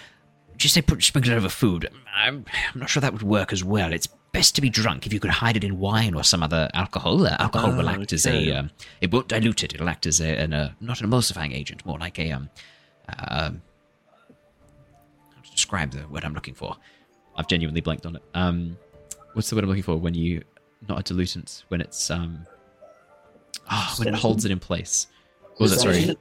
[0.53, 1.89] Did you say put, sprinkle it over food?
[2.15, 2.45] I'm,
[2.75, 3.93] I'm not sure that would work as well.
[3.93, 5.07] It's best to be drunk.
[5.07, 7.93] If you could hide it in wine or some other alcohol, uh, alcohol will Ah,
[7.93, 8.51] act as a.
[8.53, 9.75] Um, it won't dilute it.
[9.75, 12.31] It'll act as a, an, uh, not an emulsifying agent, more like a.
[12.33, 12.51] Um,
[13.19, 13.72] um, how to
[15.53, 16.77] describe the word I'm looking for?
[17.37, 18.23] I've genuinely blanked on it.
[18.35, 18.77] Um,
[19.35, 20.43] what's the word I'm looking for when you
[20.89, 22.47] not a dilutant when it's um,
[23.71, 25.07] oh, when it holds it in place.
[25.43, 25.81] What was that?
[25.81, 26.17] Sorry,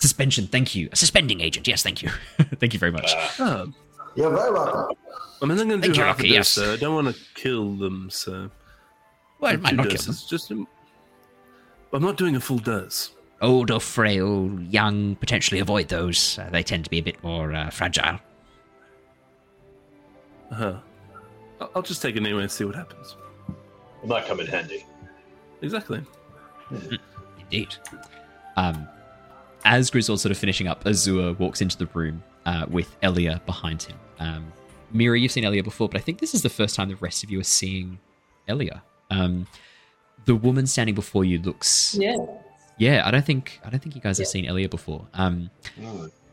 [0.00, 0.48] Suspension.
[0.48, 0.88] Thank you.
[0.90, 1.68] A suspending agent.
[1.68, 2.10] Yes, thank you.
[2.58, 3.12] thank you very much.
[3.38, 3.72] Oh,
[4.16, 4.96] You're very welcome.
[5.40, 6.54] I mean, I'm going to do you, half Rocky, of yes.
[6.56, 6.68] this.
[6.68, 8.10] I don't want to kill them.
[8.10, 8.50] So
[9.38, 10.16] Well, it might two not kill them.
[10.28, 10.66] Just, um,
[11.92, 13.12] I'm not doing a full dose.
[13.40, 16.38] Old or frail, young, potentially avoid those.
[16.38, 18.18] Uh, they tend to be a bit more uh, fragile.
[20.52, 20.74] Uh-huh.
[21.60, 23.16] I'll- I'll just take it anyway and see what happens.
[24.02, 24.84] It might come in handy.
[25.62, 26.02] Exactly.
[27.40, 27.74] Indeed.
[28.56, 28.88] Um,
[29.64, 33.82] as Griswold's sort of finishing up, Azure walks into the room uh, with Elia behind
[33.82, 33.96] him.
[34.18, 34.52] Um,
[34.92, 37.22] Mira, you've seen Elia before, but I think this is the first time the rest
[37.24, 37.98] of you are seeing
[38.48, 38.82] Elia.
[39.10, 39.46] Um,
[40.24, 41.96] the woman standing before you looks.
[41.98, 42.16] Yeah.
[42.78, 45.06] Yeah, I don't think I don't think you guys have seen Elia before.
[45.14, 45.50] Um,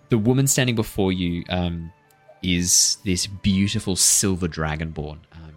[0.09, 1.91] the woman standing before you um,
[2.41, 5.19] is this beautiful silver dragonborn.
[5.33, 5.53] Um,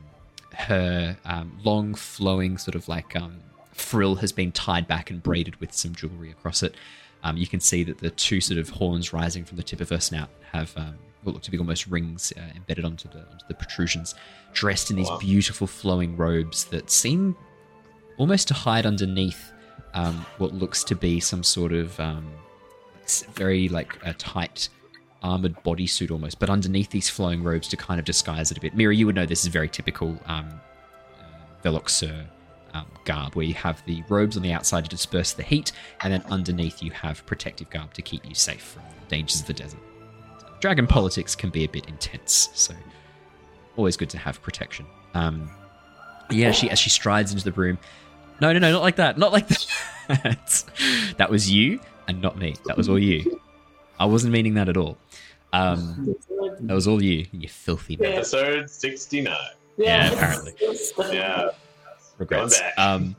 [0.55, 3.41] her um, long, flowing sort of like um,
[3.73, 6.75] frill has been tied back and braided with some jewelry across it.
[7.25, 9.91] Um, you can see that the two sort of horns rising from the tip of
[9.91, 13.47] her snout have um, what look to be almost rings uh, embedded onto the onto
[13.49, 14.15] the protrusions.
[14.53, 15.19] Dressed in these Wow.
[15.19, 17.37] beautiful flowing robes that seem
[18.19, 19.53] almost to hide underneath
[19.95, 22.29] um, what looks to be some sort of um,
[23.35, 24.69] very like a tight
[25.23, 28.75] armored bodysuit almost, but underneath these flowing robes to kind of disguise it a bit.
[28.75, 30.49] Mira, you would know this is very typical um,
[31.19, 31.25] uh,
[31.65, 32.27] Veloxer
[32.75, 36.13] um, garb, where you have the robes on the outside to disperse the heat, and
[36.13, 39.53] then underneath you have protective garb to keep you safe from the dangers of the
[39.53, 39.81] desert.
[40.61, 42.75] Dragon politics can be a bit intense, so
[43.77, 44.87] always good to have protection.
[45.15, 45.51] Um,
[46.31, 47.79] yeah, she as she strides into the room.
[48.41, 49.19] No, no, no, not like that.
[49.19, 49.49] Not like
[50.09, 50.65] that.
[51.19, 52.57] that was you and not me.
[52.67, 53.41] That was all you.
[53.99, 54.97] I wasn't meaning that at all.
[55.53, 56.17] Um,
[56.61, 57.27] that was all you.
[57.33, 58.13] You filthy man.
[58.15, 59.37] Episode 69.
[59.77, 60.55] Yeah, apparently.
[61.17, 61.49] Yeah.
[62.19, 62.61] Regrets.
[62.61, 62.79] Going back.
[62.79, 63.17] Um,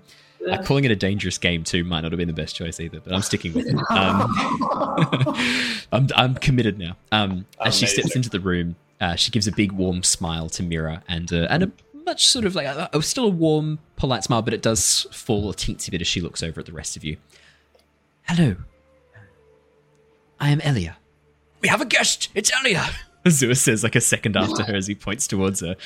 [0.50, 3.00] uh, calling it a dangerous game too might not have been the best choice either,
[3.00, 3.76] but I'm sticking with it.
[3.90, 4.34] Um,
[5.92, 6.98] I'm, I'm committed now.
[7.12, 10.64] Um, as she steps into the room, uh, she gives a big warm smile to
[10.64, 11.72] Mira and uh, and a
[12.06, 15.50] much sort of like uh, uh, still a warm, polite smile, but it does fall
[15.50, 17.18] a teensy bit as she looks over at the rest of you.
[18.24, 18.56] Hello,
[20.44, 20.98] I am Elia.
[21.62, 22.28] We have a guest.
[22.36, 22.86] It's Elia.
[23.26, 25.78] Azura says like a second after her as he points towards her.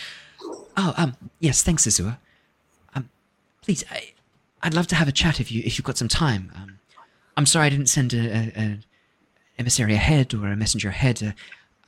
[0.75, 2.17] Oh, um, yes, thanks, Azura.
[2.95, 3.07] Um,
[3.61, 4.13] please, I,
[4.63, 6.51] I'd love to have a chat if you if you've got some time.
[6.55, 6.79] Um,
[7.37, 8.79] I'm sorry I didn't send a, a, a
[9.59, 11.21] emissary ahead or a messenger ahead.
[11.21, 11.31] Uh,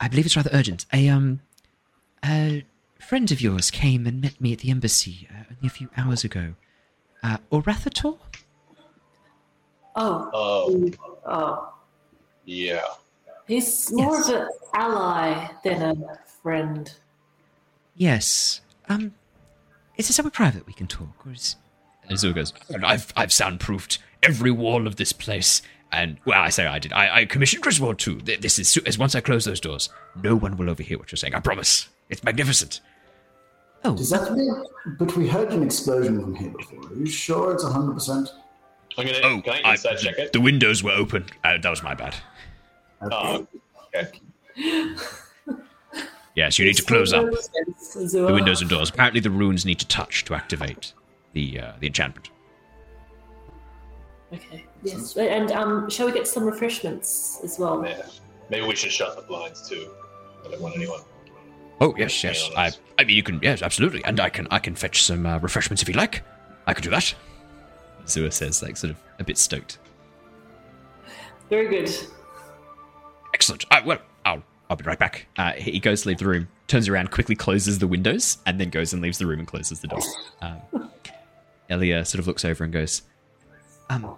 [0.00, 0.86] I believe it's rather urgent.
[0.92, 1.40] A um,
[2.24, 2.64] a
[3.00, 6.22] friend of yours came and met me at the embassy uh, only a few hours
[6.22, 6.54] ago.
[7.20, 8.16] Uh, Orathator?
[9.96, 10.90] Oh, Oh,
[11.26, 11.72] oh.
[12.44, 12.82] Yeah.
[13.46, 14.28] He's more Yes.
[14.28, 16.92] of an ally than a friend.
[17.96, 18.60] Yes.
[18.88, 19.14] Um,
[19.96, 21.56] is there somewhere private we can talk, or is
[22.04, 22.52] And Azul goes,
[22.82, 25.62] I've I've soundproofed every wall of this place,
[25.92, 26.92] and well, I say I did.
[26.92, 28.20] I, I commissioned Griswold too.
[28.20, 29.88] This is as once I close those doors,
[30.22, 31.34] no one will overhear what you're saying.
[31.34, 31.88] I promise.
[32.08, 32.80] It's magnificent.
[33.84, 34.54] "Oh, Does that mean?
[34.98, 36.86] But we heard an explosion from here before.
[36.90, 38.28] Are you sure it's hundred percent?
[38.98, 39.18] I'm gonna.
[39.22, 40.32] Oh, can I inside check it?
[40.32, 41.26] The windows were open.
[41.44, 42.14] Uh, that was my bad.
[43.00, 43.46] Oh,
[43.94, 44.10] okay.
[46.36, 48.88] Yes, you need to close up The the windows and doors.
[48.88, 50.92] Apparently, the runes need to touch to activate
[51.32, 52.30] the uh, the enchantment.
[54.32, 54.64] Okay.
[54.82, 55.16] Yes.
[55.16, 57.84] And um, shall we get some refreshments as well?
[57.84, 58.06] Yeah.
[58.48, 59.90] Maybe we should shut the blinds too.
[60.46, 61.00] I don't want anyone.
[61.80, 62.48] Oh yes, yes.
[62.56, 65.38] I I mean, you can yes, absolutely, and I can I can fetch some uh,
[65.38, 66.22] refreshments if you like.
[66.66, 67.14] I could do that.
[68.06, 69.78] Zua says, like, sort of a bit stoked.
[71.48, 71.90] Very good.
[73.40, 73.64] Excellent.
[73.70, 75.26] I, well, I'll I'll be right back.
[75.38, 78.68] Uh, he goes to leave the room, turns around, quickly closes the windows, and then
[78.68, 80.00] goes and leaves the room and closes the door.
[80.42, 80.90] Um,
[81.70, 83.00] Elia sort of looks over and goes,
[83.88, 84.14] Um,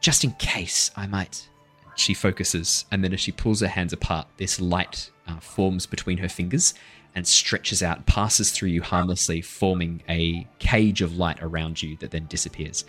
[0.00, 1.48] just in case I might.
[1.94, 6.18] she focuses, and then as she pulls her hands apart, this light uh, forms between
[6.18, 6.74] her fingers
[7.14, 12.10] and stretches out, passes through you harmlessly, forming a cage of light around you that
[12.10, 12.84] then disappears.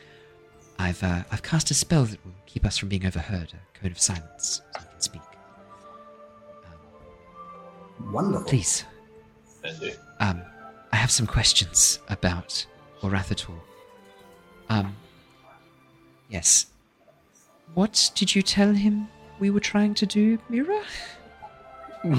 [0.79, 3.53] I've uh, I've cast a spell that will keep us from being overheard.
[3.53, 5.21] A code of silence, so you can speak.
[8.11, 8.47] Wonderful.
[8.47, 8.85] Please,
[10.19, 10.41] um,
[10.91, 12.65] I have some questions about
[13.01, 13.53] Orathator.
[14.69, 14.95] Um,
[16.29, 16.67] yes.
[17.73, 19.07] What did you tell him
[19.39, 20.81] we were trying to do, Mira?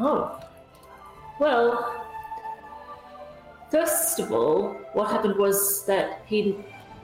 [0.00, 0.40] Oh.
[1.38, 2.04] Well,
[3.70, 6.58] first of all, what happened was that he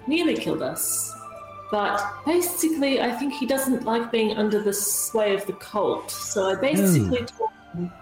[0.09, 1.15] nearly killed us.
[1.71, 6.11] But basically, I think he doesn't like being under the sway of the cult.
[6.11, 7.93] So I basically told him,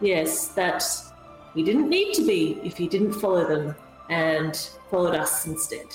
[0.00, 0.84] yes, that
[1.54, 3.74] he didn't need to be if he didn't follow them
[4.10, 4.54] and
[4.90, 5.86] followed us instead.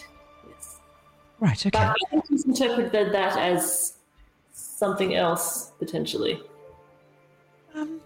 [0.50, 0.80] Yes.
[1.40, 1.66] Right.
[1.66, 1.70] Okay.
[1.70, 3.94] But I think he's interpreted that as
[4.54, 6.42] something else, potentially.
[7.76, 8.02] Um,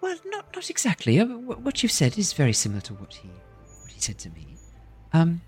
[0.00, 1.20] well, not not exactly.
[1.20, 3.28] Uh, What you've said is very similar to what he
[3.82, 4.56] what he said to me.
[5.12, 5.42] Um,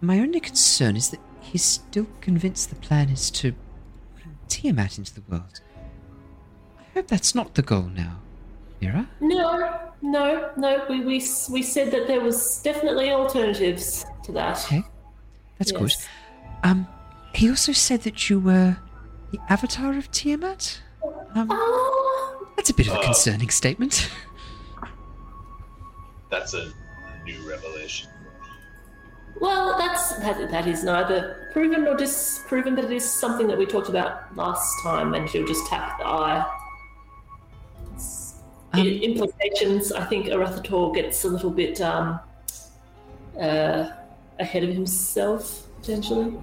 [0.00, 3.52] my only concern is that he's still convinced the plan is to
[4.14, 5.60] bring Tiamat into the world.
[6.78, 8.20] I hope that's not the goal now,
[8.80, 9.08] Mira.
[9.20, 10.84] No, no, no.
[10.88, 14.64] We, we, we said that there was definitely alternatives to that.
[14.64, 14.82] Okay,
[15.58, 15.92] that's good.
[16.62, 16.86] Um,
[17.34, 18.76] he also said that you were
[19.32, 20.80] the avatar of Tiamat.
[21.34, 23.02] Um, Ah, that's a bit of a Uh.
[23.04, 24.10] concerning statement.
[26.30, 26.70] that's a
[27.24, 28.10] new revelation.
[29.40, 33.66] Well, that's that, that is neither proven nor disproven, but it is something that we
[33.66, 36.58] talked about last time, and she'll just tap the eye.
[38.74, 39.92] Um, i- implications.
[39.92, 42.18] I think Arathator gets a little bit um,
[43.38, 43.90] uh,
[44.38, 46.34] ahead of himself potentially.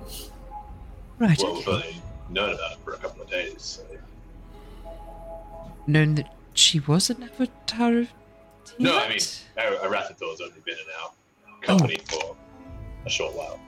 [1.18, 1.40] Right.
[1.42, 3.80] Well, we've only known about it for a couple of days.
[3.84, 3.84] So.
[5.88, 8.08] Known that she was an avatar of
[8.66, 8.80] Tiamat.
[8.80, 9.20] No, I mean,
[9.58, 11.12] Ar- Arathator's only been in our
[11.62, 12.36] company for
[13.06, 13.60] a short while.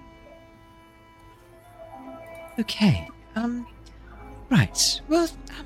[2.60, 3.08] Okay.
[3.36, 3.66] Um.
[4.50, 5.02] Right.
[5.08, 5.30] Well.
[5.58, 5.66] Um,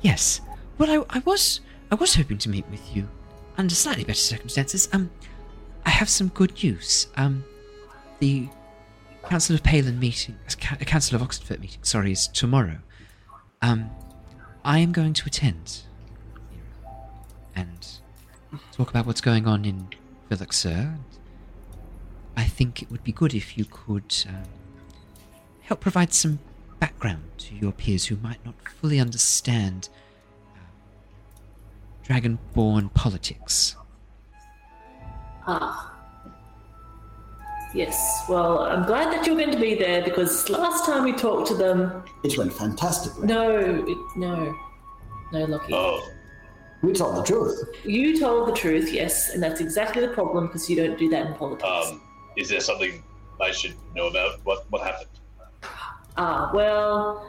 [0.00, 0.40] yes.
[0.78, 1.60] Well, I, I was
[1.90, 3.08] I was hoping to meet with you
[3.56, 4.88] under slightly better circumstances.
[4.92, 5.10] Um.
[5.86, 7.06] I have some good news.
[7.16, 7.44] Um.
[8.18, 8.48] The
[9.24, 11.82] Council of Palin meeting, uh, Council of Oxford meeting.
[11.82, 12.78] Sorry, is tomorrow.
[13.62, 13.90] Um.
[14.64, 15.82] I am going to attend.
[17.56, 17.88] And
[18.72, 19.88] talk about what's going on in
[20.30, 20.96] Villuxer.
[22.40, 24.44] I think it would be good if you could um,
[25.60, 26.38] help provide some
[26.78, 29.90] background to your peers who might not fully understand
[30.56, 30.58] uh,
[32.08, 33.76] dragonborn politics.
[35.46, 35.94] Ah.
[37.74, 41.46] Yes, well, I'm glad that you're going to be there because last time we talked
[41.48, 43.26] to them, It went fantastically.
[43.26, 43.50] no,
[43.86, 44.56] it, no,
[45.32, 45.74] no, Lockie.
[45.74, 46.08] Oh,
[46.82, 47.62] We told the truth.
[47.84, 51.26] You told the truth, yes, and that's exactly the problem because you don't do that
[51.26, 51.90] in politics.
[51.92, 52.00] um,
[52.36, 53.02] is there something
[53.40, 54.40] I should know about?
[54.44, 55.08] What what happened?
[56.16, 57.26] Ah, well,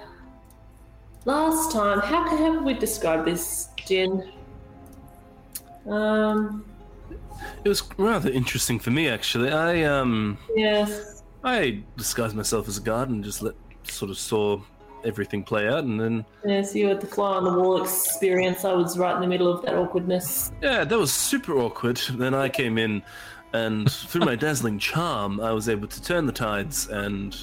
[1.26, 4.32] last time, how can how would we describe this, Jin?
[5.90, 6.66] Um,
[7.64, 9.52] It was rather interesting for me, actually.
[9.52, 11.24] I um, yes.
[11.44, 14.62] I disguised myself as a guard and just let sort of saw
[15.04, 18.64] everything play out, and then Yes, you had the fly on the wall experience.
[18.64, 20.52] I was right in the middle of that awkwardness.
[20.62, 22.00] yeah, that was super awkward.
[22.12, 23.02] Then I came in,
[23.54, 27.36] and through my dazzling charm, I was able to turn the tides, and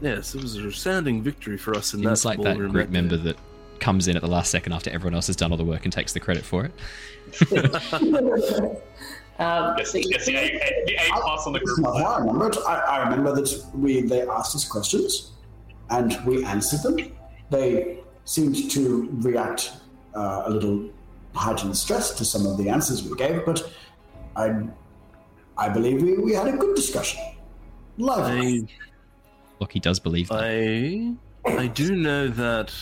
[0.00, 2.84] yes, it was a resounding victory for us in Seems that like that ballroom group
[2.86, 3.02] right there.
[3.02, 3.36] member that
[3.80, 5.92] comes in at the last second after everyone else has done all the work and
[5.92, 6.72] takes the credit for it.
[9.38, 11.86] um, Yes, yes, the A, A- the A pass on the group.
[11.86, 12.56] I remember it.
[12.66, 15.32] I, I remember that we they asked us questions,
[15.88, 17.12] and we answered them.
[17.50, 19.72] They seemed to react
[20.14, 20.90] uh, a little
[21.34, 23.72] heightened stress to some of the answers we gave, but
[24.36, 24.66] I,
[25.56, 27.20] I believe we, we had a good discussion.
[27.98, 28.62] Lively.
[28.62, 28.68] I
[29.60, 30.42] Look, he does believe that.
[30.42, 31.14] I
[31.44, 32.72] I do know that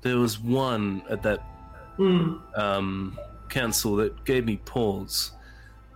[0.00, 1.40] there was one at that
[1.96, 2.36] hmm.
[2.54, 3.18] um,
[3.48, 5.32] council that gave me pause.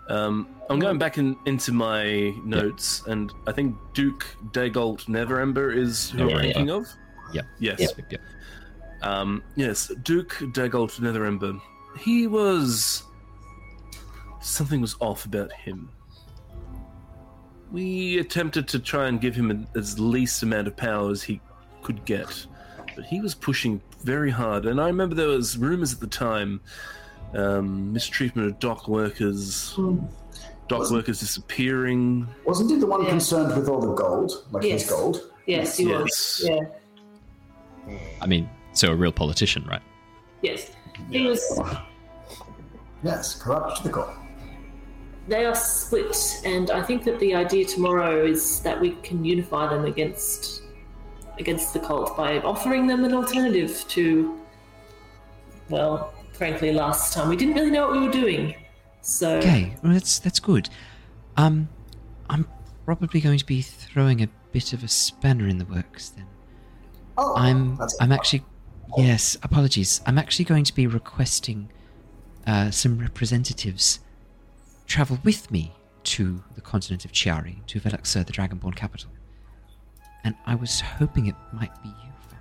[0.08, 6.10] Um, I'm going back in, into my notes, and I think Duke Dagult Neverember is
[6.10, 6.40] who I'm Neverember.
[6.42, 6.86] thinking of.
[7.32, 7.44] Yep.
[7.58, 7.80] Yes.
[7.80, 8.20] Yep, yep.
[9.02, 11.60] Um, yes, Duke Dagult Neverember.
[11.98, 13.02] He was.
[14.46, 15.88] Something was off about him.
[17.72, 21.40] We attempted to try and give him as least amount of power as he
[21.82, 22.46] could get,
[22.94, 24.66] but he was pushing very hard.
[24.66, 26.60] And I remember there was rumors at the time,
[27.34, 29.74] um, mistreatment of dock workers,
[30.68, 32.28] dock Wasn't- workers disappearing.
[32.44, 33.10] Wasn't he the one Yeah.
[33.10, 34.82] concerned with all the gold, like Yes.
[34.82, 35.20] his gold?
[35.46, 36.02] Yes, he Yes.
[36.02, 36.42] was.
[36.44, 37.96] Yeah.
[38.22, 39.82] I mean, so a real politician, right?
[40.42, 40.70] Yes.
[41.10, 41.42] He was.
[43.02, 44.16] Yes, corrupt to the core.
[45.28, 49.68] They are split, and I think that the idea tomorrow is that we can unify
[49.68, 50.62] them against
[51.38, 54.40] against the cult by offering them an alternative to.
[55.68, 58.54] Well, frankly, last time we didn't really know what we were doing,
[59.00, 60.68] so Okay, well, that's that's good.
[61.36, 61.68] Um,
[62.30, 62.46] I'm
[62.84, 66.26] probably going to be throwing a bit of a spanner in the works then.
[67.18, 68.44] Oh, I'm I'm actually
[68.96, 70.00] yes, apologies.
[70.06, 71.70] I'm actually going to be requesting
[72.46, 73.98] uh, some representatives
[74.86, 75.72] travel with me
[76.04, 79.10] to the continent of Chiari, to Veluxor, the Dragonborn capital.
[80.24, 82.38] And I was hoping it might be you five.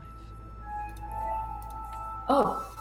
[2.29, 2.71] Oh.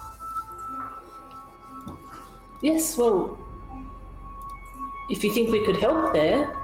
[2.63, 3.39] Yes, well,
[5.11, 6.55] if you think we could help there,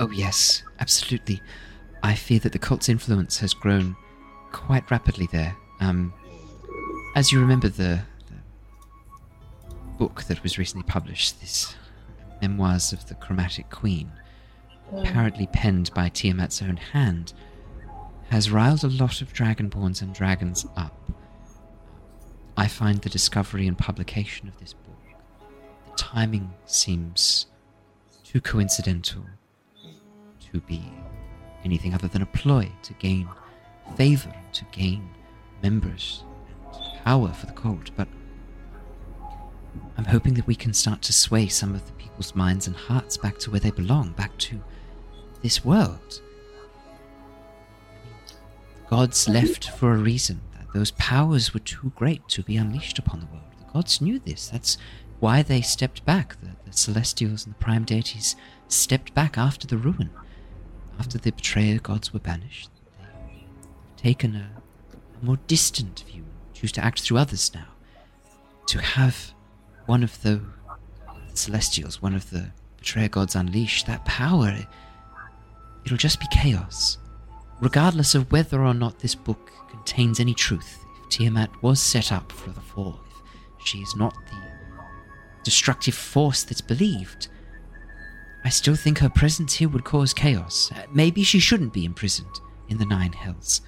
[0.00, 1.42] Oh yes, absolutely.
[2.02, 3.94] I fear that the cult's influence has grown
[4.50, 5.54] quite rapidly there.
[5.80, 6.14] Um,
[7.14, 11.76] as you remember the, the book that was recently published, this
[12.40, 14.10] Memoirs of the Chromatic Queen,
[14.92, 17.32] apparently penned by Tiamat's own hand,
[18.30, 20.96] has riled a lot of dragonborns and dragons up.
[22.56, 25.00] I find the discovery and publication of this book,
[25.86, 27.46] the timing seems
[28.24, 29.24] too coincidental
[30.52, 30.92] to be
[31.64, 33.28] anything other than a ploy to gain
[33.96, 35.08] favor, to gain
[35.62, 36.24] members
[36.72, 37.90] and power for the cult.
[37.96, 38.08] But
[39.96, 43.16] I'm hoping that we can start to sway some of the people's minds and hearts
[43.16, 44.60] back to where they belong, back to
[45.42, 46.20] this world.
[48.88, 50.40] Gods left for a reason.
[50.74, 53.44] Those powers were too great to be unleashed upon the world.
[53.58, 54.48] The gods knew this.
[54.48, 54.78] That's
[55.18, 56.40] why they stepped back.
[56.40, 58.36] The, the celestials and the prime deities
[58.68, 60.10] stepped back after the ruin.
[60.98, 64.50] After the betrayer gods were banished, they've taken a,
[65.20, 67.68] a more distant view, choose to act through others now.
[68.66, 69.32] To have
[69.90, 70.40] one of the
[71.34, 74.66] celestials, one of the betrayer gods unleash that power, it,
[75.84, 76.96] it'll just be chaos.
[77.60, 82.30] Regardless of whether or not this book contains any truth, if Tiamat was set up
[82.30, 83.00] for the fall,
[83.58, 84.40] if she is not the
[85.42, 87.26] destructive force that's believed,
[88.44, 90.70] I still think her presence here would cause chaos.
[90.72, 92.38] Uh, Maybe she shouldn't be imprisoned
[92.68, 93.60] in the Nine Hells.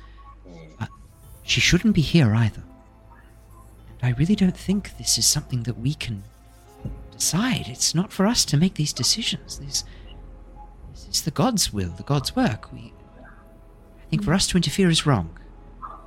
[0.78, 0.88] But
[1.42, 2.62] she shouldn't be here either.
[4.02, 6.24] I really don't think this is something that we can
[7.12, 7.68] decide.
[7.68, 9.58] It's not for us to make these decisions.
[9.58, 9.84] This,
[10.92, 12.72] this is the God's will, the God's work.
[12.72, 12.92] We,
[13.22, 15.38] I think for us to interfere is wrong.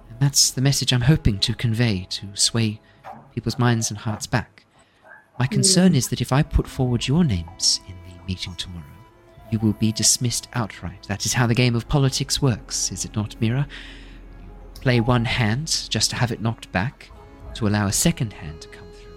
[0.10, 2.82] And that's the message I'm hoping to convey to sway
[3.34, 4.66] people's minds and hearts back.
[5.40, 5.96] My concern hmm.
[5.96, 8.84] is that if I put forward your names in the meeting tomorrow,
[9.52, 11.04] you will be dismissed outright.
[11.08, 13.68] That is how the game of politics works, is it not, Mira?
[14.42, 17.10] You play one hand just to have it knocked back,
[17.56, 19.11] to allow a second hand to come through.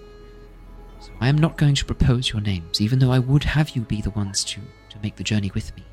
[0.99, 3.81] So I am not going to propose your names, even though I would have you
[3.81, 5.83] be the ones to, to make the journey with me.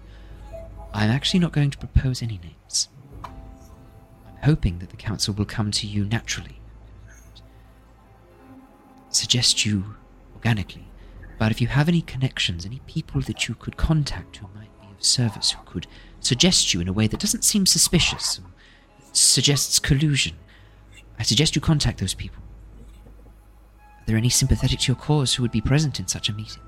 [0.95, 2.89] I'm actually not going to propose any names.
[3.25, 6.61] I'm hoping that the council will come to you naturally.
[9.11, 9.97] Suggest you
[10.35, 10.87] organically.
[11.39, 14.87] But if you have any connections, any people that you could contact who might be
[14.97, 15.87] of service, who could
[16.21, 18.41] suggest you in a way that doesn't seem suspicious,
[19.13, 20.37] suggests collusion,
[21.19, 22.43] I suggest you contact those people.
[24.07, 26.63] Are there any sympathetic to your cause who would be present in such a meeting?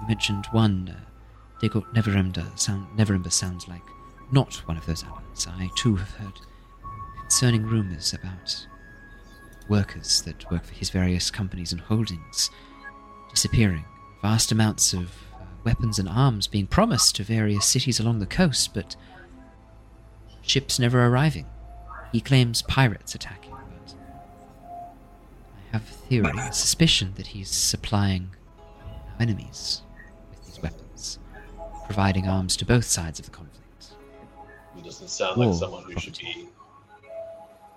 [0.00, 3.82] You mentioned one, uh, Dagult Neverember, sound, Neverember sounds like
[4.32, 5.46] not one of those allies.
[5.46, 6.32] I too have heard
[7.20, 8.66] concerning rumours about
[9.68, 12.50] workers that work for his various companies and holdings
[13.30, 13.84] disappearing.
[14.20, 18.74] Vast amounts of uh, weapons and arms being promised to various cities along the coast,
[18.74, 18.96] but
[20.42, 21.46] ships never arriving.
[22.12, 23.18] He claims pirates I
[25.72, 29.82] have a theory, a suspicion that he's supplying our enemies
[30.30, 31.18] with these weapons,
[31.86, 33.58] providing arms to both sides of the conflict.
[34.76, 36.46] He doesn't sound like someone who should be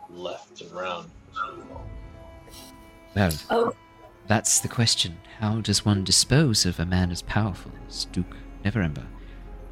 [0.09, 1.09] left around.
[1.33, 1.89] for too long.
[3.15, 3.75] Well, Oh,
[4.27, 5.17] that's the question.
[5.39, 9.05] How does one dispose of a man as powerful as Duke Neverember?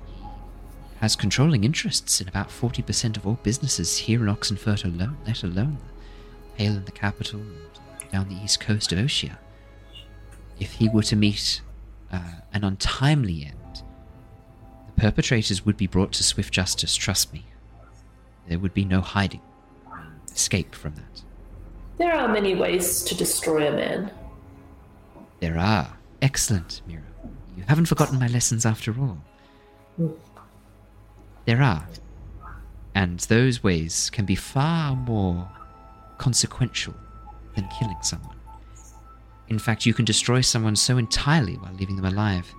[0.08, 0.24] He
[1.00, 5.78] has controlling interests in about 40% of all businesses here in Oxenfurt alone, let alone
[6.58, 7.58] the Hale in the capital and
[8.14, 9.40] down the east coast of Oceania.
[10.60, 11.61] If he were to meet
[12.11, 12.22] uh,
[12.53, 13.81] an untimely end,
[14.85, 17.44] the perpetrators would be brought to swift justice, trust me.
[18.48, 19.41] There would be no hiding,
[20.31, 21.23] escape from that.
[21.98, 24.11] there are many ways to destroy a man.
[25.40, 25.98] There are.
[26.22, 27.02] Excellent, Mira.
[27.57, 29.18] You haven't forgotten my lessons after all.
[31.45, 31.88] There are.
[32.94, 35.49] And those ways can be far more
[36.19, 36.94] consequential
[37.55, 38.35] than killing someone.
[39.49, 42.53] In fact, you can destroy someone so entirely while leaving them alive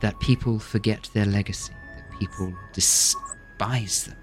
[0.00, 4.16] that people forget their legacy, that people despise them.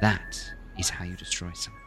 [0.00, 1.82] That is how you destroy someone.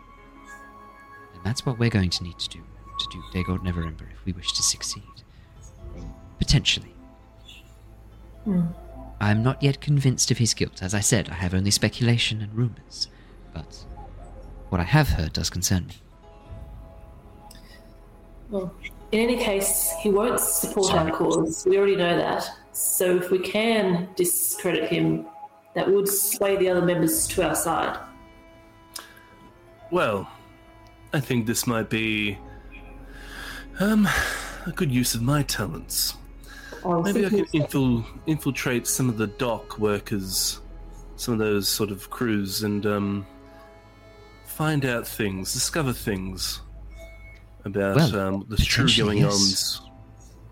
[1.33, 2.63] And that's what we're going to need to do
[2.99, 5.03] to do Dagult Neverember if we wish to succeed.
[6.39, 6.93] Potentially.
[8.43, 8.67] Hmm.
[9.19, 10.81] I'm not yet convinced of his guilt.
[10.83, 13.07] As I said, I have only speculation and rumors.
[13.53, 13.85] But
[14.69, 15.95] what I have heard does concern me.
[18.49, 18.73] Well,
[19.11, 21.65] in any case, he won't support our cause.
[21.65, 22.49] We already know that.
[22.73, 25.25] So if we can discredit him,
[25.75, 27.99] that would sway the other members to our side.
[29.91, 30.29] Well,
[31.13, 32.37] I think this might be
[33.79, 34.07] um
[34.65, 36.15] a good use of my talents.
[36.85, 40.61] I Maybe I can infil- infiltrate some of the dock workers,
[41.15, 43.25] some of those sort of crews, and um,
[44.45, 46.61] find out things, discover things
[47.67, 49.33] about Well, um, the true potentially, going yes.
[49.33, 49.81] ons.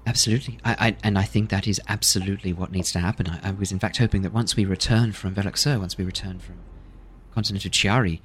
[0.08, 0.60] Absolutely.
[0.64, 3.28] I, I, and I think that is absolutely what needs to happen.
[3.28, 6.40] I, I was, in fact, hoping that once we return from Veloxer, once we return
[6.40, 6.56] from
[7.34, 8.22] continent of Chiari,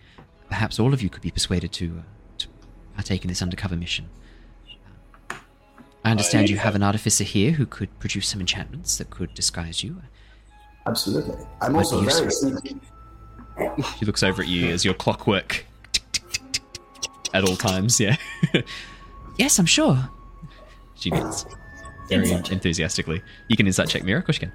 [0.48, 2.02] perhaps all of you could be persuaded to, uh,
[2.38, 2.48] to
[2.94, 4.08] partake in this undercover mission.
[6.04, 9.82] I understand you have an artificer here who could produce some enchantments that could disguise
[9.82, 10.00] you.
[10.86, 11.36] Absolutely.
[11.60, 12.80] I'm also very sneaky.
[13.98, 15.66] She looks over at you as your clockwork
[17.35, 18.01] at all times.
[18.01, 18.16] Yeah,
[19.39, 20.09] Yes, I'm sure.
[20.94, 21.47] she nods
[22.09, 22.52] very Insight.
[22.52, 23.23] enthusiastically.
[23.48, 24.19] You can insight check Mira.
[24.19, 24.52] Of course you can.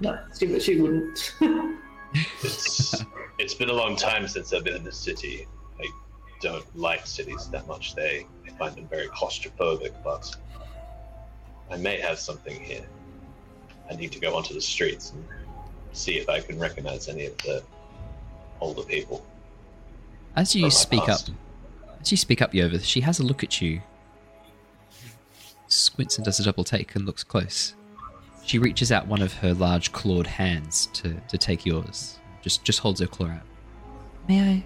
[0.00, 1.34] No, she, she wouldn't.
[2.42, 3.04] It's
[3.38, 5.46] it's been a long time since I've been in the city.
[5.78, 5.86] I
[6.40, 7.94] don't like cities that much.
[7.94, 10.34] They I find them very claustrophobic, but
[11.70, 12.86] I may have something here.
[13.90, 15.24] I need to go onto the streets and
[15.92, 17.62] see if I can recognize any of the
[18.60, 19.24] older people.
[20.36, 21.32] As you From my speak up, past.
[22.00, 23.80] As you speak up, Yova, she has a look at you,
[25.66, 27.74] squints and does a double take and looks close.
[28.44, 32.18] She reaches out one of her large clawed hands to, to take yours.
[32.40, 33.42] Just just holds her claw out.
[34.28, 34.64] May I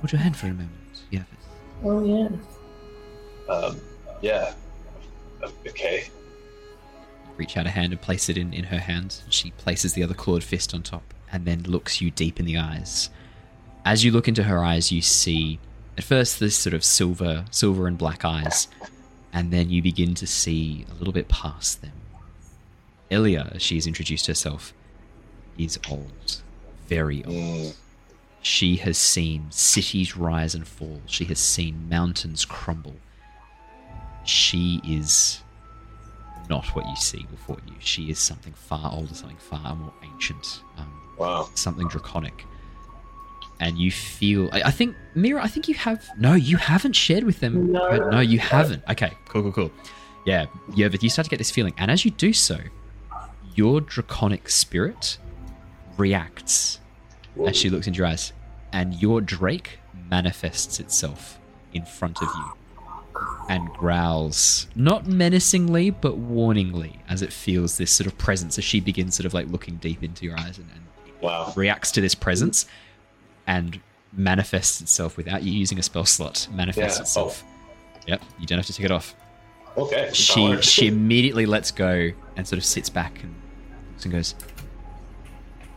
[0.00, 0.70] hold your hand for a moment?
[1.10, 1.22] Yeah.
[1.84, 2.28] oh, yeah.
[3.48, 3.80] Um,
[4.20, 4.52] yeah.
[5.66, 6.08] Okay.
[7.36, 9.20] Reach out a hand and place it in, in her hand.
[9.28, 12.58] She places the other clawed fist on top and then looks you deep in the
[12.58, 13.10] eyes.
[13.84, 15.58] As you look into her eyes, you see
[15.98, 18.68] at first this sort of silver silver and black eyes,
[19.32, 21.92] and then you begin to see a little bit past them.
[23.10, 24.72] Elia, as she's introduced herself,
[25.58, 26.42] is old.
[26.86, 27.76] Very old.
[28.40, 31.00] She has seen cities rise and fall.
[31.06, 32.96] She has seen mountains crumble.
[34.24, 35.42] She is
[36.48, 37.74] not what you see before you.
[37.80, 41.48] She is something far older, something far more ancient, um, Wow.
[41.54, 42.44] something draconic.
[43.62, 44.48] And you feel.
[44.52, 46.04] I, I think, Mira, I think you have.
[46.18, 47.70] No, you haven't shared with them.
[47.70, 48.08] No.
[48.10, 48.82] No, you haven't.
[48.90, 49.70] Okay, cool, cool, cool.
[50.26, 51.72] Yeah, Yervith, you start to get this feeling.
[51.78, 52.58] And as you do so,
[53.54, 55.16] your draconic spirit
[55.96, 56.80] reacts
[57.46, 58.32] as she looks into your eyes.
[58.72, 59.78] And your Drake
[60.10, 61.38] manifests itself
[61.72, 62.52] in front of you
[63.48, 68.80] and growls, not menacingly, but warningly, as it feels this sort of presence as she
[68.80, 70.82] begins sort of like looking deep into your eyes and, and
[71.20, 71.52] Wow.
[71.54, 72.66] reacts to this presence
[73.46, 73.80] and
[74.12, 76.46] manifests itself without you using a spell slot.
[76.52, 77.02] Manifests Yeah.
[77.02, 77.44] itself.
[78.06, 79.14] Yep, you don't have to take it off.
[79.76, 80.10] Okay.
[80.12, 83.34] She she immediately lets go and sort of sits back and
[83.92, 84.34] looks and goes,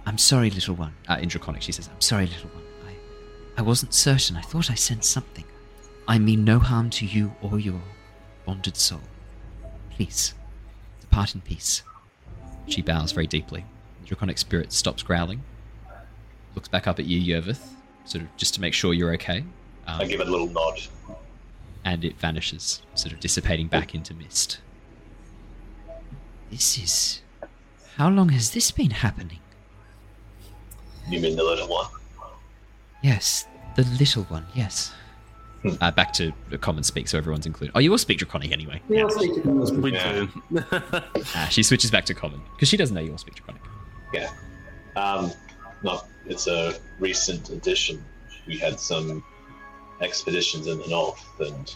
[0.06, 0.94] I'm sorry, little one.
[1.08, 2.64] uh, in Draconic, she says, I'm sorry, little one.
[2.88, 4.36] I, I wasn't certain.
[4.36, 5.46] I thought I sensed something.
[6.08, 7.82] I mean no harm to you or your
[8.46, 9.02] bonded soul.
[9.92, 10.34] Please,
[11.02, 11.82] depart in peace.
[12.68, 13.66] She bows very deeply.
[14.06, 15.42] Draconic spirit stops growling,
[16.56, 17.62] looks back up at you, Yervith,
[18.06, 19.40] sort of just to make sure you're okay,
[19.88, 20.80] um, I give it a little nod.
[21.84, 24.60] and it vanishes, sort of dissipating back into mist.
[26.52, 27.22] This is.
[27.98, 29.40] How long has this been happening?
[31.10, 31.88] You mean the little one?
[33.04, 33.46] Yes,
[33.76, 34.92] the little one, yes.
[35.82, 37.72] Uh, back to the common speak, so everyone's included.
[37.76, 38.80] Oh, you all speak draconic anyway.
[38.88, 39.82] We all speak to them.
[39.82, 40.28] We Yeah.
[40.52, 40.62] do.
[41.36, 43.62] Ah, she switches back to common because she doesn't know you all speak draconic.
[44.14, 44.32] Yeah.
[44.96, 45.32] Um,
[45.84, 46.08] not.
[46.28, 48.04] It's a recent addition.
[48.48, 49.24] We had some
[50.02, 51.74] expeditions in the north, and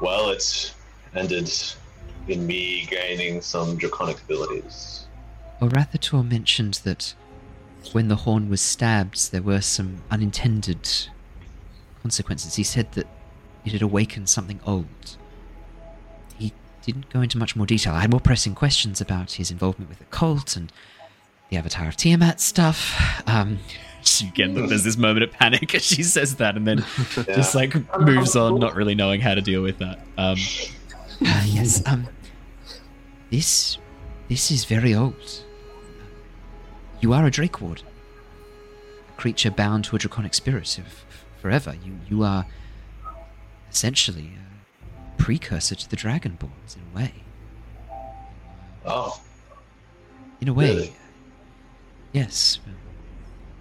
[0.00, 0.74] well, it's
[1.14, 1.50] ended
[2.28, 5.06] in me gaining some draconic abilities.
[5.60, 7.14] Orathator mentioned that
[7.92, 10.88] when the horn was stabbed, there were some unintended
[12.02, 12.56] consequences.
[12.56, 13.06] He said that
[13.64, 15.16] it had awakened something old.
[16.38, 16.52] He
[16.82, 17.94] didn't go into much more detail.
[17.94, 20.72] I had more pressing questions about his involvement with the cult and
[21.50, 23.22] the Avatar of Tiamat stuff.
[23.26, 23.58] Um,
[24.02, 26.84] She again, there's this moment of panic as she says that, and then
[27.16, 27.36] Yeah.
[27.36, 29.98] just like moves on, not really knowing how to deal with that.
[30.16, 30.36] Um,
[31.22, 31.82] Ah, yes.
[31.86, 32.08] Um.
[33.30, 33.76] This,
[34.28, 35.44] this is very old.
[37.00, 37.82] You are a Drake Ward,
[39.08, 41.04] a creature bound to a draconic spirit of
[41.40, 41.74] forever.
[41.84, 42.46] You, you are
[43.70, 44.32] essentially
[45.16, 47.12] a precursor to the Dragonborns in a way.
[48.86, 49.20] Oh,
[50.40, 50.92] In a way, Really?
[52.12, 52.60] Yes.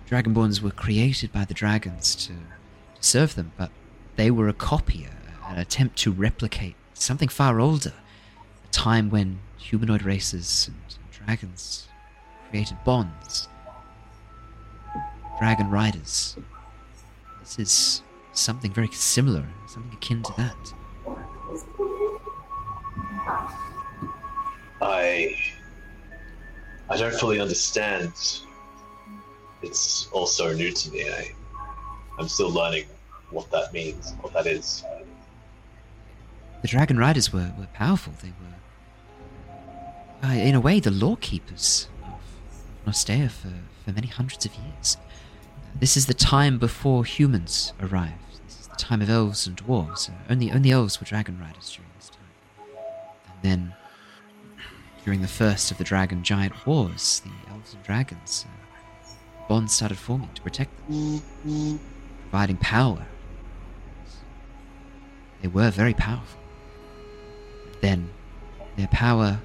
[0.09, 3.71] Dragonborns were created by the dragons to, to serve them, but
[4.15, 5.07] they were a copy,
[5.47, 7.93] an attempt to replicate something far older.
[8.65, 11.87] A time when humanoid races and dragons
[12.49, 13.47] created bonds.
[15.39, 16.35] Dragon riders.
[17.39, 18.03] This is
[18.33, 20.73] something very similar, something akin to that.
[24.81, 25.35] I.
[26.89, 28.13] I don't fully understand.
[29.61, 31.09] It's all so new to me.
[31.09, 31.31] I,
[32.17, 32.85] I'm still learning
[33.29, 34.83] what that means, what that is.
[36.61, 38.13] The Dragon Riders were, were powerful.
[38.21, 42.19] They were, uh, in a way, the law keepers of
[42.85, 43.53] Nostea for,
[43.85, 44.97] for many hundreds of years.
[45.79, 48.13] This is the time before humans arrived.
[48.45, 50.09] This is the time of elves and dwarves.
[50.09, 52.67] Uh, only, only elves were Dragon Riders during this time.
[53.27, 53.75] And then,
[55.05, 59.97] during the first of the Dragon Giant Wars, the elves and dragons, uh, bonds started
[59.97, 61.21] forming to protect them,
[62.29, 63.05] providing power.
[65.41, 66.39] They were very powerful.
[67.81, 68.09] Then,
[68.75, 69.39] their power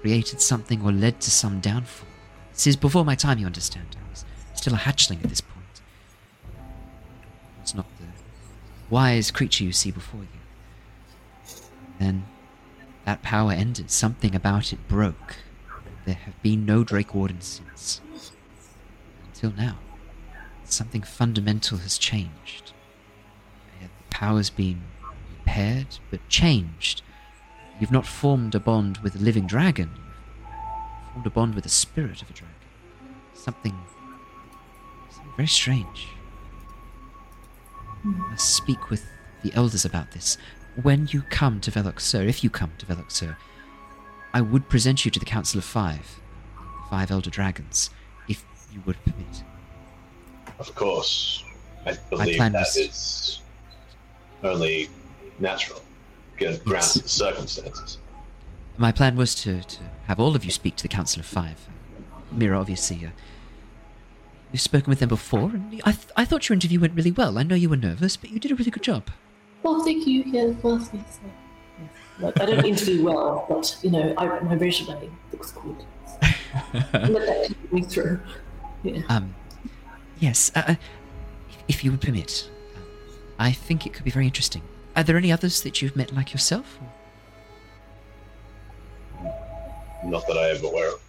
[0.00, 2.08] created something or led to some downfall.
[2.52, 3.96] This is before my time, you understand.
[4.04, 4.24] I was
[4.54, 5.82] still a hatchling at this point.
[7.60, 8.06] It's not the
[8.90, 11.56] wise creature you see before you.
[11.98, 12.24] Then,
[13.04, 13.90] that power ended.
[13.90, 15.36] Something about it broke.
[16.04, 18.00] There have been no Drake Wardens since.
[19.26, 19.78] Until now.
[20.64, 22.72] Something fundamental has changed.
[23.80, 24.82] The power's been
[25.38, 27.02] repaired, but changed.
[27.80, 29.90] You've not formed a bond with a living dragon.
[29.96, 32.54] You've formed a bond with the spirit of a dragon.
[33.34, 33.76] Something,
[35.10, 36.08] something very strange.
[38.04, 39.04] I must speak with
[39.42, 40.38] the elders about this.
[40.80, 43.36] When you come to Velox if you come to Velox
[44.32, 46.20] I would present you to the Council of Five,
[46.56, 47.90] the five elder dragons,
[48.28, 48.42] if
[48.72, 49.42] you would permit.
[50.58, 51.44] Of course,
[51.84, 53.40] I believe that was- is
[54.42, 54.88] only
[55.38, 55.82] natural,
[56.38, 56.94] given Yes.
[56.94, 57.98] the circumstances.
[58.78, 61.68] My plan was to, to have all of you speak to the Council of Five.
[62.30, 63.10] Mira, obviously, uh,
[64.50, 67.36] you've spoken with them before, and I, th- I thought your interview went really well.
[67.38, 69.10] I know you were nervous, but you did a really good job.
[69.62, 70.22] Well, thank you.
[70.26, 70.90] Yeah, well, yes.
[70.92, 71.20] yes.
[72.18, 75.76] Like, I don't interview well, but you know, I, my resume looks good.
[76.92, 78.20] Let that take me through.
[78.82, 79.02] Yeah.
[79.08, 79.34] Um,
[80.18, 80.74] yes, uh, uh,
[81.48, 82.50] if, if you would permit,
[83.38, 84.62] I think it could be very interesting.
[84.94, 86.78] Are there any others that you've met like yourself?
[86.80, 86.88] Or?
[90.04, 91.00] Not that I am aware of.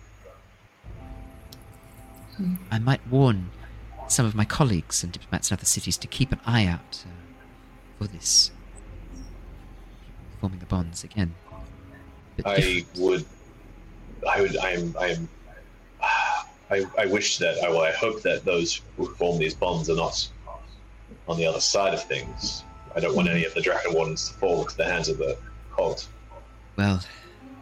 [2.72, 3.50] I might warn
[4.08, 7.23] some of my colleagues and diplomats in other cities to keep an eye out uh,
[8.08, 8.52] this.
[10.40, 11.34] Forming the bonds again.
[12.38, 12.98] But I different.
[12.98, 13.26] would.
[14.28, 14.58] I would.
[14.58, 14.96] I'm.
[15.00, 15.30] I'm.
[16.70, 17.64] I, I wish that.
[17.64, 20.28] I, well, I hope that those who form these bonds are not
[21.28, 22.64] on the other side of things.
[22.96, 23.36] I don't want hmm.
[23.36, 25.38] any of the Dragon Wardens to fall into the hands of the
[25.76, 26.08] cult.
[26.76, 27.02] Well,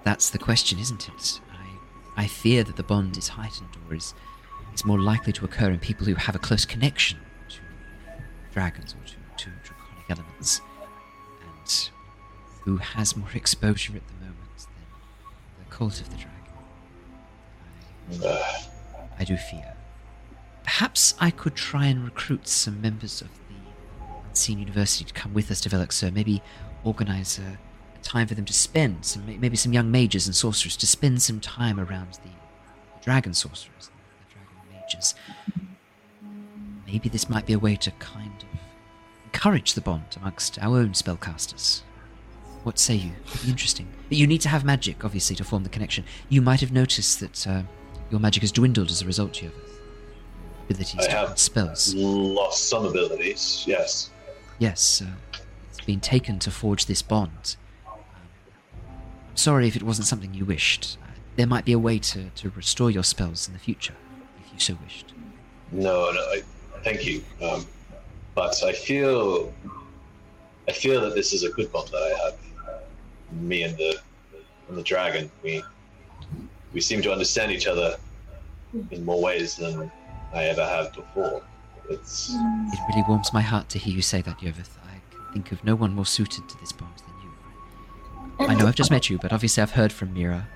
[0.04, 1.42] that's the question, isn't it?
[1.52, 4.14] I, I fear that the bond is heightened or is,
[4.74, 7.20] is more likely to occur in people who have a close connection
[7.50, 7.60] to
[8.54, 9.16] dragons or to,
[10.12, 10.62] elements,
[11.42, 11.90] and
[12.62, 14.86] who has more exposure at the moment than
[15.60, 16.30] the cult of the dragon.
[18.24, 18.62] Uh,
[19.18, 19.74] I do fear.
[20.64, 23.56] Perhaps I could try and recruit some members of the
[24.30, 26.14] Unseen University to come with us to Velixer.
[26.14, 26.42] Maybe
[26.84, 27.58] organize a,
[27.98, 31.22] a time for them to spend, some, maybe some young mages and sorcerers to spend
[31.22, 35.16] some time around the, the dragon sorcerers, the dragon mages.
[36.88, 38.51] Maybe this might be a way to kind of
[39.34, 41.82] encourage the bond amongst our own spellcasters.
[42.64, 43.12] What say you?
[43.28, 43.88] It'd be interesting.
[44.10, 46.04] But you need to have magic, obviously, to form the connection.
[46.30, 47.64] You might have noticed that uh,
[48.12, 49.54] your magic has dwindled as a result, Yervith.
[50.70, 51.40] Abilities I to have.
[51.40, 51.96] spells.
[51.96, 54.10] lost some abilities, yes.
[54.60, 55.40] Yes, uh,
[55.70, 57.56] it's been taken to forge this bond.
[57.88, 58.00] Um,
[59.34, 60.98] sorry if it wasn't something you wished.
[61.02, 63.96] Uh, there might be a way to, to restore your spells in the future,
[64.46, 65.14] if you so wished.
[65.72, 66.44] No, no, I,
[66.84, 67.24] thank you.
[67.42, 67.66] Um,
[68.36, 69.54] but I feel,
[70.68, 72.38] I feel that this is a good bond that I have.
[73.42, 74.00] Me and the,
[74.68, 75.32] and the dragon.
[75.44, 75.64] We,
[76.74, 77.98] we seem to understand each other
[78.92, 79.92] in more ways than
[80.34, 81.44] I ever have before.
[81.90, 84.78] It's It really warms my heart to hear you say that, Yervith.
[84.86, 88.48] I can think of no one more suited to this bond than you.
[88.48, 90.48] I know I've just met you, but obviously I've heard from Mira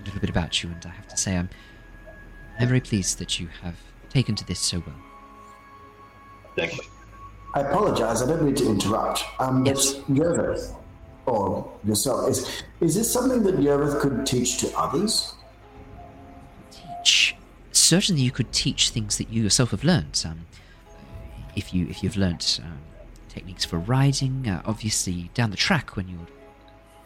[0.00, 1.50] a little bit about you, and I have to say I'm,
[2.60, 3.76] I'm very pleased that you have
[4.10, 4.96] taken to this so well.
[6.56, 6.82] thank you.
[7.54, 9.22] I apologize, I don't mean to interrupt.
[9.38, 9.94] Um, Yes.
[9.94, 10.74] but Yervith,
[11.26, 15.34] or yourself, is, is this something that Yervith could teach to others?
[16.70, 17.36] teach.
[17.72, 20.22] Certainly, you could teach things that you yourself have learned.
[20.26, 20.46] Um,
[21.56, 22.78] if you if you've learnt um,
[23.28, 26.26] techniques for riding, uh, obviously down the track when you're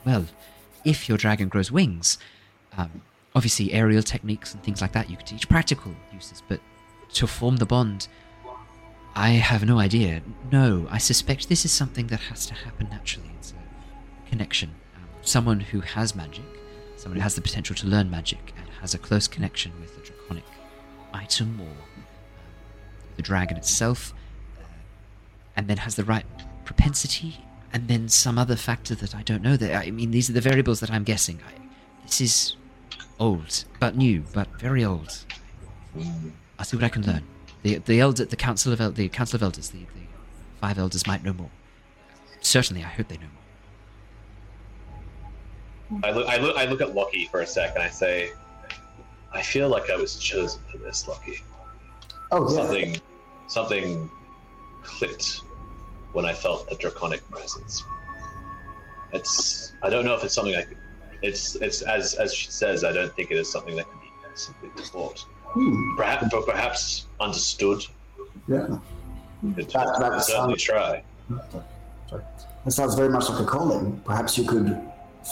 [0.06, 0.24] well,
[0.84, 2.16] if your dragon grows wings,
[2.76, 3.02] um,
[3.34, 6.42] obviously aerial techniques and things like that you could teach practical uses.
[6.48, 6.60] But
[7.14, 8.08] to form the bond,
[9.14, 10.22] I have no idea.
[10.52, 13.30] No, I suspect this is something that has to happen naturally.
[13.38, 14.70] It's a connection.
[14.96, 16.44] Um, someone who has magic,
[16.96, 20.02] someone who has the potential to learn magic, and has a close connection with the
[20.02, 20.44] draconic
[21.12, 22.04] item or um,
[23.16, 24.14] the dragon itself,
[24.60, 24.62] uh,
[25.56, 26.26] and then has the right
[26.64, 29.56] propensity, and then some other factor that I don't know.
[29.56, 31.40] That I mean, these are the variables that I'm guessing.
[31.46, 31.60] I,
[32.04, 32.56] this is
[33.18, 35.24] old, but new, but very old.
[36.58, 37.24] I'll see what I can learn.
[37.62, 40.06] The the elder, the council of el- the council of elders, the, the
[40.60, 41.50] five elders might know more.
[42.40, 43.38] Certainly, I hope they know more.
[46.04, 48.32] I look, I look, I look at Lockie for a sec and I say,
[49.32, 51.40] I feel like I was chosen for this, Lockie.
[52.30, 52.56] Oh, yeah.
[52.56, 53.00] Something,
[53.46, 54.10] something
[54.82, 55.40] clicked
[56.12, 57.82] when I felt the draconic presence.
[59.14, 60.76] It's, I don't know if it's something I could.
[61.22, 62.84] It's, it's as as she says.
[62.84, 65.24] I don't think it is something that can be simply taught.
[65.52, 67.82] Hmm, Perhaps, but perhaps understood.
[68.48, 68.78] yeah.
[69.56, 71.02] It, That- that certainly sounds- try.
[72.64, 74.00] That sounds very much like a calling.
[74.04, 74.78] Perhaps you could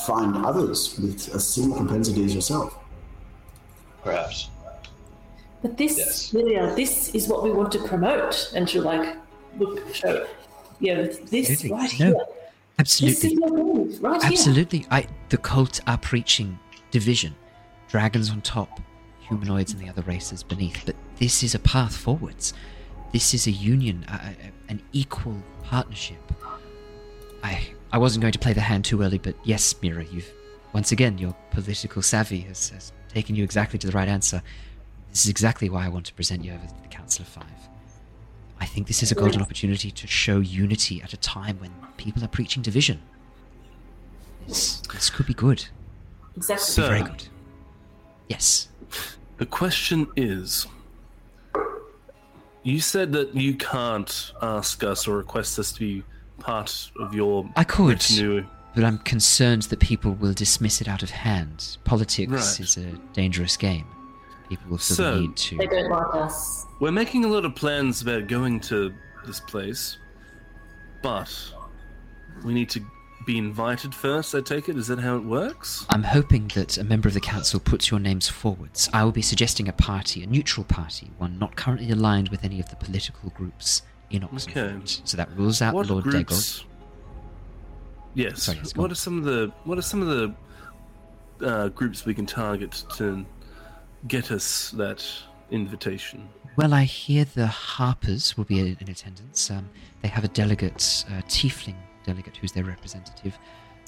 [0.07, 2.77] find others with a similar propensity as yourself.
[4.05, 4.49] Perhaps.
[5.63, 6.33] But this, Yes.
[6.35, 8.53] Lilia, this is what we want to promote.
[8.55, 9.17] And she'll like
[9.59, 10.27] look, show,
[10.81, 11.71] yeah, this Absolutely.
[11.73, 12.15] right No, here.
[12.15, 12.23] This
[12.79, 13.29] Absolutely.
[13.29, 14.31] is your move, right here.
[14.33, 14.87] Absolutely.
[14.91, 16.59] I the cult are preaching
[16.91, 17.35] division.
[17.89, 18.81] Dragons on top,
[19.29, 20.85] humanoids and the other races beneath.
[20.87, 22.53] But this is a path forwards.
[23.13, 26.21] This is a union, a, a- an equal partnership.
[27.43, 30.31] I I wasn't going to play the hand too early, but yes, Mira, you've
[30.73, 34.43] once again your political savvy has, has taken you exactly to the right answer.
[35.11, 37.45] This is exactly why I want to present you over to the Council of Five.
[38.61, 42.25] I think this is a golden opportunity to show unity at a time when people
[42.25, 43.01] are preaching division.
[44.47, 45.65] This, this could be good.
[46.37, 46.65] Exactly.
[46.67, 47.25] So- Very good.
[48.29, 48.69] Yes.
[49.39, 50.67] The question is
[52.63, 56.03] you said that you can't ask us or request us to be
[56.39, 58.47] part of your I could, retinue.
[58.75, 61.77] but I'm concerned that people will dismiss it out of hand.
[61.85, 62.61] Politics Right.
[62.61, 63.87] is a dangerous game.
[64.49, 65.57] People will feel So- need to.
[65.59, 66.67] They don't like us.
[66.81, 68.93] We're making a lot of plans about going to
[69.27, 69.99] this place,
[71.03, 71.29] but
[72.45, 72.81] we need to
[73.27, 74.77] be invited first, I take it?
[74.77, 75.85] Is that how it works?
[75.91, 78.89] I'm hoping that a member of the council puts your names forwards.
[78.93, 82.61] I will be suggesting a party, a neutral party, one not currently aligned with any
[82.61, 84.57] of the political groups in Oxford.
[84.57, 84.81] Okay.
[85.05, 86.65] So that rules out what Lord groups?
[88.15, 88.45] Yes.
[88.45, 88.93] Sorry, yes, what on.
[88.93, 93.27] are some of the what are some of the uh, groups we can target to
[94.07, 95.05] get us that
[95.51, 96.29] invitation?
[96.57, 99.51] Well, I hear the Harpers will be in attendance.
[99.51, 99.69] Um,
[100.01, 101.77] they have a delegate, uh, Tiefling
[102.07, 103.39] delegate, who's their representative.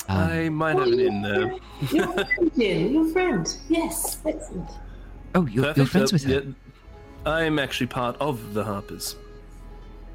[0.09, 1.55] Um, I might have it in there.
[1.93, 3.57] Your friend, Jin, your friend.
[3.69, 4.71] Yes, excellent.
[5.35, 6.31] oh, you're, you're friends with her?
[6.31, 6.41] yeah,
[7.27, 9.17] I'm actually part of the Harpers.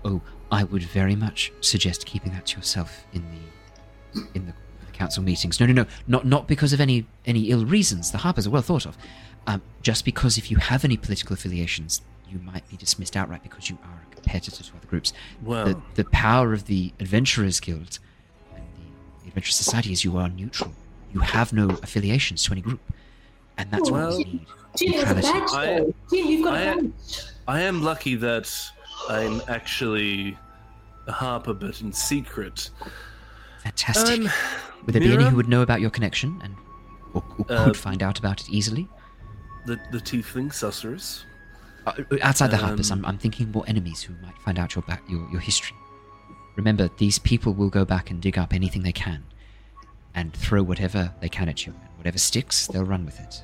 [0.05, 0.21] Oh,
[0.51, 4.53] I would very much suggest keeping that to yourself in the in the,
[4.85, 5.59] the council meetings.
[5.59, 8.11] No, no, no, not not because of any any ill reasons.
[8.11, 8.97] The Harpers are well thought of.
[9.45, 13.69] Um, just because if you have any political affiliations, you might be dismissed outright because
[13.69, 15.13] you are a competitor to other groups.
[15.43, 17.99] Well, The, the power of the Adventurers Guild
[18.55, 18.63] and
[19.21, 20.71] the Adventurers Society is you are neutral.
[21.13, 22.79] You have no affiliations to any group,
[23.57, 24.45] and that's what Well- we need.
[24.75, 25.39] Jin has a Neutrality.
[25.39, 25.93] badge I- though.
[26.09, 27.21] Jin, you've got a I- badge.
[27.47, 28.51] I am lucky that
[29.09, 30.35] I'm actually
[31.05, 32.71] a harper, but in secret.
[33.59, 34.21] Fantastic.
[34.21, 34.29] Um,
[34.85, 36.55] Would there be any who would know about your connection and
[37.13, 38.87] or, or could Uh, find out about it easily?
[39.67, 41.25] the the tiefling sorceress.
[41.85, 44.83] Uh, outside the Harpers, um, I'm, I'm thinking more enemies who might find out your
[44.83, 45.75] back your, your history.
[46.55, 49.23] Remember, these people will go back and dig up anything they can,
[50.15, 51.73] and throw whatever they can at you.
[51.73, 53.43] And whatever sticks, they'll run with it.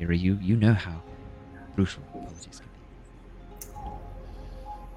[0.00, 1.02] Ira, you you know how
[1.74, 3.80] brutal politics can be.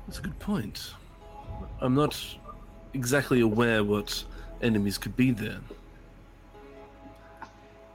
[0.07, 0.93] That's a good point.
[1.79, 2.21] I'm not
[2.93, 4.23] exactly aware what
[4.61, 5.59] enemies could be there.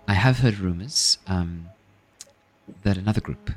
[0.06, 1.68] I have heard rumors um,
[2.82, 3.50] that another group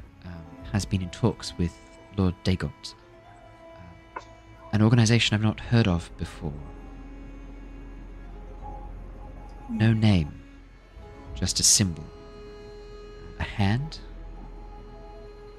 [0.72, 1.74] has been in talks with
[2.18, 2.94] Lord Dagult,
[4.16, 4.24] um,
[4.74, 6.54] an organization I've not heard of before.
[9.70, 10.32] No name,
[11.36, 12.04] just a symbol.
[13.40, 14.00] A hand?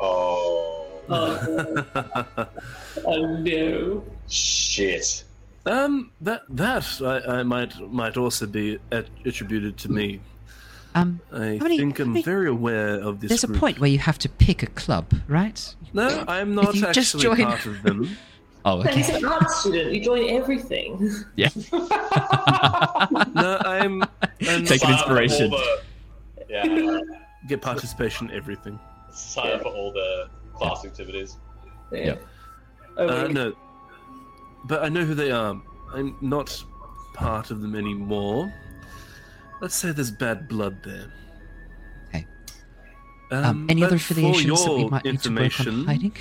[0.00, 0.64] Oh,
[1.10, 1.84] Oh,
[3.06, 4.04] oh no.
[4.28, 5.24] shit.
[5.64, 10.20] um, that that I, I might might also be at, attributed to me.
[10.94, 13.28] Um, I many- think I'm many- very aware of this.
[13.28, 15.74] there's a point where you have to pick a club, right?
[15.92, 18.16] No, I'm not actually just join- part of them.
[18.64, 19.18] Oh, But he's okay.
[19.18, 19.94] an art student.
[19.94, 21.10] You join everything.
[21.36, 21.48] Yeah.
[23.34, 24.02] No, I'm,
[24.46, 25.50] I'm Take an inspiration.
[25.50, 25.80] The-
[26.48, 27.00] yeah,
[27.46, 28.78] get participation in everything.
[29.12, 31.36] sign up for all the class activities.
[31.92, 32.16] Yeah.
[32.96, 33.54] Uh, no,
[34.64, 35.58] but I know who they are.
[35.94, 36.62] I'm not
[37.14, 38.52] part of them anymore.
[39.60, 41.12] Let's say there's bad blood there.
[42.08, 42.26] Okay.
[43.30, 46.12] Um, any other affiliations that we might need to work on hiding?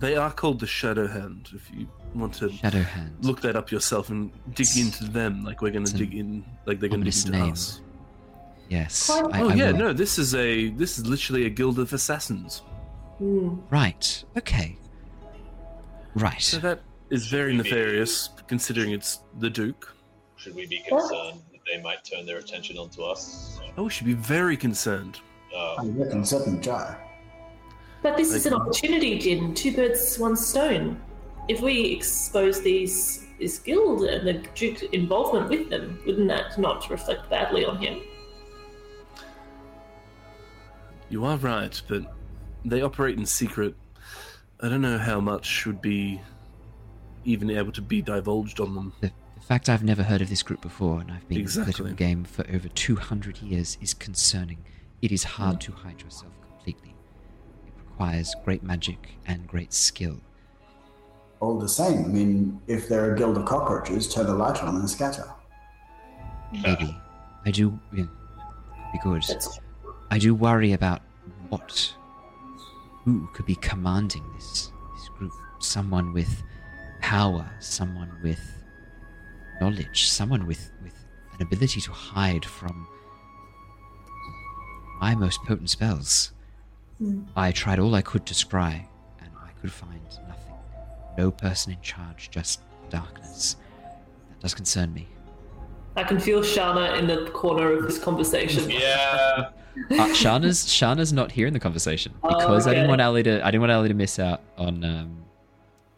[0.00, 1.50] They are called the Shadow Hand.
[1.54, 3.16] If you want to Shadow Hand.
[3.20, 6.80] look that up yourself and dig into them, like we're going to dig in, like
[6.80, 7.52] they're going to dig ominous into name.
[7.52, 7.80] us.
[8.68, 9.06] Yes.
[9.06, 9.78] Quite- I, oh I yeah, will.
[9.78, 12.62] no, this is a this is literally a guild of assassins.
[13.18, 13.56] Hmm.
[13.70, 14.24] Right.
[14.36, 14.76] Okay.
[16.14, 16.40] Right.
[16.42, 19.94] So that is very nefarious, considering it's the Duke.
[20.36, 23.58] Should we be concerned that they might turn their attention onto us?
[23.76, 25.20] Oh, we should be very concerned.
[25.54, 26.94] Uh, I reckon certainly Joe.
[28.02, 29.54] But this is an Like- opportunity, Jin.
[29.54, 31.00] Two birds, one stone.
[31.48, 36.88] If we expose these this guild and the Duke's involvement with them, wouldn't that not
[36.90, 38.00] reflect badly on him?
[41.08, 42.14] You are right, but
[42.64, 43.74] they operate in secret.
[44.60, 46.20] I don't know how much should be
[47.24, 48.92] even able to be divulged on them.
[49.42, 51.50] The, the fact I've never heard of this group before and I've been in the
[51.50, 54.64] political game for over 200 years is concerning.
[55.02, 56.94] It is hard to hide yourself completely.
[57.66, 60.20] It requires great magic and great skill.
[61.40, 64.76] All the same, I mean, if they're a guild of cockroaches, turn the light on
[64.76, 65.28] and scatter.
[66.52, 66.96] Maybe.
[67.44, 67.78] I do.
[67.92, 68.04] Yeah,
[68.92, 69.24] be good.
[69.26, 69.58] That's
[70.12, 71.02] I do worry about
[71.48, 71.92] what.
[73.04, 75.32] Who could be commanding this, this group?
[75.58, 76.44] Someone with
[77.00, 78.38] power, someone with
[79.60, 80.94] knowledge, someone with, with
[81.34, 82.86] an ability to hide from
[85.00, 86.32] my most potent spells.
[86.98, 87.22] Hmm.
[87.36, 88.84] I tried all I could to scry,
[89.20, 90.54] and I could find nothing.
[91.18, 92.60] No person in charge, just
[92.90, 93.56] darkness.
[93.82, 95.08] That does concern me.
[95.96, 98.70] I can feel Shana in the corner of this conversation.
[98.70, 99.50] yeah.
[99.90, 103.42] Uh, Shana's Shana's not here in the conversation Oh, because I didn't want Ally to
[103.42, 105.21] I didn't want Ally to miss out on um,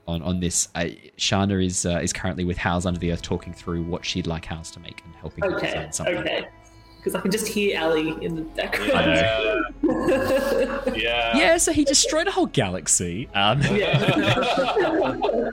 [0.06, 0.68] on on this.
[0.74, 4.26] I, Shana is uh, is currently with House Under the Earth talking through what she'd
[4.26, 6.16] like House to make and helping her Okay, design something.
[6.18, 6.48] okay.
[6.98, 8.90] Because I can just hear Ally in the background.
[8.92, 9.60] Yeah.
[10.94, 11.36] yeah.
[11.36, 13.28] Yeah, so he destroyed a whole galaxy.
[13.34, 14.40] Um, yeah.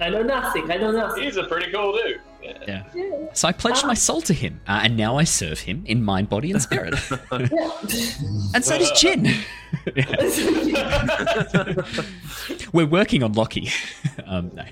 [0.00, 0.70] I know nothing.
[0.70, 1.24] I know nothing.
[1.24, 2.20] He's a pretty cool dude.
[2.46, 2.58] Yeah.
[2.66, 2.82] yeah.
[2.94, 3.26] Yeah.
[3.32, 6.28] So I pledged my soul to him, uh, and now I serve him in mind,
[6.28, 6.94] body, and spirit.
[8.54, 9.26] And so does Jin.
[12.72, 13.70] We're working on Lockie.
[14.26, 14.64] um, no.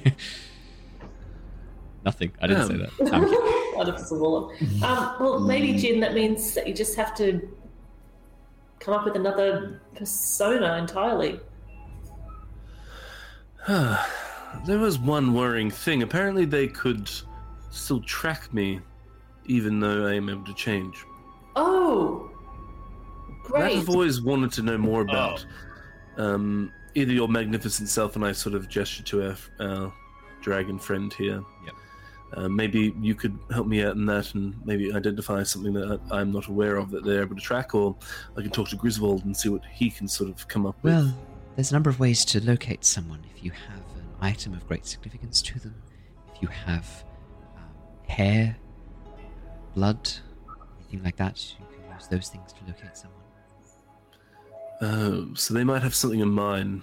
[2.05, 2.33] Nothing.
[2.41, 2.81] I didn't say Um.
[2.81, 3.13] that.
[3.15, 3.75] I'm kidding.
[3.77, 4.63] Artificial warlock.
[4.83, 6.01] Um, well, maybe Jin.
[6.01, 7.41] That means that you just have to
[8.81, 11.41] come up with another persona entirely.
[13.69, 16.03] there was one worrying thing.
[16.03, 17.11] Apparently, they could
[17.75, 18.81] still track me,
[19.47, 21.05] even though I am able to change.
[21.57, 22.31] Oh,
[23.29, 23.79] That great!
[23.79, 25.45] I've always wanted to know more about.
[26.17, 29.93] Um, either your magnificent self and I sort of gesture to our, our
[30.43, 31.43] dragon friend here.
[31.65, 31.75] Yep.
[32.37, 36.21] Uh, maybe you could help me out in that and maybe identify something that I-
[36.21, 37.97] I'm not aware of that they're able to track, or
[38.37, 40.95] I can talk to Griswold and see what he can sort of come up with.
[40.95, 41.15] Well,
[41.57, 43.21] there's a number of ways to locate someone.
[43.37, 45.75] If you have an item of great significance to them,
[46.35, 47.05] if you have
[48.09, 48.57] hair,
[49.75, 50.11] blood,
[50.81, 53.21] anything like that, you can use those things to locate someone.
[54.81, 56.83] Uh, so they might have something in mind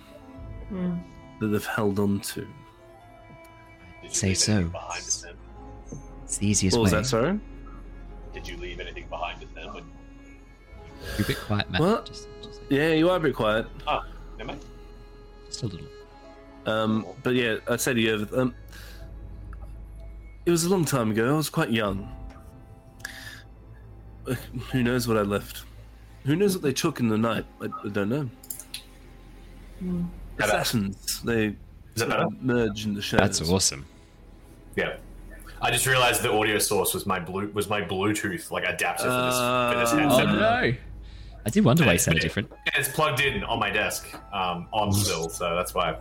[0.70, 0.98] Hmm.
[1.40, 2.42] that they've held on to.
[2.42, 2.48] Did
[4.04, 4.54] you Say so.
[4.54, 6.00] anything Behind it then?
[6.24, 7.00] It's the easiest What was way.
[7.00, 7.40] that, sorry?
[8.34, 9.74] Did you leave anything behind it then?
[9.74, 9.84] When...
[11.18, 11.82] You're a bit quiet, Matt.
[11.82, 12.06] What?
[12.06, 13.68] Just, just, Yeah, you are a bit quiet.
[13.86, 14.06] Ah,
[14.40, 14.56] am I?
[15.48, 15.88] just a little.
[16.66, 18.56] Um, but yeah, I said to you, um,
[20.52, 21.34] it was a long time ago.
[21.34, 22.14] I was quite young.
[24.28, 24.36] Uh,
[24.74, 25.64] Who knows what I left?
[26.26, 27.46] Who knows what they took in the night?
[27.62, 28.30] I, I don't know.
[30.38, 30.52] Better.
[30.52, 31.22] Assassins.
[31.24, 31.54] They Is
[31.96, 32.24] that sort better?
[32.26, 33.40] of merge in the shadows.
[33.40, 33.86] That's awesome.
[34.76, 34.98] Yeah.
[35.62, 39.10] I just realized the audio source was my blue was my Bluetooth like adapter for
[39.10, 40.28] this, for this Uh, headset.
[40.28, 40.74] Oh no!
[41.46, 42.52] I did wonder why it sounded different.
[42.52, 45.98] And it's plugged in on my desk, um, on still, so that's why.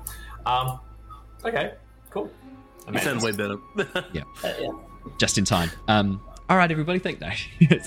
[0.47, 0.81] Um,
[1.44, 1.74] okay,
[2.09, 2.31] cool.
[2.93, 3.57] You sound way better.
[4.12, 4.23] Yeah.
[5.19, 5.70] Just in time.
[5.89, 7.31] Um, all right, everybody, think no.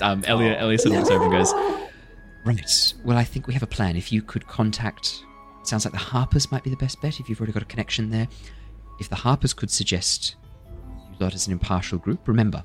[0.00, 1.52] um, Elia, Elia sort of looks over and goes,
[2.44, 2.94] Right.
[3.04, 3.96] Well, I think we have a plan.
[3.96, 5.24] If you could contact.
[5.62, 8.10] Sounds like the Harpers might be the best bet if you've already got a connection
[8.10, 8.28] there.
[9.00, 10.36] If the Harpers could suggest
[11.10, 12.62] you lot as an impartial group, remember,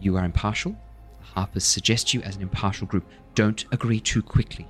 [0.00, 0.76] you are impartial.
[1.18, 3.04] The Harpers suggest you as an impartial group.
[3.34, 4.68] Don't agree too quickly.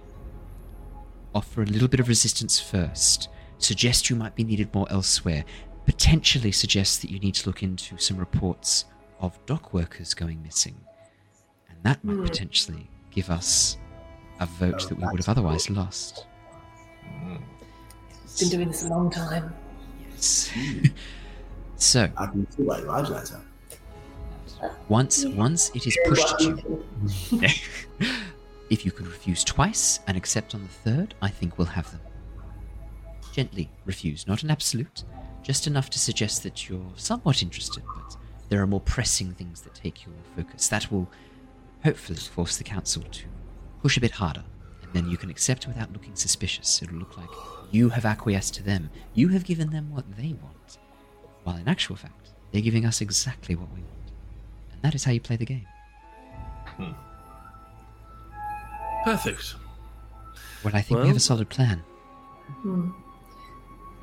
[1.34, 3.28] Offer a little bit of resistance first.
[3.58, 5.44] Suggest you might be needed more elsewhere.
[5.86, 8.84] Potentially suggests that you need to look into some reports
[9.20, 10.76] of dock workers going missing.
[11.68, 12.24] And that might hmm.
[12.24, 13.78] potentially give us
[14.40, 16.26] a vote oh, that we would have otherwise lost.
[17.04, 17.36] Hmm.
[18.38, 19.54] Been doing this a long time.
[20.10, 20.50] Yes.
[20.52, 20.86] Hmm.
[21.76, 23.40] so, I can see why you like that.
[24.88, 26.44] once once it is pushed to
[27.30, 27.40] you,
[28.70, 32.00] if you could refuse twice and accept on the third, I think we'll have them.
[33.32, 35.04] Gently refuse, not an absolute,
[35.42, 38.16] just enough to suggest that you're somewhat interested, but
[38.48, 40.68] there are more pressing things that take your focus.
[40.68, 41.08] That will
[41.84, 43.24] hopefully force the council to
[43.82, 44.44] push a bit harder,
[44.82, 46.82] and then you can accept without looking suspicious.
[46.82, 47.30] It'll look like
[47.70, 50.78] you have acquiesced to them, you have given them what they want,
[51.44, 54.12] while in actual fact, they're giving us exactly what we want.
[54.72, 55.66] And that is how you play the game.
[56.76, 56.92] Hmm.
[59.04, 59.54] Perfect.
[60.62, 61.82] Well, I think we have a solid plan.
[62.60, 62.90] Hmm.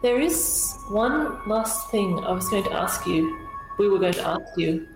[0.01, 3.38] There is one last thing I was going to ask you.
[3.77, 4.88] We were going to ask you.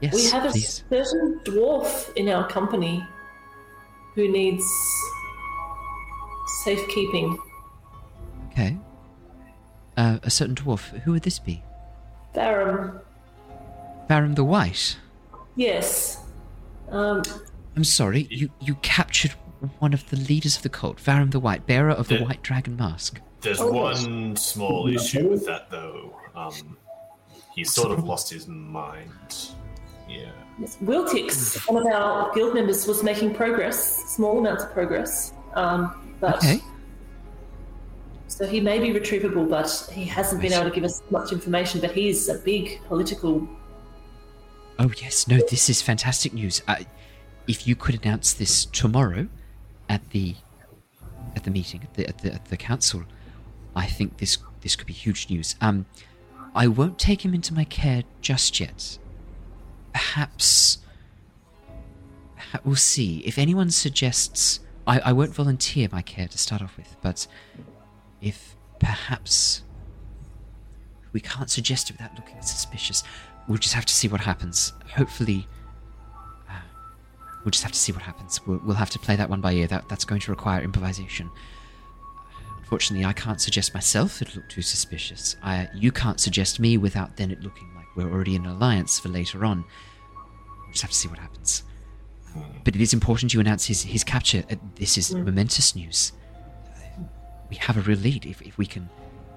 [0.00, 0.84] Yes, we have a please.
[0.90, 3.04] certain dwarf in our company
[4.14, 4.64] who needs
[6.64, 7.38] safekeeping.
[8.50, 8.76] Okay.
[9.96, 10.88] Uh, a certain dwarf.
[11.00, 11.62] Who would this be?
[12.34, 13.00] Barum.
[14.08, 14.98] Baron the White.
[15.56, 16.20] Yes.
[16.90, 17.22] Um,
[17.76, 19.34] I'm sorry, you, you captured
[19.78, 22.42] one of the leaders of the cult, Varum the White, bearer of the Did- White
[22.42, 23.20] Dragon Mask.
[23.40, 23.70] There's Oh.
[23.70, 26.14] one small issue with that though.
[26.34, 26.76] Um,
[27.54, 29.10] he sort of lost his mind.
[30.08, 30.30] Yeah.
[30.58, 30.76] yes.
[30.82, 35.32] Wiltix, one of our guild members, was making progress, small amounts of progress.
[35.54, 36.60] Um, but Okay.
[38.28, 41.80] So he may be retrievable, but he hasn't been able to give us much information.
[41.80, 43.46] But he's a big political.
[44.80, 46.60] Oh, yes, no, this is fantastic news.
[46.66, 46.76] Uh,
[47.46, 49.28] if you could announce this tomorrow
[49.88, 50.34] at the
[51.36, 53.04] at the meeting, at the, at the, at the council,
[53.74, 55.56] I think this this could be huge news.
[55.60, 55.86] Um,
[56.54, 58.98] I won't take him into my care just yet.
[59.92, 60.78] Perhaps,
[62.38, 63.18] perha- we'll see.
[63.20, 67.26] If anyone suggests, I, I won't volunteer my care to start off with, but
[68.20, 69.62] if perhaps
[71.12, 73.02] we can't suggest it without looking suspicious,
[73.48, 74.72] we'll just have to see what happens.
[74.94, 75.46] Hopefully,
[77.44, 78.40] we'll just have to see what happens.
[78.46, 79.66] We'll, we'll have to play that one by ear.
[79.66, 81.30] That that's going to require improvisation.
[82.58, 85.36] Unfortunately, I can't suggest myself It'd look too suspicious.
[85.42, 88.98] I, you can't suggest me without then it looking like we're already in an alliance
[88.98, 89.64] for later on.
[90.62, 91.62] We'll just have to see what happens.
[92.64, 94.42] But it is important you announce his, his capture.
[94.50, 96.12] Uh, This is momentous news.
[97.50, 98.26] We have a real lead.
[98.26, 98.88] If, if we can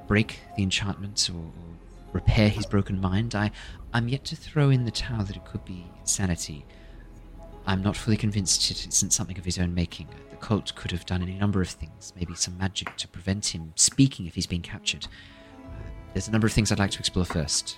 [0.08, 1.76] break the enchantment or, or
[2.14, 3.52] repair his broken mind, I,
[3.94, 6.66] I'm yet to throw in the towel that it could be insanity.
[7.68, 10.08] I'm not fully convinced it isn't something of his own making.
[10.30, 13.74] The cult could have done any number of things, maybe some magic to prevent him
[13.76, 15.06] speaking if he's being captured.
[15.66, 15.68] Uh,
[16.14, 17.78] there's a number of things I'd like to explore first.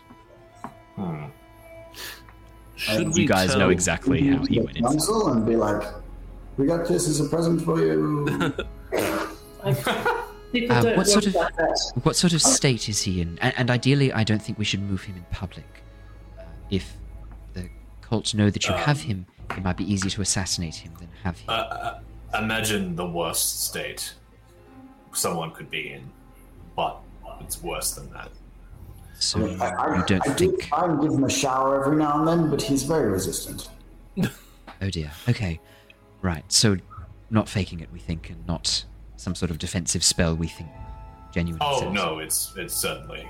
[2.76, 3.60] Should you we guys tell...
[3.60, 4.90] know exactly how he went inside.
[4.92, 5.82] council and be like,
[6.58, 8.54] "We got this as a present for you."
[10.70, 11.36] Uh, what sort of-
[12.04, 13.38] What sort of state is he in?
[13.40, 15.84] And, and ideally, I don't think we should move him in public.
[16.40, 16.94] Uh, if
[17.54, 17.70] the
[18.02, 19.28] cult know that you Um, have him,
[19.58, 21.50] it might be easier to assassinate him than have him.
[21.50, 22.00] Uh, uh,
[22.38, 24.14] imagine the worst state
[25.14, 26.10] someone could be in,
[26.76, 27.00] but
[27.42, 28.30] it's worse than that.
[29.18, 30.64] so I, I, you don't I do think?
[30.64, 33.70] try and give him a shower every now and then, but he's very resistant.
[34.82, 35.12] Oh dear.
[35.28, 35.60] Okay.
[36.22, 36.50] Right.
[36.52, 36.78] So,
[37.30, 38.86] not faking it, we think, and not
[39.18, 40.36] some sort of defensive spell.
[40.36, 40.70] We think
[41.34, 41.60] genuine.
[41.62, 41.94] Oh sense.
[41.94, 43.28] no, it's it's certainly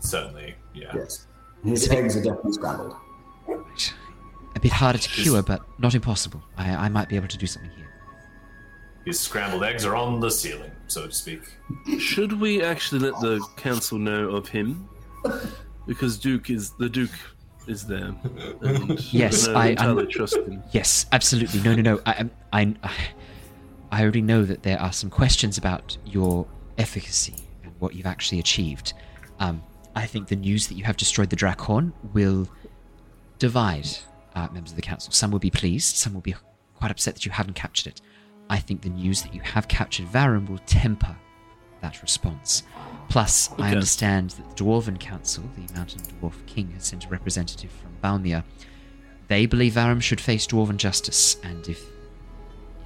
[0.00, 0.90] certainly yeah.
[0.94, 1.26] Yes.
[1.64, 2.96] His eggs are definitely scrambled.
[3.46, 3.94] Right.
[4.58, 6.42] A bit harder to cure, but not impossible.
[6.56, 7.86] I, I might be able to do something here.
[9.04, 11.42] His scrambled eggs are on the ceiling, so to speak.
[12.00, 14.88] Should we actually let the council know of him?
[15.86, 17.12] Because Duke is the Duke
[17.68, 18.12] is there.
[18.62, 20.60] And Yes, we I- I'm- entirely trust him.
[20.72, 21.60] Yes, absolutely.
[21.60, 22.00] No, no, no.
[22.04, 22.92] I, I, I,
[23.92, 26.48] I already know that there are some questions about your
[26.78, 28.92] efficacy and what you've actually achieved.
[29.38, 29.62] Um,
[29.94, 32.48] I think the news that you have destroyed the Draakhorn will
[33.38, 33.86] divide
[34.38, 35.12] uh, members of the council.
[35.12, 36.34] Some will be pleased, some will be
[36.74, 38.00] quite upset that you haven't captured it.
[38.50, 41.16] I think the news that you have captured Varum will temper
[41.80, 42.62] that response.
[43.08, 47.70] Plus, I understand that the Dwarven Council, the Mountain Dwarf King, has sent a representative
[47.70, 48.42] from Balmir.
[49.28, 51.80] They believe Varum should face Dwarven justice, and if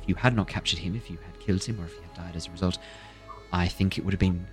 [0.03, 2.15] if you had not captured him, if you had killed him, or if he had
[2.15, 2.79] died as a result,
[3.53, 4.47] I think it would have been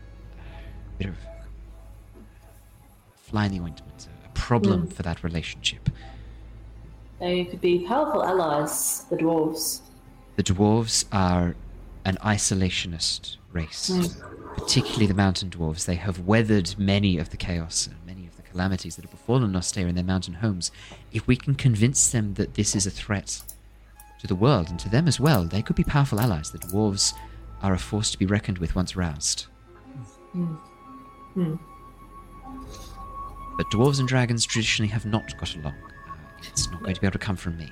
[0.95, 1.17] a bit of
[3.15, 5.89] fly in the ointment, a- a problem for that relationship.
[7.19, 9.81] They could be powerful allies, the dwarves.
[10.37, 11.55] The dwarves are
[12.05, 14.55] an isolationist race, hmm.
[14.55, 15.85] particularly the mountain dwarves.
[15.85, 19.55] They have weathered many of the chaos and many of the calamities that have befallen
[19.55, 20.71] us there in their mountain homes.
[21.11, 23.41] If we can convince them that this is a threat
[24.21, 26.51] to the world and to them as well, they could be powerful allies.
[26.51, 27.13] The dwarves
[27.61, 29.47] are a force to be reckoned with once roused.
[30.31, 30.53] Hmm.
[31.33, 31.55] Hmm.
[33.57, 35.75] But dwarves and dragons traditionally have not got along.
[36.47, 37.71] It's not going to be able to come from me.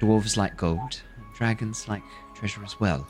[0.00, 2.02] Dwarves like gold, and dragons like
[2.34, 3.06] treasure as well.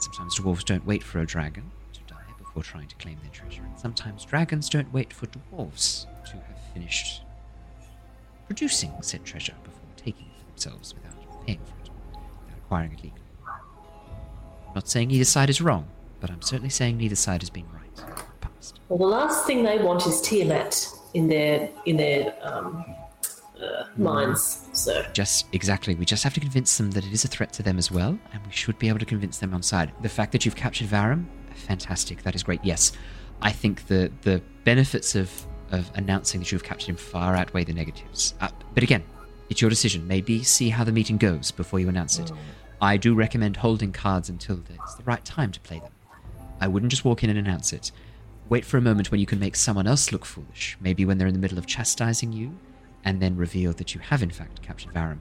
[0.00, 3.62] Sometimes dwarves don't wait for a dragon to die before trying to claim their treasure,
[3.62, 7.22] and sometimes dragons don't wait for dwarves to have finished
[8.46, 13.02] producing said treasure before taking it for themselves without paying for it, without acquiring it
[13.02, 13.20] legally.
[14.68, 15.86] I'm not saying either side is wrong,
[16.20, 18.80] but I'm certainly saying neither side has been right in the past.
[18.88, 22.84] Well, the last thing they want is Tiamat in their in their um,
[23.64, 24.68] uh, minds.
[24.72, 25.94] So Just exactly.
[25.94, 28.18] We just have to convince them that it is a threat to them as well,
[28.32, 29.92] and we should be able to convince them on side.
[30.02, 32.22] The fact that you've captured Varum, fantastic.
[32.22, 32.60] That is great.
[32.64, 32.92] Yes,
[33.42, 35.30] I think the the benefits of
[35.70, 38.34] of announcing that you've captured him far outweigh the negatives.
[38.40, 39.02] Uh, but again,
[39.50, 40.06] it's your decision.
[40.06, 42.30] Maybe see how the meeting goes before you announce it.
[42.80, 45.92] I do recommend holding cards until it's the right time to play them.
[46.60, 47.92] I wouldn't just walk in and announce it.
[48.48, 51.26] Wait for a moment when you can make someone else look foolish, maybe when they're
[51.26, 52.56] in the middle of chastising you,
[53.04, 55.20] and then reveal that you have in fact captured Varum.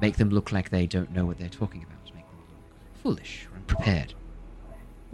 [0.00, 2.04] Make them look like they don't know what they're talking about.
[2.14, 4.14] Make them look foolish or unprepared.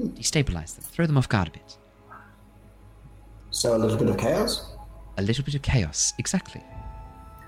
[0.01, 0.85] Destabilize them.
[0.85, 1.79] Throw them off guard a bit.
[3.51, 4.73] So a little bit of chaos.
[5.19, 6.13] A little bit of chaos.
[6.19, 6.63] Exactly.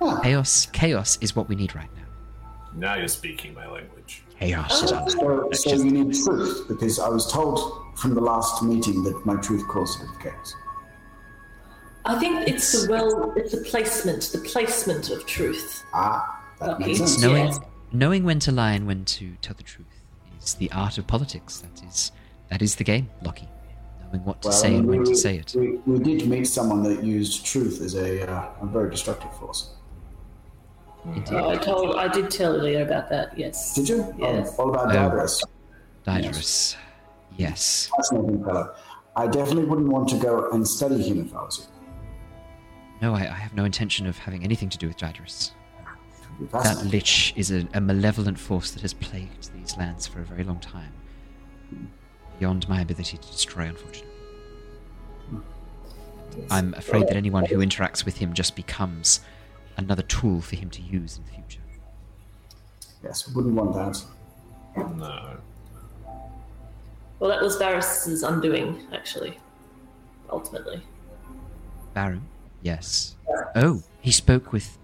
[0.00, 0.20] Ah.
[0.22, 0.66] Chaos.
[0.72, 2.02] Chaos is what we need right now.
[2.74, 4.22] Now you're speaking my language.
[4.38, 5.10] Chaos is on.
[5.10, 9.36] So, so you need truth, because I was told from the last meeting that my
[9.36, 10.54] truth caused a bit of chaos.
[12.08, 15.84] I think it's the well, it's the placement, the placement of truth.
[15.92, 16.86] Ah, that Okay.
[16.86, 17.20] makes sense.
[17.20, 17.60] Knowing, Yes.
[17.92, 19.86] knowing when to lie and when to tell the truth
[20.42, 21.58] is the art of politics.
[21.60, 22.12] That is,
[22.50, 23.48] that is the game, Lockie.
[24.10, 25.54] Knowing what to Well, say and when to say it.
[25.54, 29.70] We, we did meet someone that used truth as a, uh, a very destructive force.
[31.30, 33.38] Oh, I told, I did tell earlier about that.
[33.38, 33.74] Yes.
[33.74, 34.14] Did you?
[34.18, 34.54] Yes.
[34.58, 34.98] Oh, all about Oh.
[34.98, 35.42] Dagras.
[36.06, 36.76] Diderus.
[37.36, 37.90] Yes.
[37.96, 38.74] Fascinating fellow.
[39.14, 41.64] I definitely wouldn't want to go and study him if I was you.
[43.00, 45.52] No, I, I have no intention of having anything to do with Diderus.
[46.52, 50.44] That lich is a, a malevolent force that has plagued these lands for a very
[50.44, 50.92] long time.
[52.38, 54.10] Beyond my ability to destroy, unfortunately.
[55.28, 55.38] Hmm.
[56.50, 59.20] I'm afraid that anyone who interacts with him just becomes
[59.76, 61.60] another tool for him to use in the future.
[63.02, 64.04] Yes, we wouldn't want that.
[64.96, 65.36] No.
[67.18, 69.38] Well, that was Varys's undoing, actually.
[70.30, 70.82] Ultimately.
[71.96, 72.20] Barum?
[72.62, 73.16] Yes.
[73.54, 74.78] Oh, he spoke with.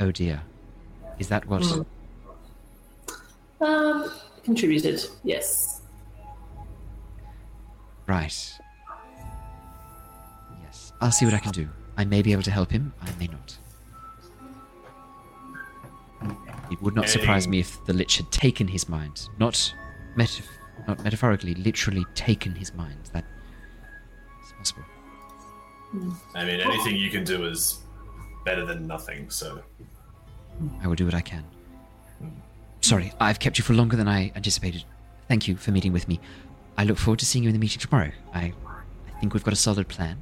[0.00, 0.42] Oh dear.
[1.18, 1.64] Is that what.
[1.64, 1.82] Hmm.
[3.64, 4.10] Um,
[4.44, 5.04] contributed.
[5.22, 5.82] Yes.
[8.06, 8.58] Right.
[10.62, 10.92] Yes.
[11.00, 11.68] I'll see what I can do.
[11.96, 13.56] I may be able to help him, I may not.
[16.70, 19.28] It would not surprise me if the Lich had taken his mind.
[19.38, 19.74] Not
[20.16, 20.42] metaf-
[20.88, 22.98] not metaphorically, literally taken his mind.
[23.12, 23.24] That
[24.44, 24.82] is possible.
[26.34, 27.78] I mean, anything you can do is
[28.44, 29.30] better than nothing.
[29.30, 29.62] So
[30.82, 31.44] I will do what I can.
[32.80, 34.84] Sorry, I've kept you for longer than I anticipated.
[35.28, 36.20] Thank you for meeting with me.
[36.76, 38.10] I look forward to seeing you in the meeting tomorrow.
[38.34, 40.20] I, I think we've got a solid plan,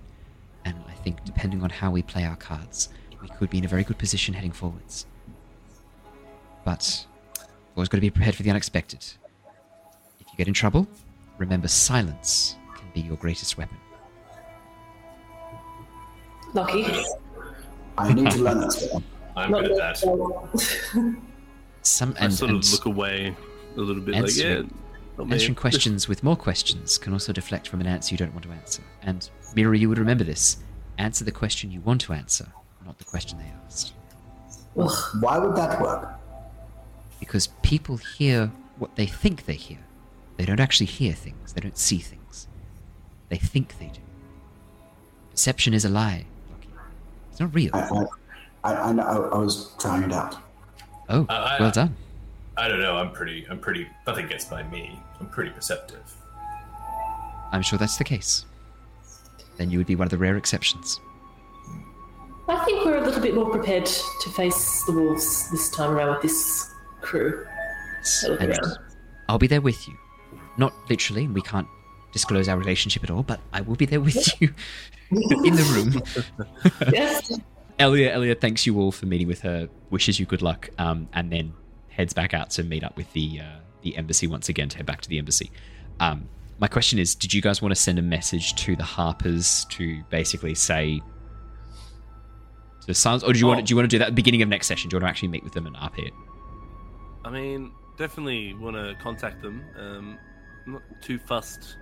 [0.64, 2.90] and I think depending on how we play our cards,
[3.20, 5.06] we could be in a very good position heading forwards.
[6.64, 7.06] But
[7.74, 9.04] always got to be prepared for the unexpected.
[10.20, 10.86] If you get in trouble,
[11.38, 13.78] remember silence can be your greatest weapon.
[16.54, 16.86] Lockie.
[17.98, 19.02] I need to learn that spell.
[19.36, 20.00] I'm Not good at that.
[20.00, 21.16] that.
[21.82, 23.34] Some I and, sort and of look away
[23.76, 25.24] a little bit, like answering- yeah.
[25.30, 28.50] Answering questions with more questions can also deflect from an answer you don't want to
[28.50, 28.82] answer.
[29.02, 30.56] And Mira, you would remember this.
[30.98, 32.46] Answer the question you want to answer,
[32.84, 33.92] not the question they asked.
[34.74, 36.08] Why would that work?
[37.20, 39.78] Because people hear what they think they hear.
[40.38, 42.48] They don't actually hear things, they don't see things.
[43.28, 44.00] They think they do.
[45.30, 46.31] Perception is a lie, Lockie.
[47.32, 47.70] It's not real.
[47.74, 47.88] I,
[48.64, 50.36] I, I, I, I was trying it out.
[51.08, 51.96] Oh, uh, I- well done.
[52.56, 52.96] I don't know.
[52.96, 53.46] I'm pretty.
[53.48, 53.88] I'm pretty.
[54.06, 55.00] Nothing gets by me.
[55.18, 56.14] I'm pretty perceptive.
[57.50, 58.44] I'm sure that's the case.
[59.56, 61.00] Then you would be one of the rare exceptions.
[62.48, 66.10] I think we're a little bit more prepared to face the wolves this time around
[66.10, 67.46] with this crew.
[68.22, 68.58] That'll be And.
[69.30, 69.96] I'll be there with you.
[70.58, 71.68] Not literally, we can't
[72.12, 74.52] disclose our relationship at all, but I will be there with you
[75.44, 76.62] in the room.
[76.92, 77.38] Yes.
[77.78, 81.32] Elia, Elia thanks you all for meeting with her, wishes you good luck, um, and
[81.32, 81.52] then
[81.88, 84.86] heads back out to meet up with the uh, the embassy once again to head
[84.86, 85.50] back to the embassy.
[86.00, 86.28] Um,
[86.58, 90.02] my question is, did you guys want to send a message to the Harpers to
[90.10, 91.00] basically say
[92.86, 93.60] to silence, or do you want Oh.
[93.62, 94.88] to, do you want to do that at the beginning of next session?
[94.90, 96.12] Do you want to actually meet with them and RP it?
[97.24, 99.62] I mean, definitely want to contact them.
[99.78, 100.18] Um,
[100.66, 101.76] I'm not too fussed.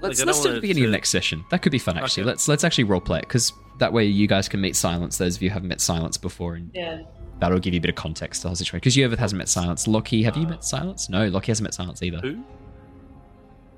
[0.00, 1.44] Let's, Like, let's don't it at the beginning of next session.
[1.50, 2.22] That could be fun actually.
[2.22, 2.28] Okay.
[2.28, 5.18] Let's let's actually roleplay it because that way you guys can meet Silence.
[5.18, 7.02] Those of you who haven't met Silence before, and Yeah.
[7.38, 8.78] that'll give you a bit of context to the whole situation.
[8.78, 9.86] Because Yervith hasn't met Silence.
[9.88, 11.08] Lockie, have you met Silence?
[11.08, 12.18] No, Lockie hasn't met Silence either.
[12.18, 12.42] Who?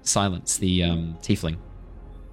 [0.02, 1.56] Silence, the um, tiefling.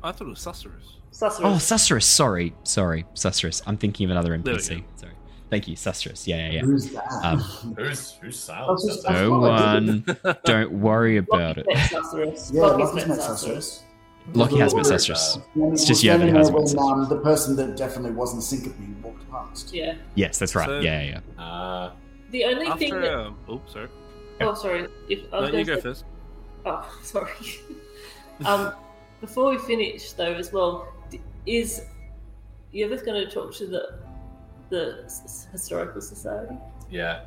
[0.04, 0.96] I thought it was Susurrus.
[1.12, 1.40] Susurrus.
[1.44, 2.04] Oh, Susurrus.
[2.04, 3.62] Sorry, sorry, Susurrus.
[3.68, 4.84] I'm thinking of another NPC.
[4.96, 5.14] Sorry.
[5.50, 6.28] Thank you, Susurrus.
[6.28, 6.62] Yeah, yeah, yeah.
[6.62, 7.06] Who's that?
[7.24, 7.40] Um,
[7.78, 8.88] Who's who's I was silent?
[8.88, 10.38] just- That's- no one.
[10.46, 11.66] Don't worry about it.
[11.68, 12.54] Met Susurrus.
[12.54, 13.48] yeah, Lockie's Lockie's met met Susurrus.
[13.48, 13.84] Susurrus.
[14.36, 15.42] Lockie has met Well, Susurrus.
[15.56, 18.44] When- It's just when- Yervith who hasn't met when, um, the person that definitely wasn't
[18.44, 19.74] syncopating walked past.
[19.74, 19.96] Yeah.
[20.16, 20.68] Yes, that's right.
[20.68, 21.44] So- yeah, yeah, yeah.
[21.44, 21.92] Uh,
[22.30, 23.14] The only thing that.
[23.20, 23.88] um, oh, sorry.
[24.42, 24.88] Oh, sorry.
[25.10, 26.06] If, No, you go say- first.
[26.66, 27.32] Oh, sorry.
[28.46, 28.74] um,
[29.20, 31.82] before we finish, though, as well, d- is
[32.74, 33.98] Yervith going to talk to the
[34.70, 36.56] the s- s- historical society?
[36.90, 37.22] yeah.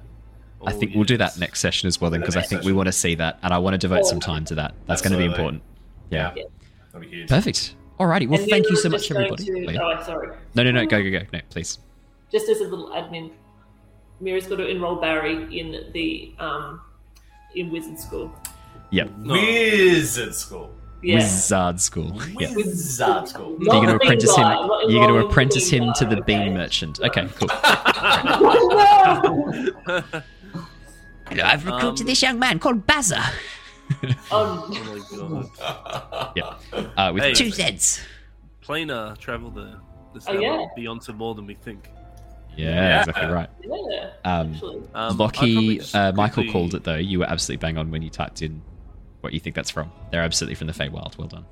[0.64, 2.62] I Oh, think we'll do that next session as well, then, because I next think
[2.62, 4.74] we want to see that, and I want to devote some time to that.
[4.86, 5.60] That's going to be important.
[6.08, 6.32] Yeah.
[6.36, 6.44] Yeah.
[6.92, 7.28] That'll be huge.
[7.28, 7.74] Perfect.
[7.98, 8.28] Alrighty.
[8.28, 9.44] Well, And thank you so much, everybody.
[9.44, 9.94] to- Oh.
[9.98, 10.28] Oh, sorry.
[10.54, 10.86] No, no, no.
[10.86, 11.22] Go, go, go.
[11.32, 11.80] No, please.
[12.30, 13.32] Just as a little admin,
[14.20, 16.80] Mira's got to enroll Barry in the um,
[17.56, 18.32] in wizard school.
[18.90, 19.10] Yep.
[19.24, 20.70] Wizard school.
[21.02, 21.16] Yeah.
[21.16, 22.20] Wizard school.
[22.38, 22.56] Yep.
[22.56, 23.56] Wizard school.
[23.60, 24.42] You're going to Not the apprentice him.
[24.42, 27.00] not You're going to apprentice the bean him to bar, the bean merchant.
[27.00, 27.48] Okay, cool.
[31.42, 33.18] I've recruited Um, this young man called Bazza.
[33.20, 35.02] Um, Oh my
[35.58, 36.32] god.
[36.36, 36.54] yeah.
[36.96, 37.32] Uh, with Hey.
[37.34, 38.00] Two Zeds.
[38.62, 39.78] Planar travel the
[40.14, 40.66] this Oh, yeah.
[40.76, 41.88] beyond to more than we think.
[42.56, 43.48] yeah, exactly right.
[43.62, 44.10] yeah.
[44.24, 44.82] Um, Actually.
[44.94, 46.96] Um, Lockie, probably uh, Michael quickly- called it though.
[46.96, 48.60] You were absolutely bang on when you typed in
[49.22, 49.90] what you think that's from.
[50.10, 51.16] They're absolutely from the Feywild.
[51.18, 51.44] Well done.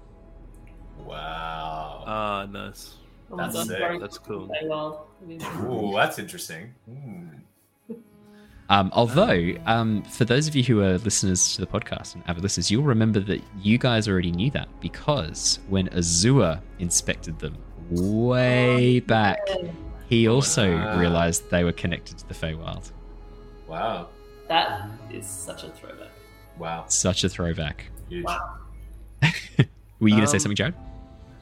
[0.98, 2.04] Wow.
[2.06, 2.94] Ah, nice.
[3.32, 4.00] Oh that's God, sick.
[4.00, 4.46] That's cool.
[4.46, 5.06] Very well.
[5.22, 6.74] I mean, Ooh, that's interesting.
[6.88, 7.28] Hmm.
[8.68, 12.44] Um, although, um, for those of you who are listeners to the podcast and avid
[12.44, 17.56] listeners, you'll remember that you guys already knew that because when Azua inspected them
[17.90, 19.40] way back,
[20.08, 21.00] he also Wow.
[21.00, 22.92] realized they were connected to the Feywild.
[23.66, 24.08] Wow.
[24.46, 26.09] that is such a throwback.
[26.60, 26.84] Wow.
[26.88, 27.86] Such a throwback.
[28.08, 28.24] Huge.
[28.24, 28.58] Wow.
[29.22, 30.74] Were you going to say Um, something, Jared?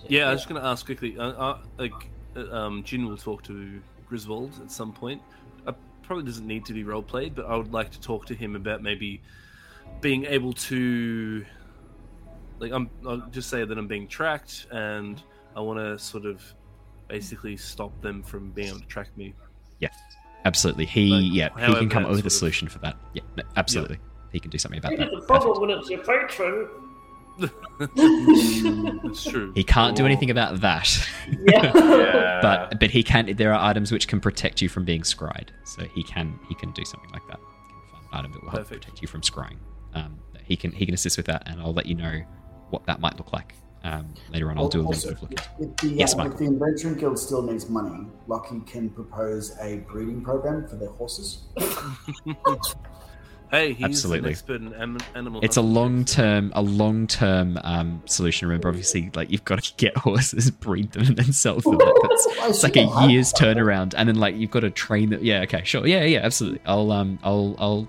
[0.08, 1.18] Yeah, I was just gonna ask quickly.
[1.18, 1.92] Uh, uh, like,
[2.34, 5.20] uh, um, Jin will talk to Griswold at some point.
[5.66, 5.72] Uh,
[6.02, 8.56] probably doesn't need to be role played, but I would like to talk to him
[8.56, 9.20] about maybe
[10.00, 11.44] being able to,
[12.58, 12.88] like, I'm.
[13.06, 15.20] I'll just say that I'm being tracked, and
[15.54, 16.42] I want to sort of
[17.08, 19.34] basically stop them from being able to track me.
[19.78, 19.88] Yeah,
[20.46, 20.86] absolutely.
[20.86, 21.24] He, Like,
[21.58, 22.96] yeah, he can come up with a sort of- solution for that.
[23.12, 23.98] Yeah, no, absolutely.
[24.32, 25.08] He can do something about that.
[25.12, 26.68] It's a problem when it's your patron.
[29.08, 29.52] It's true.
[29.54, 31.08] He can't do anything about that.
[31.46, 31.72] Yeah.
[31.98, 32.40] Yeah.
[32.42, 35.84] but but he can there are items which can protect you from being scryed so
[35.84, 38.50] he can he can do something like that he can find an item that will
[38.50, 38.82] help Perfect.
[38.84, 39.56] protect you from scrying
[39.94, 42.22] um, he can he can assist with that, and I'll let you know
[42.70, 44.58] what that might look like um, later on.
[44.58, 45.38] I'll do a little Also, bit of looking.
[45.60, 49.76] If the, Yes, uh, if the Adventuring Guild still needs money, Lockie can propose a
[49.90, 51.42] breeding program for their horses.
[53.50, 54.28] Hey, he's Absolutely.
[54.28, 55.40] an expert in am- animal.
[55.42, 58.48] It's a long term, a long term um, solution.
[58.48, 61.78] Remember, obviously, like you've got to get horses, breed them, and then sell them.
[61.78, 65.20] Like, that's it's like a year's turnaround, and then like you've got to train them.
[65.22, 66.60] Yeah, okay, sure, yeah, yeah, absolutely.
[66.66, 67.88] I'll um, I'll I'll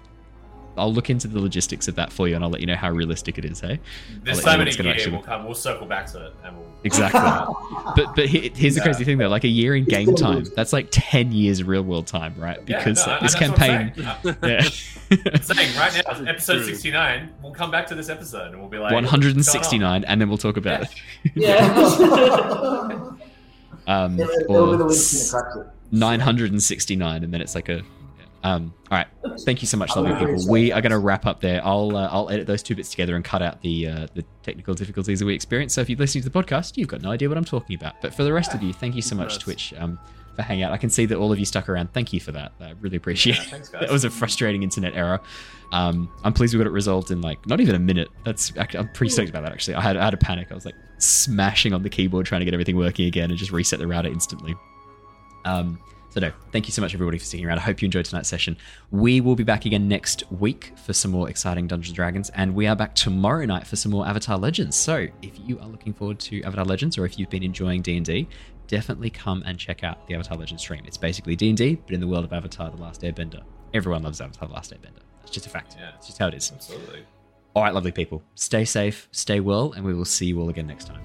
[0.79, 2.89] I'll look into the logistics of that for you, and I'll let you know how
[2.91, 3.59] realistic it is.
[3.59, 3.79] Hey,
[4.23, 5.45] This I'll let you know in what it's a gonna year, actually we'll come.
[5.45, 7.19] We'll circle back to it, and we'll Exactly.
[7.95, 8.83] but but he- here's the Yeah.
[8.85, 12.07] crazy thing though, like a year in game time, that's like ten years real world
[12.07, 12.57] time, right?
[12.67, 14.37] Yeah, Because no, uh, this that's I'm campaign, saying.
[14.43, 15.39] yeah.
[15.41, 17.29] saying right now, episode 69.
[17.41, 20.03] We'll come back to this episode and we'll be like, One hundred and sixty nine,
[20.05, 20.89] and then we'll talk about it.
[21.35, 23.09] Yeah.
[23.87, 25.67] Um, It'll, it'll be the or Winston that cracks it.
[25.91, 27.81] nine hundred and sixty nine, and then it's like a.
[28.41, 29.07] Um, all right,
[29.45, 30.49] thank you so much, lovely people.
[30.49, 31.61] We are going to wrap up there.
[31.65, 34.73] I'll uh, I'll edit those two bits together and cut out the uh, the technical
[34.73, 35.75] difficulties that we experienced.
[35.75, 38.01] So if you're listening to the podcast, you've got no idea what I'm talking about.
[38.01, 39.99] But for the rest of you, thank you so much, Twitch, um,
[40.37, 40.71] for hanging out.
[40.71, 41.91] I can see that all of you stuck around.
[41.93, 42.53] Thank you for that.
[42.61, 43.47] I really appreciate Yeah, it.
[43.49, 43.81] thanks, guys.
[43.81, 45.19] That was a frustrating internet error.
[45.73, 48.07] Um, I'm pleased we got it resolved in like not even a minute.
[48.23, 49.51] That's actually, I'm pretty stoked about that.
[49.51, 50.47] Actually, I had I had a panic.
[50.49, 53.51] I was like smashing on the keyboard trying to get everything working again and just
[53.51, 54.55] reset the router instantly.
[55.45, 55.77] Um,
[56.11, 57.59] so no, thank you so much everybody for sticking around.
[57.59, 58.57] I hope you enjoyed tonight's session.
[58.91, 62.55] We will be back again next week for some more exciting Dungeons and Dragons, and
[62.55, 64.75] we are back tomorrow night for some more Avatar Legends.
[64.75, 67.97] So if you are looking forward to Avatar Legends, or if you've been enjoying D
[67.97, 68.27] and D,
[68.67, 70.83] definitely come and check out the Avatar Legends stream.
[70.85, 73.43] It's basically D and D, but in the world of Avatar: The Last Airbender.
[73.73, 75.01] Everyone loves Avatar: The Last Airbender.
[75.21, 75.75] It's just a fact.
[75.79, 75.91] Yeah.
[75.97, 76.51] It's just how it is.
[76.51, 77.05] Absolutely.
[77.55, 78.23] All right, lovely people.
[78.35, 81.01] Stay safe, stay well, and we will see you all again next time.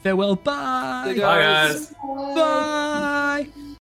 [0.00, 0.36] Farewell.
[0.36, 0.52] Bye.
[0.52, 1.90] Bye, Bye, guys.
[1.90, 2.34] Bye.
[2.34, 3.75] Bye.